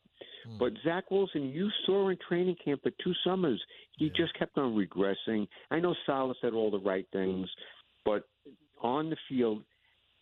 Mm. 0.47 0.59
But 0.59 0.73
Zach 0.85 1.11
Wilson, 1.11 1.51
you 1.51 1.71
saw 1.87 2.09
in 2.09 2.19
training 2.19 2.57
camp 2.57 2.83
for 2.83 2.91
two 3.03 3.15
summers, 3.25 3.63
he 3.97 4.11
just 4.11 4.35
kept 4.35 4.59
on 4.59 4.75
regressing. 4.75 5.49
I 5.71 5.81
know 5.81 5.95
Saleh 6.05 6.37
said 6.41 6.53
all 6.53 6.71
the 6.71 6.79
right 6.79 7.07
things, 7.11 7.49
but 8.05 8.29
on 8.83 9.11
the 9.11 9.17
field, 9.29 9.65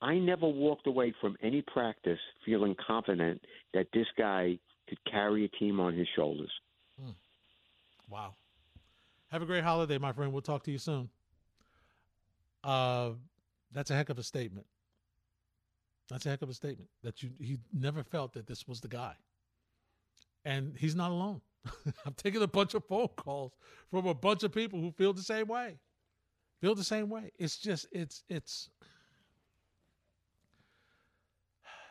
I 0.00 0.18
never 0.18 0.46
walked 0.46 0.86
away 0.86 1.10
from 1.20 1.36
any 1.42 1.62
practice 1.62 2.20
feeling 2.44 2.76
confident 2.76 3.44
that 3.74 3.90
this 3.92 4.06
guy 4.16 4.58
could 4.88 5.02
carry 5.04 5.44
a 5.44 5.48
team 5.48 5.80
on 5.80 5.94
his 5.94 6.08
shoulders. 6.14 6.50
Wow. 8.08 8.34
Have 9.30 9.42
a 9.42 9.46
great 9.46 9.64
holiday, 9.64 9.98
my 9.98 10.12
friend. 10.12 10.32
We'll 10.32 10.42
talk 10.42 10.62
to 10.64 10.70
you 10.70 10.78
soon. 10.78 11.10
Uh, 12.64 13.10
that's 13.72 13.90
a 13.90 13.94
heck 13.94 14.08
of 14.08 14.18
a 14.18 14.22
statement. 14.22 14.66
That's 16.08 16.24
a 16.24 16.30
heck 16.30 16.42
of 16.42 16.48
a 16.48 16.54
statement 16.54 16.88
that 17.02 17.22
you 17.22 17.30
he 17.38 17.58
never 17.72 18.02
felt 18.02 18.32
that 18.32 18.46
this 18.46 18.66
was 18.66 18.80
the 18.80 18.88
guy. 18.88 19.14
And 20.44 20.74
he's 20.78 20.94
not 20.94 21.10
alone. 21.10 21.42
I'm 22.06 22.14
taking 22.14 22.40
a 22.40 22.46
bunch 22.46 22.72
of 22.72 22.84
phone 22.86 23.08
calls 23.08 23.52
from 23.90 24.06
a 24.06 24.14
bunch 24.14 24.42
of 24.42 24.52
people 24.52 24.80
who 24.80 24.90
feel 24.90 25.12
the 25.12 25.22
same 25.22 25.48
way. 25.48 25.78
Feel 26.62 26.74
the 26.74 26.84
same 26.84 27.10
way. 27.10 27.30
It's 27.38 27.58
just 27.58 27.86
it's 27.92 28.24
it's 28.30 28.70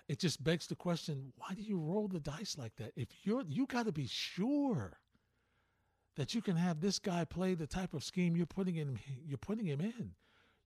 it 0.07 0.19
just 0.19 0.43
begs 0.43 0.67
the 0.67 0.75
question, 0.75 1.33
why 1.35 1.53
do 1.53 1.61
you 1.61 1.77
roll 1.77 2.07
the 2.07 2.19
dice 2.19 2.57
like 2.57 2.75
that? 2.77 2.93
If 2.95 3.09
you're 3.23 3.43
you 3.47 3.67
got 3.67 3.85
to 3.85 3.91
be 3.91 4.07
sure 4.07 4.97
that 6.17 6.33
you 6.33 6.41
can 6.41 6.55
have 6.55 6.81
this 6.81 6.99
guy 6.99 7.23
play 7.23 7.53
the 7.53 7.67
type 7.67 7.93
of 7.93 8.03
scheme 8.03 8.35
you're 8.35 8.45
putting 8.45 8.75
him 8.75 8.97
you're 9.25 9.37
putting 9.37 9.65
him 9.65 9.79
in. 9.79 10.11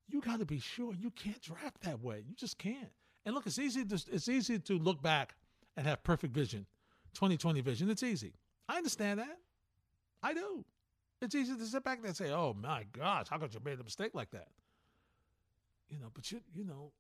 You 0.07 0.21
got 0.21 0.39
to 0.39 0.45
be 0.45 0.59
sure 0.59 0.93
you 0.93 1.11
can't 1.11 1.41
draft 1.41 1.81
that 1.83 2.01
way. 2.01 2.23
You 2.27 2.35
just 2.35 2.57
can't. 2.57 2.91
And 3.25 3.35
look, 3.35 3.45
it's 3.45 3.59
easy 3.59 3.85
to 3.85 4.01
it's 4.11 4.27
easy 4.27 4.59
to 4.59 4.79
look 4.79 5.01
back 5.01 5.35
and 5.77 5.85
have 5.85 6.03
perfect 6.03 6.33
vision, 6.33 6.65
2020 7.13 7.61
vision. 7.61 7.89
It's 7.89 8.03
easy. 8.03 8.33
I 8.67 8.77
understand 8.77 9.19
that. 9.19 9.37
I 10.23 10.33
do. 10.33 10.65
It's 11.21 11.35
easy 11.35 11.55
to 11.55 11.65
sit 11.65 11.83
back 11.83 11.99
and 12.03 12.15
say, 12.15 12.31
"Oh 12.31 12.55
my 12.59 12.85
gosh, 12.91 13.27
how 13.29 13.37
could 13.37 13.53
you 13.53 13.59
made 13.63 13.79
a 13.79 13.83
mistake 13.83 14.15
like 14.15 14.31
that?" 14.31 14.47
You 15.89 15.99
know, 15.99 16.09
but 16.13 16.31
you 16.31 16.39
you 16.53 16.63
know, 16.63 16.93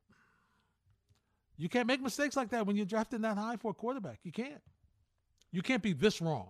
you 1.57 1.69
can't 1.69 1.87
make 1.87 2.01
mistakes 2.01 2.35
like 2.35 2.49
that 2.49 2.67
when 2.67 2.75
you're 2.75 2.85
drafting 2.85 3.21
that 3.21 3.37
high 3.37 3.55
for 3.55 3.71
a 3.71 3.73
quarterback. 3.73 4.19
You 4.23 4.31
can't. 4.31 4.61
You 5.51 5.61
can't 5.61 5.81
be 5.81 5.93
this 5.93 6.21
wrong. 6.21 6.49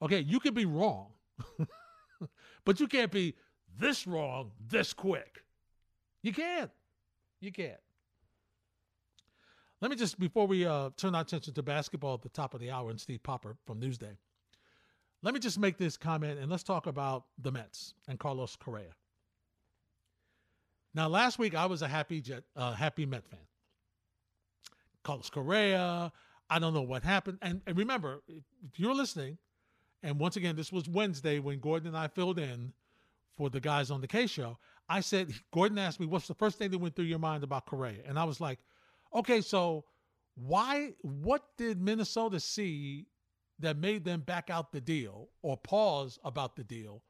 Okay, 0.00 0.20
you 0.20 0.40
can 0.40 0.54
be 0.54 0.64
wrong, 0.64 1.12
but 2.64 2.80
you 2.80 2.86
can't 2.86 3.10
be 3.10 3.34
this 3.78 4.06
wrong 4.06 4.52
this 4.68 4.92
quick. 4.92 5.44
You 6.22 6.32
can't. 6.32 6.70
You 7.40 7.52
can't. 7.52 7.80
Let 9.80 9.90
me 9.90 9.96
just 9.96 10.20
before 10.20 10.46
we 10.46 10.64
uh, 10.64 10.90
turn 10.96 11.14
our 11.14 11.22
attention 11.22 11.54
to 11.54 11.62
basketball 11.62 12.14
at 12.14 12.22
the 12.22 12.28
top 12.28 12.54
of 12.54 12.60
the 12.60 12.70
hour 12.70 12.90
and 12.90 13.00
Steve 13.00 13.22
Popper 13.22 13.56
from 13.66 13.80
Newsday. 13.80 14.16
Let 15.22 15.34
me 15.34 15.40
just 15.40 15.58
make 15.58 15.76
this 15.76 15.96
comment 15.96 16.38
and 16.38 16.50
let's 16.50 16.62
talk 16.62 16.86
about 16.86 17.24
the 17.38 17.50
Mets 17.50 17.94
and 18.08 18.18
Carlos 18.18 18.56
Correa. 18.56 18.94
Now, 20.94 21.08
last 21.08 21.38
week 21.38 21.54
I 21.54 21.66
was 21.66 21.82
a 21.82 21.88
happy 21.88 22.20
Jet, 22.20 22.44
uh, 22.54 22.74
happy 22.74 23.06
Met 23.06 23.24
fan. 23.26 23.40
Carlos 25.02 25.30
Correa, 25.30 26.12
I 26.50 26.58
don't 26.58 26.74
know 26.74 26.82
what 26.82 27.02
happened. 27.02 27.38
And, 27.42 27.60
and 27.66 27.76
remember, 27.76 28.22
if 28.28 28.78
you're 28.78 28.94
listening, 28.94 29.38
and 30.02 30.18
once 30.18 30.36
again, 30.36 30.56
this 30.56 30.72
was 30.72 30.88
Wednesday 30.88 31.38
when 31.38 31.60
Gordon 31.60 31.88
and 31.88 31.96
I 31.96 32.08
filled 32.08 32.38
in 32.38 32.72
for 33.36 33.50
the 33.50 33.60
guys 33.60 33.90
on 33.90 34.00
the 34.00 34.08
Kay 34.08 34.26
show. 34.26 34.58
I 34.88 35.00
said, 35.00 35.32
Gordon 35.52 35.78
asked 35.78 36.00
me, 36.00 36.06
what's 36.06 36.26
the 36.28 36.34
first 36.34 36.58
thing 36.58 36.70
that 36.70 36.78
went 36.78 36.96
through 36.96 37.06
your 37.06 37.18
mind 37.18 37.44
about 37.44 37.66
Correa? 37.66 38.02
And 38.06 38.18
I 38.18 38.24
was 38.24 38.40
like, 38.40 38.58
okay, 39.14 39.40
so 39.40 39.84
why, 40.34 40.94
what 41.02 41.44
did 41.56 41.80
Minnesota 41.80 42.40
see 42.40 43.06
that 43.60 43.76
made 43.76 44.04
them 44.04 44.20
back 44.20 44.50
out 44.50 44.72
the 44.72 44.80
deal 44.80 45.28
or 45.42 45.56
pause 45.56 46.18
about 46.24 46.56
the 46.56 46.64
deal 46.64 47.02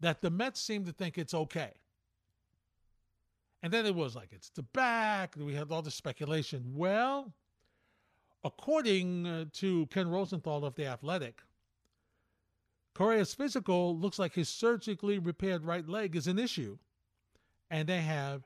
that 0.00 0.22
the 0.22 0.30
Mets 0.30 0.60
seem 0.60 0.84
to 0.84 0.92
think 0.92 1.18
it's 1.18 1.34
okay? 1.34 1.72
And 3.62 3.72
then 3.72 3.86
it 3.86 3.94
was 3.94 4.14
like, 4.14 4.28
it's 4.30 4.50
the 4.50 4.62
back. 4.62 5.34
We 5.38 5.54
had 5.54 5.72
all 5.72 5.82
the 5.82 5.90
speculation. 5.90 6.62
Well, 6.74 7.32
according 8.44 9.26
uh, 9.26 9.46
to 9.54 9.86
Ken 9.86 10.08
Rosenthal 10.08 10.64
of 10.64 10.74
The 10.74 10.86
Athletic, 10.86 11.40
Correa's 12.94 13.34
physical 13.34 13.98
looks 13.98 14.20
like 14.20 14.34
his 14.34 14.48
surgically 14.48 15.18
repaired 15.18 15.64
right 15.64 15.86
leg 15.88 16.14
is 16.14 16.28
an 16.28 16.38
issue, 16.38 16.78
and 17.68 17.88
they 17.88 18.00
have 18.00 18.44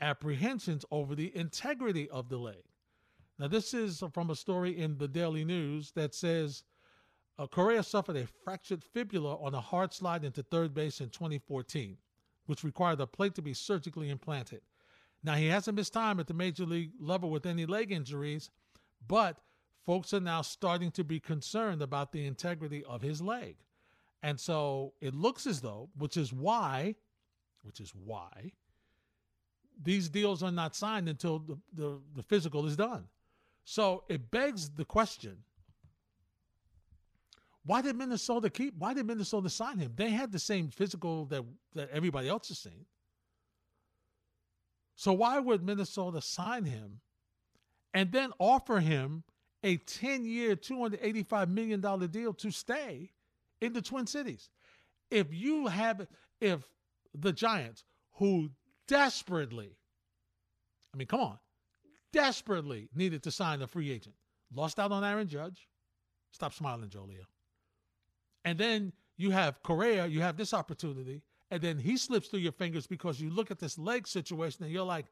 apprehensions 0.00 0.84
over 0.90 1.14
the 1.14 1.34
integrity 1.36 2.10
of 2.10 2.28
the 2.28 2.36
leg. 2.36 2.64
Now, 3.38 3.46
this 3.46 3.72
is 3.74 4.02
from 4.12 4.30
a 4.30 4.34
story 4.34 4.76
in 4.76 4.98
the 4.98 5.06
Daily 5.06 5.44
News 5.44 5.92
that 5.92 6.14
says 6.14 6.64
uh, 7.38 7.46
Correa 7.46 7.82
suffered 7.82 8.16
a 8.16 8.26
fractured 8.26 8.82
fibula 8.82 9.36
on 9.36 9.54
a 9.54 9.60
hard 9.60 9.92
slide 9.92 10.24
into 10.24 10.42
third 10.42 10.74
base 10.74 11.00
in 11.00 11.10
2014, 11.10 11.96
which 12.46 12.64
required 12.64 13.00
a 13.00 13.06
plate 13.06 13.34
to 13.36 13.42
be 13.42 13.54
surgically 13.54 14.10
implanted. 14.10 14.62
Now, 15.22 15.34
he 15.34 15.46
hasn't 15.46 15.76
missed 15.76 15.92
time 15.92 16.18
at 16.18 16.26
the 16.26 16.34
major 16.34 16.66
league 16.66 16.92
level 16.98 17.30
with 17.30 17.46
any 17.46 17.66
leg 17.66 17.92
injuries, 17.92 18.50
but 19.06 19.38
folks 19.84 20.12
are 20.12 20.20
now 20.20 20.42
starting 20.42 20.90
to 20.92 21.04
be 21.04 21.20
concerned 21.20 21.82
about 21.82 22.10
the 22.10 22.26
integrity 22.26 22.82
of 22.84 23.02
his 23.02 23.20
leg. 23.22 23.58
And 24.22 24.38
so 24.40 24.94
it 25.00 25.14
looks 25.14 25.46
as 25.46 25.60
though, 25.60 25.88
which 25.96 26.16
is 26.16 26.32
why, 26.32 26.94
which 27.62 27.80
is 27.80 27.92
why 27.94 28.52
these 29.82 30.08
deals 30.08 30.42
are 30.42 30.52
not 30.52 30.74
signed 30.74 31.08
until 31.08 31.38
the, 31.38 31.58
the, 31.74 32.00
the 32.14 32.22
physical 32.22 32.66
is 32.66 32.76
done. 32.76 33.04
So 33.64 34.04
it 34.08 34.30
begs 34.30 34.70
the 34.70 34.84
question 34.84 35.38
why 37.64 37.82
did 37.82 37.96
Minnesota 37.96 38.48
keep, 38.48 38.74
why 38.78 38.94
did 38.94 39.06
Minnesota 39.06 39.50
sign 39.50 39.80
him? 39.80 39.92
They 39.96 40.10
had 40.10 40.30
the 40.30 40.38
same 40.38 40.68
physical 40.68 41.24
that, 41.26 41.44
that 41.74 41.90
everybody 41.90 42.28
else 42.28 42.46
has 42.46 42.60
seen. 42.60 42.84
So 44.94 45.12
why 45.12 45.40
would 45.40 45.64
Minnesota 45.64 46.20
sign 46.20 46.64
him 46.64 47.00
and 47.92 48.12
then 48.12 48.30
offer 48.38 48.78
him 48.78 49.24
a 49.64 49.78
10 49.78 50.24
year, 50.24 50.54
$285 50.54 51.48
million 51.48 51.80
deal 52.08 52.32
to 52.34 52.52
stay 52.52 53.10
in 53.60 53.72
the 53.72 53.82
Twin 53.82 54.06
Cities? 54.06 54.50
If 55.10 55.32
you 55.32 55.66
have, 55.66 56.06
if 56.40 56.64
the 57.14 57.32
Giants, 57.32 57.84
who 58.14 58.50
desperately, 58.88 59.76
I 60.92 60.96
mean, 60.96 61.06
come 61.06 61.20
on, 61.20 61.38
desperately 62.12 62.88
needed 62.94 63.22
to 63.24 63.30
sign 63.30 63.62
a 63.62 63.66
free 63.66 63.90
agent, 63.90 64.16
lost 64.54 64.78
out 64.78 64.92
on 64.92 65.04
Aaron 65.04 65.28
Judge. 65.28 65.68
Stop 66.32 66.54
smiling, 66.54 66.88
Jolia. 66.88 67.24
And 68.44 68.58
then 68.58 68.92
you 69.16 69.30
have 69.30 69.62
Correa, 69.62 70.06
you 70.06 70.20
have 70.20 70.36
this 70.36 70.52
opportunity, 70.52 71.22
and 71.50 71.62
then 71.62 71.78
he 71.78 71.96
slips 71.96 72.28
through 72.28 72.40
your 72.40 72.52
fingers 72.52 72.86
because 72.86 73.20
you 73.20 73.30
look 73.30 73.50
at 73.50 73.58
this 73.58 73.78
leg 73.78 74.06
situation 74.06 74.64
and 74.64 74.72
you're 74.72 74.84
like, 74.84 75.06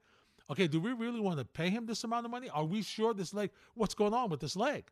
okay, 0.51 0.67
do 0.67 0.81
we 0.81 0.93
really 0.93 1.21
want 1.21 1.39
to 1.39 1.45
pay 1.45 1.71
him 1.71 1.87
this 1.87 2.05
amount 2.05 2.27
of 2.27 2.31
money? 2.31 2.49
Are 2.51 2.65
we 2.65 2.83
sure 2.83 3.15
this 3.15 3.33
leg, 3.33 3.51
what's 3.75 3.95
going 3.95 4.15
on 4.15 4.31
with 4.31 4.41
this 4.41 4.57
leg? 4.57 4.91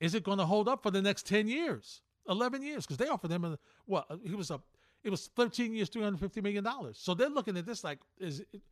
Is 0.00 0.14
it 0.14 0.24
going 0.24 0.38
to 0.38 0.46
hold 0.46 0.68
up 0.68 0.82
for 0.82 0.90
the 0.90 1.02
next 1.02 1.26
10 1.26 1.46
years, 1.46 2.00
11 2.28 2.62
years? 2.62 2.86
Because 2.86 2.96
they 2.96 3.08
offered 3.08 3.30
him, 3.30 3.44
a, 3.44 3.58
what, 3.84 4.06
uh, 4.10 4.16
he 4.24 4.34
was 4.34 4.50
a, 4.50 4.60
it 5.04 5.10
was 5.10 5.28
13 5.36 5.74
years, 5.74 5.90
$350 5.90 6.42
million. 6.42 6.66
So 6.94 7.14
they're 7.14 7.28
looking 7.28 7.56
at 7.56 7.66
this 7.66 7.84
like, 7.84 7.98
is 8.18 8.40
it, 8.40 8.62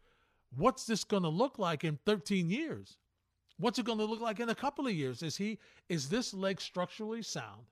what's 0.57 0.85
this 0.85 1.05
going 1.05 1.23
to 1.23 1.29
look 1.29 1.59
like 1.59 1.85
in 1.85 1.99
13 2.07 2.49
years? 2.51 2.97
What's 3.59 3.79
it 3.79 3.85
going 3.85 3.99
to 3.99 4.05
look 4.05 4.21
like 4.21 4.41
in 4.41 4.49
a 4.49 4.55
couple 4.55 4.87
of 4.87 4.93
years? 4.93 5.23
Is 5.23 5.37
he, 5.37 5.59
is 5.89 6.09
this 6.09 6.33
leg 6.33 6.61
structurally 6.61 7.23
sound 7.23 7.63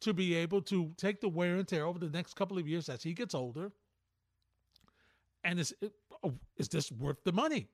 to 0.00 0.12
be 0.12 0.34
able 0.34 0.62
to 0.62 0.92
take 0.96 1.20
the 1.20 1.28
wear 1.28 1.56
and 1.56 1.68
tear 1.68 1.86
over 1.86 1.98
the 1.98 2.10
next 2.10 2.34
couple 2.34 2.58
of 2.58 2.66
years 2.66 2.88
as 2.88 3.02
he 3.02 3.12
gets 3.12 3.34
older? 3.34 3.70
And 5.44 5.60
is, 5.60 5.74
oh, 6.24 6.34
is 6.56 6.68
this 6.68 6.90
worth 6.90 7.22
the 7.24 7.32
money? 7.32 7.68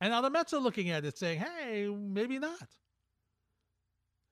And 0.00 0.10
now 0.10 0.20
the 0.20 0.30
Mets 0.30 0.52
are 0.52 0.60
looking 0.60 0.90
at 0.90 1.04
it 1.04 1.16
saying, 1.16 1.40
hey, 1.40 1.86
maybe 1.88 2.38
not. 2.38 2.68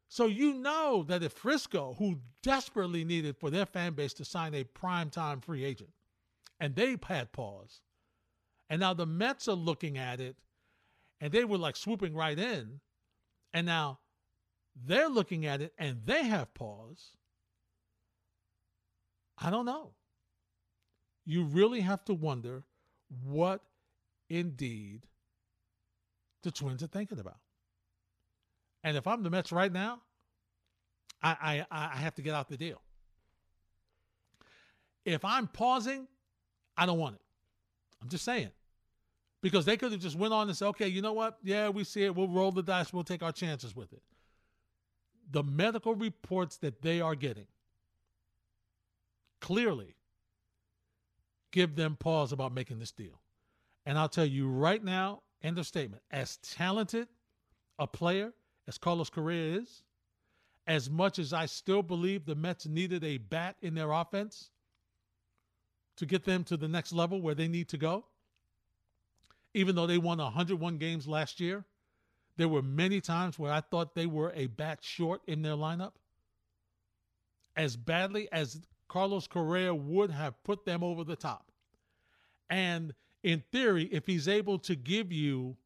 So 0.08 0.26
you 0.26 0.54
know 0.54 1.04
that 1.08 1.22
if 1.22 1.32
Frisco, 1.32 1.94
who 1.98 2.20
desperately 2.42 3.04
needed 3.04 3.36
for 3.36 3.50
their 3.50 3.66
fan 3.66 3.94
base 3.94 4.14
to 4.14 4.24
sign 4.24 4.54
a 4.54 4.64
prime-time 4.64 5.40
free 5.40 5.64
agent, 5.64 5.90
and 6.60 6.74
they 6.74 6.96
had 7.06 7.32
pause, 7.32 7.80
and 8.70 8.80
now 8.80 8.94
the 8.94 9.06
Mets 9.06 9.48
are 9.48 9.54
looking 9.54 9.98
at 9.98 10.20
it, 10.20 10.36
and 11.20 11.32
they 11.32 11.44
were 11.44 11.58
like 11.58 11.76
swooping 11.76 12.14
right 12.14 12.38
in, 12.38 12.80
and 13.52 13.66
now 13.66 13.98
they're 14.84 15.08
looking 15.08 15.46
at 15.46 15.62
it 15.62 15.72
and 15.78 16.00
they 16.04 16.24
have 16.24 16.52
pause. 16.54 17.12
I 19.38 19.50
don't 19.50 19.66
know. 19.66 19.92
You 21.24 21.44
really 21.44 21.80
have 21.80 22.04
to 22.06 22.14
wonder 22.14 22.64
what 23.24 23.62
indeed 24.28 25.06
the 26.42 26.50
Twins 26.50 26.82
are 26.82 26.88
thinking 26.88 27.18
about. 27.18 27.38
And 28.86 28.96
if 28.96 29.08
I'm 29.08 29.24
the 29.24 29.30
Mets 29.30 29.50
right 29.50 29.72
now, 29.72 30.00
I, 31.20 31.64
I, 31.72 31.88
I 31.94 31.96
have 31.96 32.14
to 32.14 32.22
get 32.22 32.34
out 32.34 32.48
the 32.48 32.56
deal. 32.56 32.80
If 35.04 35.24
I'm 35.24 35.48
pausing, 35.48 36.06
I 36.76 36.86
don't 36.86 37.00
want 37.00 37.16
it. 37.16 37.20
I'm 38.00 38.08
just 38.08 38.24
saying. 38.24 38.50
Because 39.42 39.64
they 39.64 39.76
could 39.76 39.90
have 39.90 40.00
just 40.00 40.16
went 40.16 40.32
on 40.32 40.46
and 40.46 40.56
said, 40.56 40.68
okay, 40.68 40.86
you 40.86 41.02
know 41.02 41.14
what? 41.14 41.36
Yeah, 41.42 41.68
we 41.68 41.82
see 41.82 42.04
it. 42.04 42.14
We'll 42.14 42.28
roll 42.28 42.52
the 42.52 42.62
dice. 42.62 42.92
We'll 42.92 43.02
take 43.02 43.24
our 43.24 43.32
chances 43.32 43.74
with 43.74 43.92
it. 43.92 44.02
The 45.32 45.42
medical 45.42 45.96
reports 45.96 46.56
that 46.58 46.80
they 46.80 47.00
are 47.00 47.16
getting 47.16 47.48
clearly 49.40 49.96
give 51.50 51.74
them 51.74 51.96
pause 51.98 52.30
about 52.30 52.54
making 52.54 52.78
this 52.78 52.92
deal. 52.92 53.20
And 53.84 53.98
I'll 53.98 54.08
tell 54.08 54.24
you 54.24 54.48
right 54.48 54.82
now, 54.82 55.22
end 55.42 55.58
of 55.58 55.66
statement, 55.66 56.04
as 56.12 56.36
talented 56.36 57.08
a 57.80 57.88
player 57.88 58.32
as 58.68 58.78
Carlos 58.78 59.10
Correa 59.10 59.60
is, 59.60 59.82
as 60.66 60.90
much 60.90 61.18
as 61.18 61.32
I 61.32 61.46
still 61.46 61.82
believe 61.82 62.24
the 62.24 62.34
Mets 62.34 62.66
needed 62.66 63.04
a 63.04 63.18
bat 63.18 63.56
in 63.62 63.74
their 63.74 63.92
offense 63.92 64.50
to 65.96 66.06
get 66.06 66.24
them 66.24 66.44
to 66.44 66.56
the 66.56 66.68
next 66.68 66.92
level 66.92 67.22
where 67.22 67.34
they 67.34 67.48
need 67.48 67.68
to 67.68 67.78
go, 67.78 68.04
even 69.54 69.74
though 69.76 69.86
they 69.86 69.98
won 69.98 70.18
101 70.18 70.78
games 70.78 71.06
last 71.06 71.40
year, 71.40 71.64
there 72.36 72.48
were 72.48 72.62
many 72.62 73.00
times 73.00 73.38
where 73.38 73.52
I 73.52 73.60
thought 73.60 73.94
they 73.94 74.06
were 74.06 74.32
a 74.34 74.46
bat 74.46 74.80
short 74.82 75.22
in 75.26 75.42
their 75.42 75.54
lineup. 75.54 75.92
As 77.56 77.76
badly 77.76 78.28
as 78.32 78.60
Carlos 78.88 79.26
Correa 79.26 79.74
would 79.74 80.10
have 80.10 80.42
put 80.44 80.66
them 80.66 80.84
over 80.84 81.04
the 81.04 81.16
top. 81.16 81.50
And 82.50 82.94
in 83.22 83.42
theory, 83.50 83.84
if 83.84 84.06
he's 84.06 84.28
able 84.28 84.58
to 84.60 84.76
give 84.76 85.10
you 85.10 85.56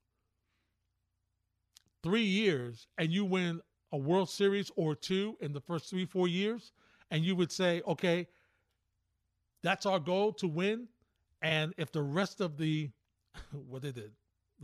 three 2.02 2.22
years 2.22 2.86
and 2.98 3.10
you 3.10 3.24
win 3.24 3.60
a 3.92 3.98
World 3.98 4.30
Series 4.30 4.70
or 4.76 4.94
two 4.94 5.36
in 5.40 5.52
the 5.52 5.60
first 5.60 5.90
three, 5.90 6.06
four 6.06 6.28
years, 6.28 6.72
and 7.10 7.24
you 7.24 7.34
would 7.36 7.50
say, 7.50 7.82
okay, 7.86 8.26
that's 9.62 9.86
our 9.86 9.98
goal 9.98 10.32
to 10.34 10.48
win. 10.48 10.88
And 11.42 11.74
if 11.76 11.90
the 11.92 12.02
rest 12.02 12.40
of 12.40 12.56
the, 12.56 12.90
what 13.68 13.82
they 13.82 13.92
did, 13.92 14.12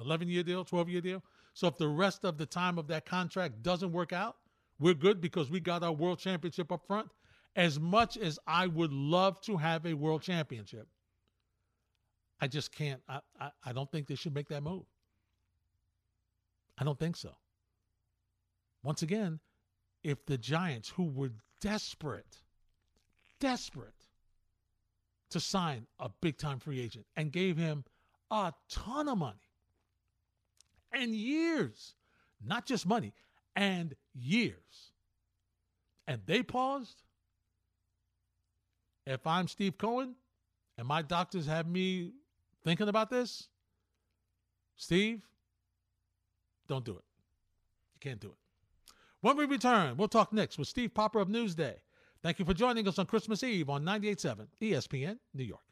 11 0.01 0.29
year 0.29 0.43
deal, 0.43 0.65
12 0.65 0.89
year 0.89 1.01
deal. 1.01 1.23
So 1.55 1.67
if 1.69 1.79
the 1.79 1.89
rest 1.89 2.25
of 2.25 2.37
the 2.37 2.47
time 2.47 2.79
of 2.79 2.87
that 2.89 3.07
contract 3.07 3.63
doesn't 3.63 3.93
work 3.93 4.13
out, 4.13 4.37
we're 4.79 4.95
good 4.95 5.21
because 5.21 5.51
we 5.51 5.59
got 5.59 5.83
our 5.83 5.93
world 5.93 6.19
championship 6.19 6.71
up 6.71 6.87
front. 6.87 7.09
As 7.57 7.81
much 7.81 8.19
as 8.19 8.39
I 8.47 8.67
would 8.67 8.93
love 8.93 9.41
to 9.43 9.57
have 9.57 9.87
a 9.87 9.95
world 9.95 10.21
championship, 10.21 10.87
I 12.41 12.49
just 12.49 12.75
can't. 12.75 13.01
I, 13.09 13.21
I, 13.41 13.51
I 13.65 13.73
don't 13.73 13.91
think 13.91 14.07
they 14.07 14.15
should 14.15 14.35
make 14.35 14.49
that 14.49 14.63
move. 14.63 14.85
I 16.79 16.85
don't 16.85 16.99
think 16.99 17.17
so. 17.17 17.37
Once 18.83 19.03
again, 19.03 19.41
if 20.03 20.25
the 20.27 20.39
Giants, 20.39 20.91
who 20.91 21.05
were 21.05 21.33
desperate, 21.61 22.43
desperate 23.41 24.07
to 25.31 25.41
sign 25.41 25.87
a 25.99 26.11
big 26.21 26.39
time 26.39 26.59
free 26.59 26.81
agent 26.81 27.07
and 27.17 27.33
gave 27.33 27.57
him 27.57 27.85
a 28.31 28.53
ton 28.69 29.09
of 29.09 29.19
money 29.19 29.41
and 30.93 31.15
years, 31.15 31.95
not 32.45 32.67
just 32.67 32.87
money, 32.87 33.13
and 33.55 33.95
years, 34.15 34.93
and 36.07 36.21
they 36.27 36.43
paused, 36.43 37.03
if 39.07 39.27
I'm 39.27 39.49
Steve 39.49 39.79
Cohen 39.79 40.15
and 40.79 40.87
my 40.87 41.03
doctors 41.03 41.47
have 41.47 41.67
me 41.67 42.13
thinking 42.65 42.89
about 42.89 43.11
this, 43.11 43.49
Steve, 44.77 45.23
don't 46.69 46.85
do 46.85 46.93
it. 46.93 47.05
You 47.95 48.01
can't 48.01 48.21
do 48.21 48.29
it. 48.29 48.39
When 49.21 49.37
we 49.37 49.45
return, 49.45 49.97
we'll 49.97 50.09
talk 50.09 50.33
next 50.33 50.59
with 50.59 50.69
Steve 50.69 50.95
Popper 50.95 51.19
of 51.19 51.29
Newsday. 51.29 51.75
Thank 52.23 52.39
you 52.39 52.45
for 52.45 52.55
joining 52.55 52.87
us 52.89 52.99
on 52.99 53.07
Christmas 53.07 53.43
Eve 53.43 53.71
on 53.71 53.85
98.7 53.85 54.47
ESPN 54.61 55.19
New 55.35 55.45
York. 55.45 55.66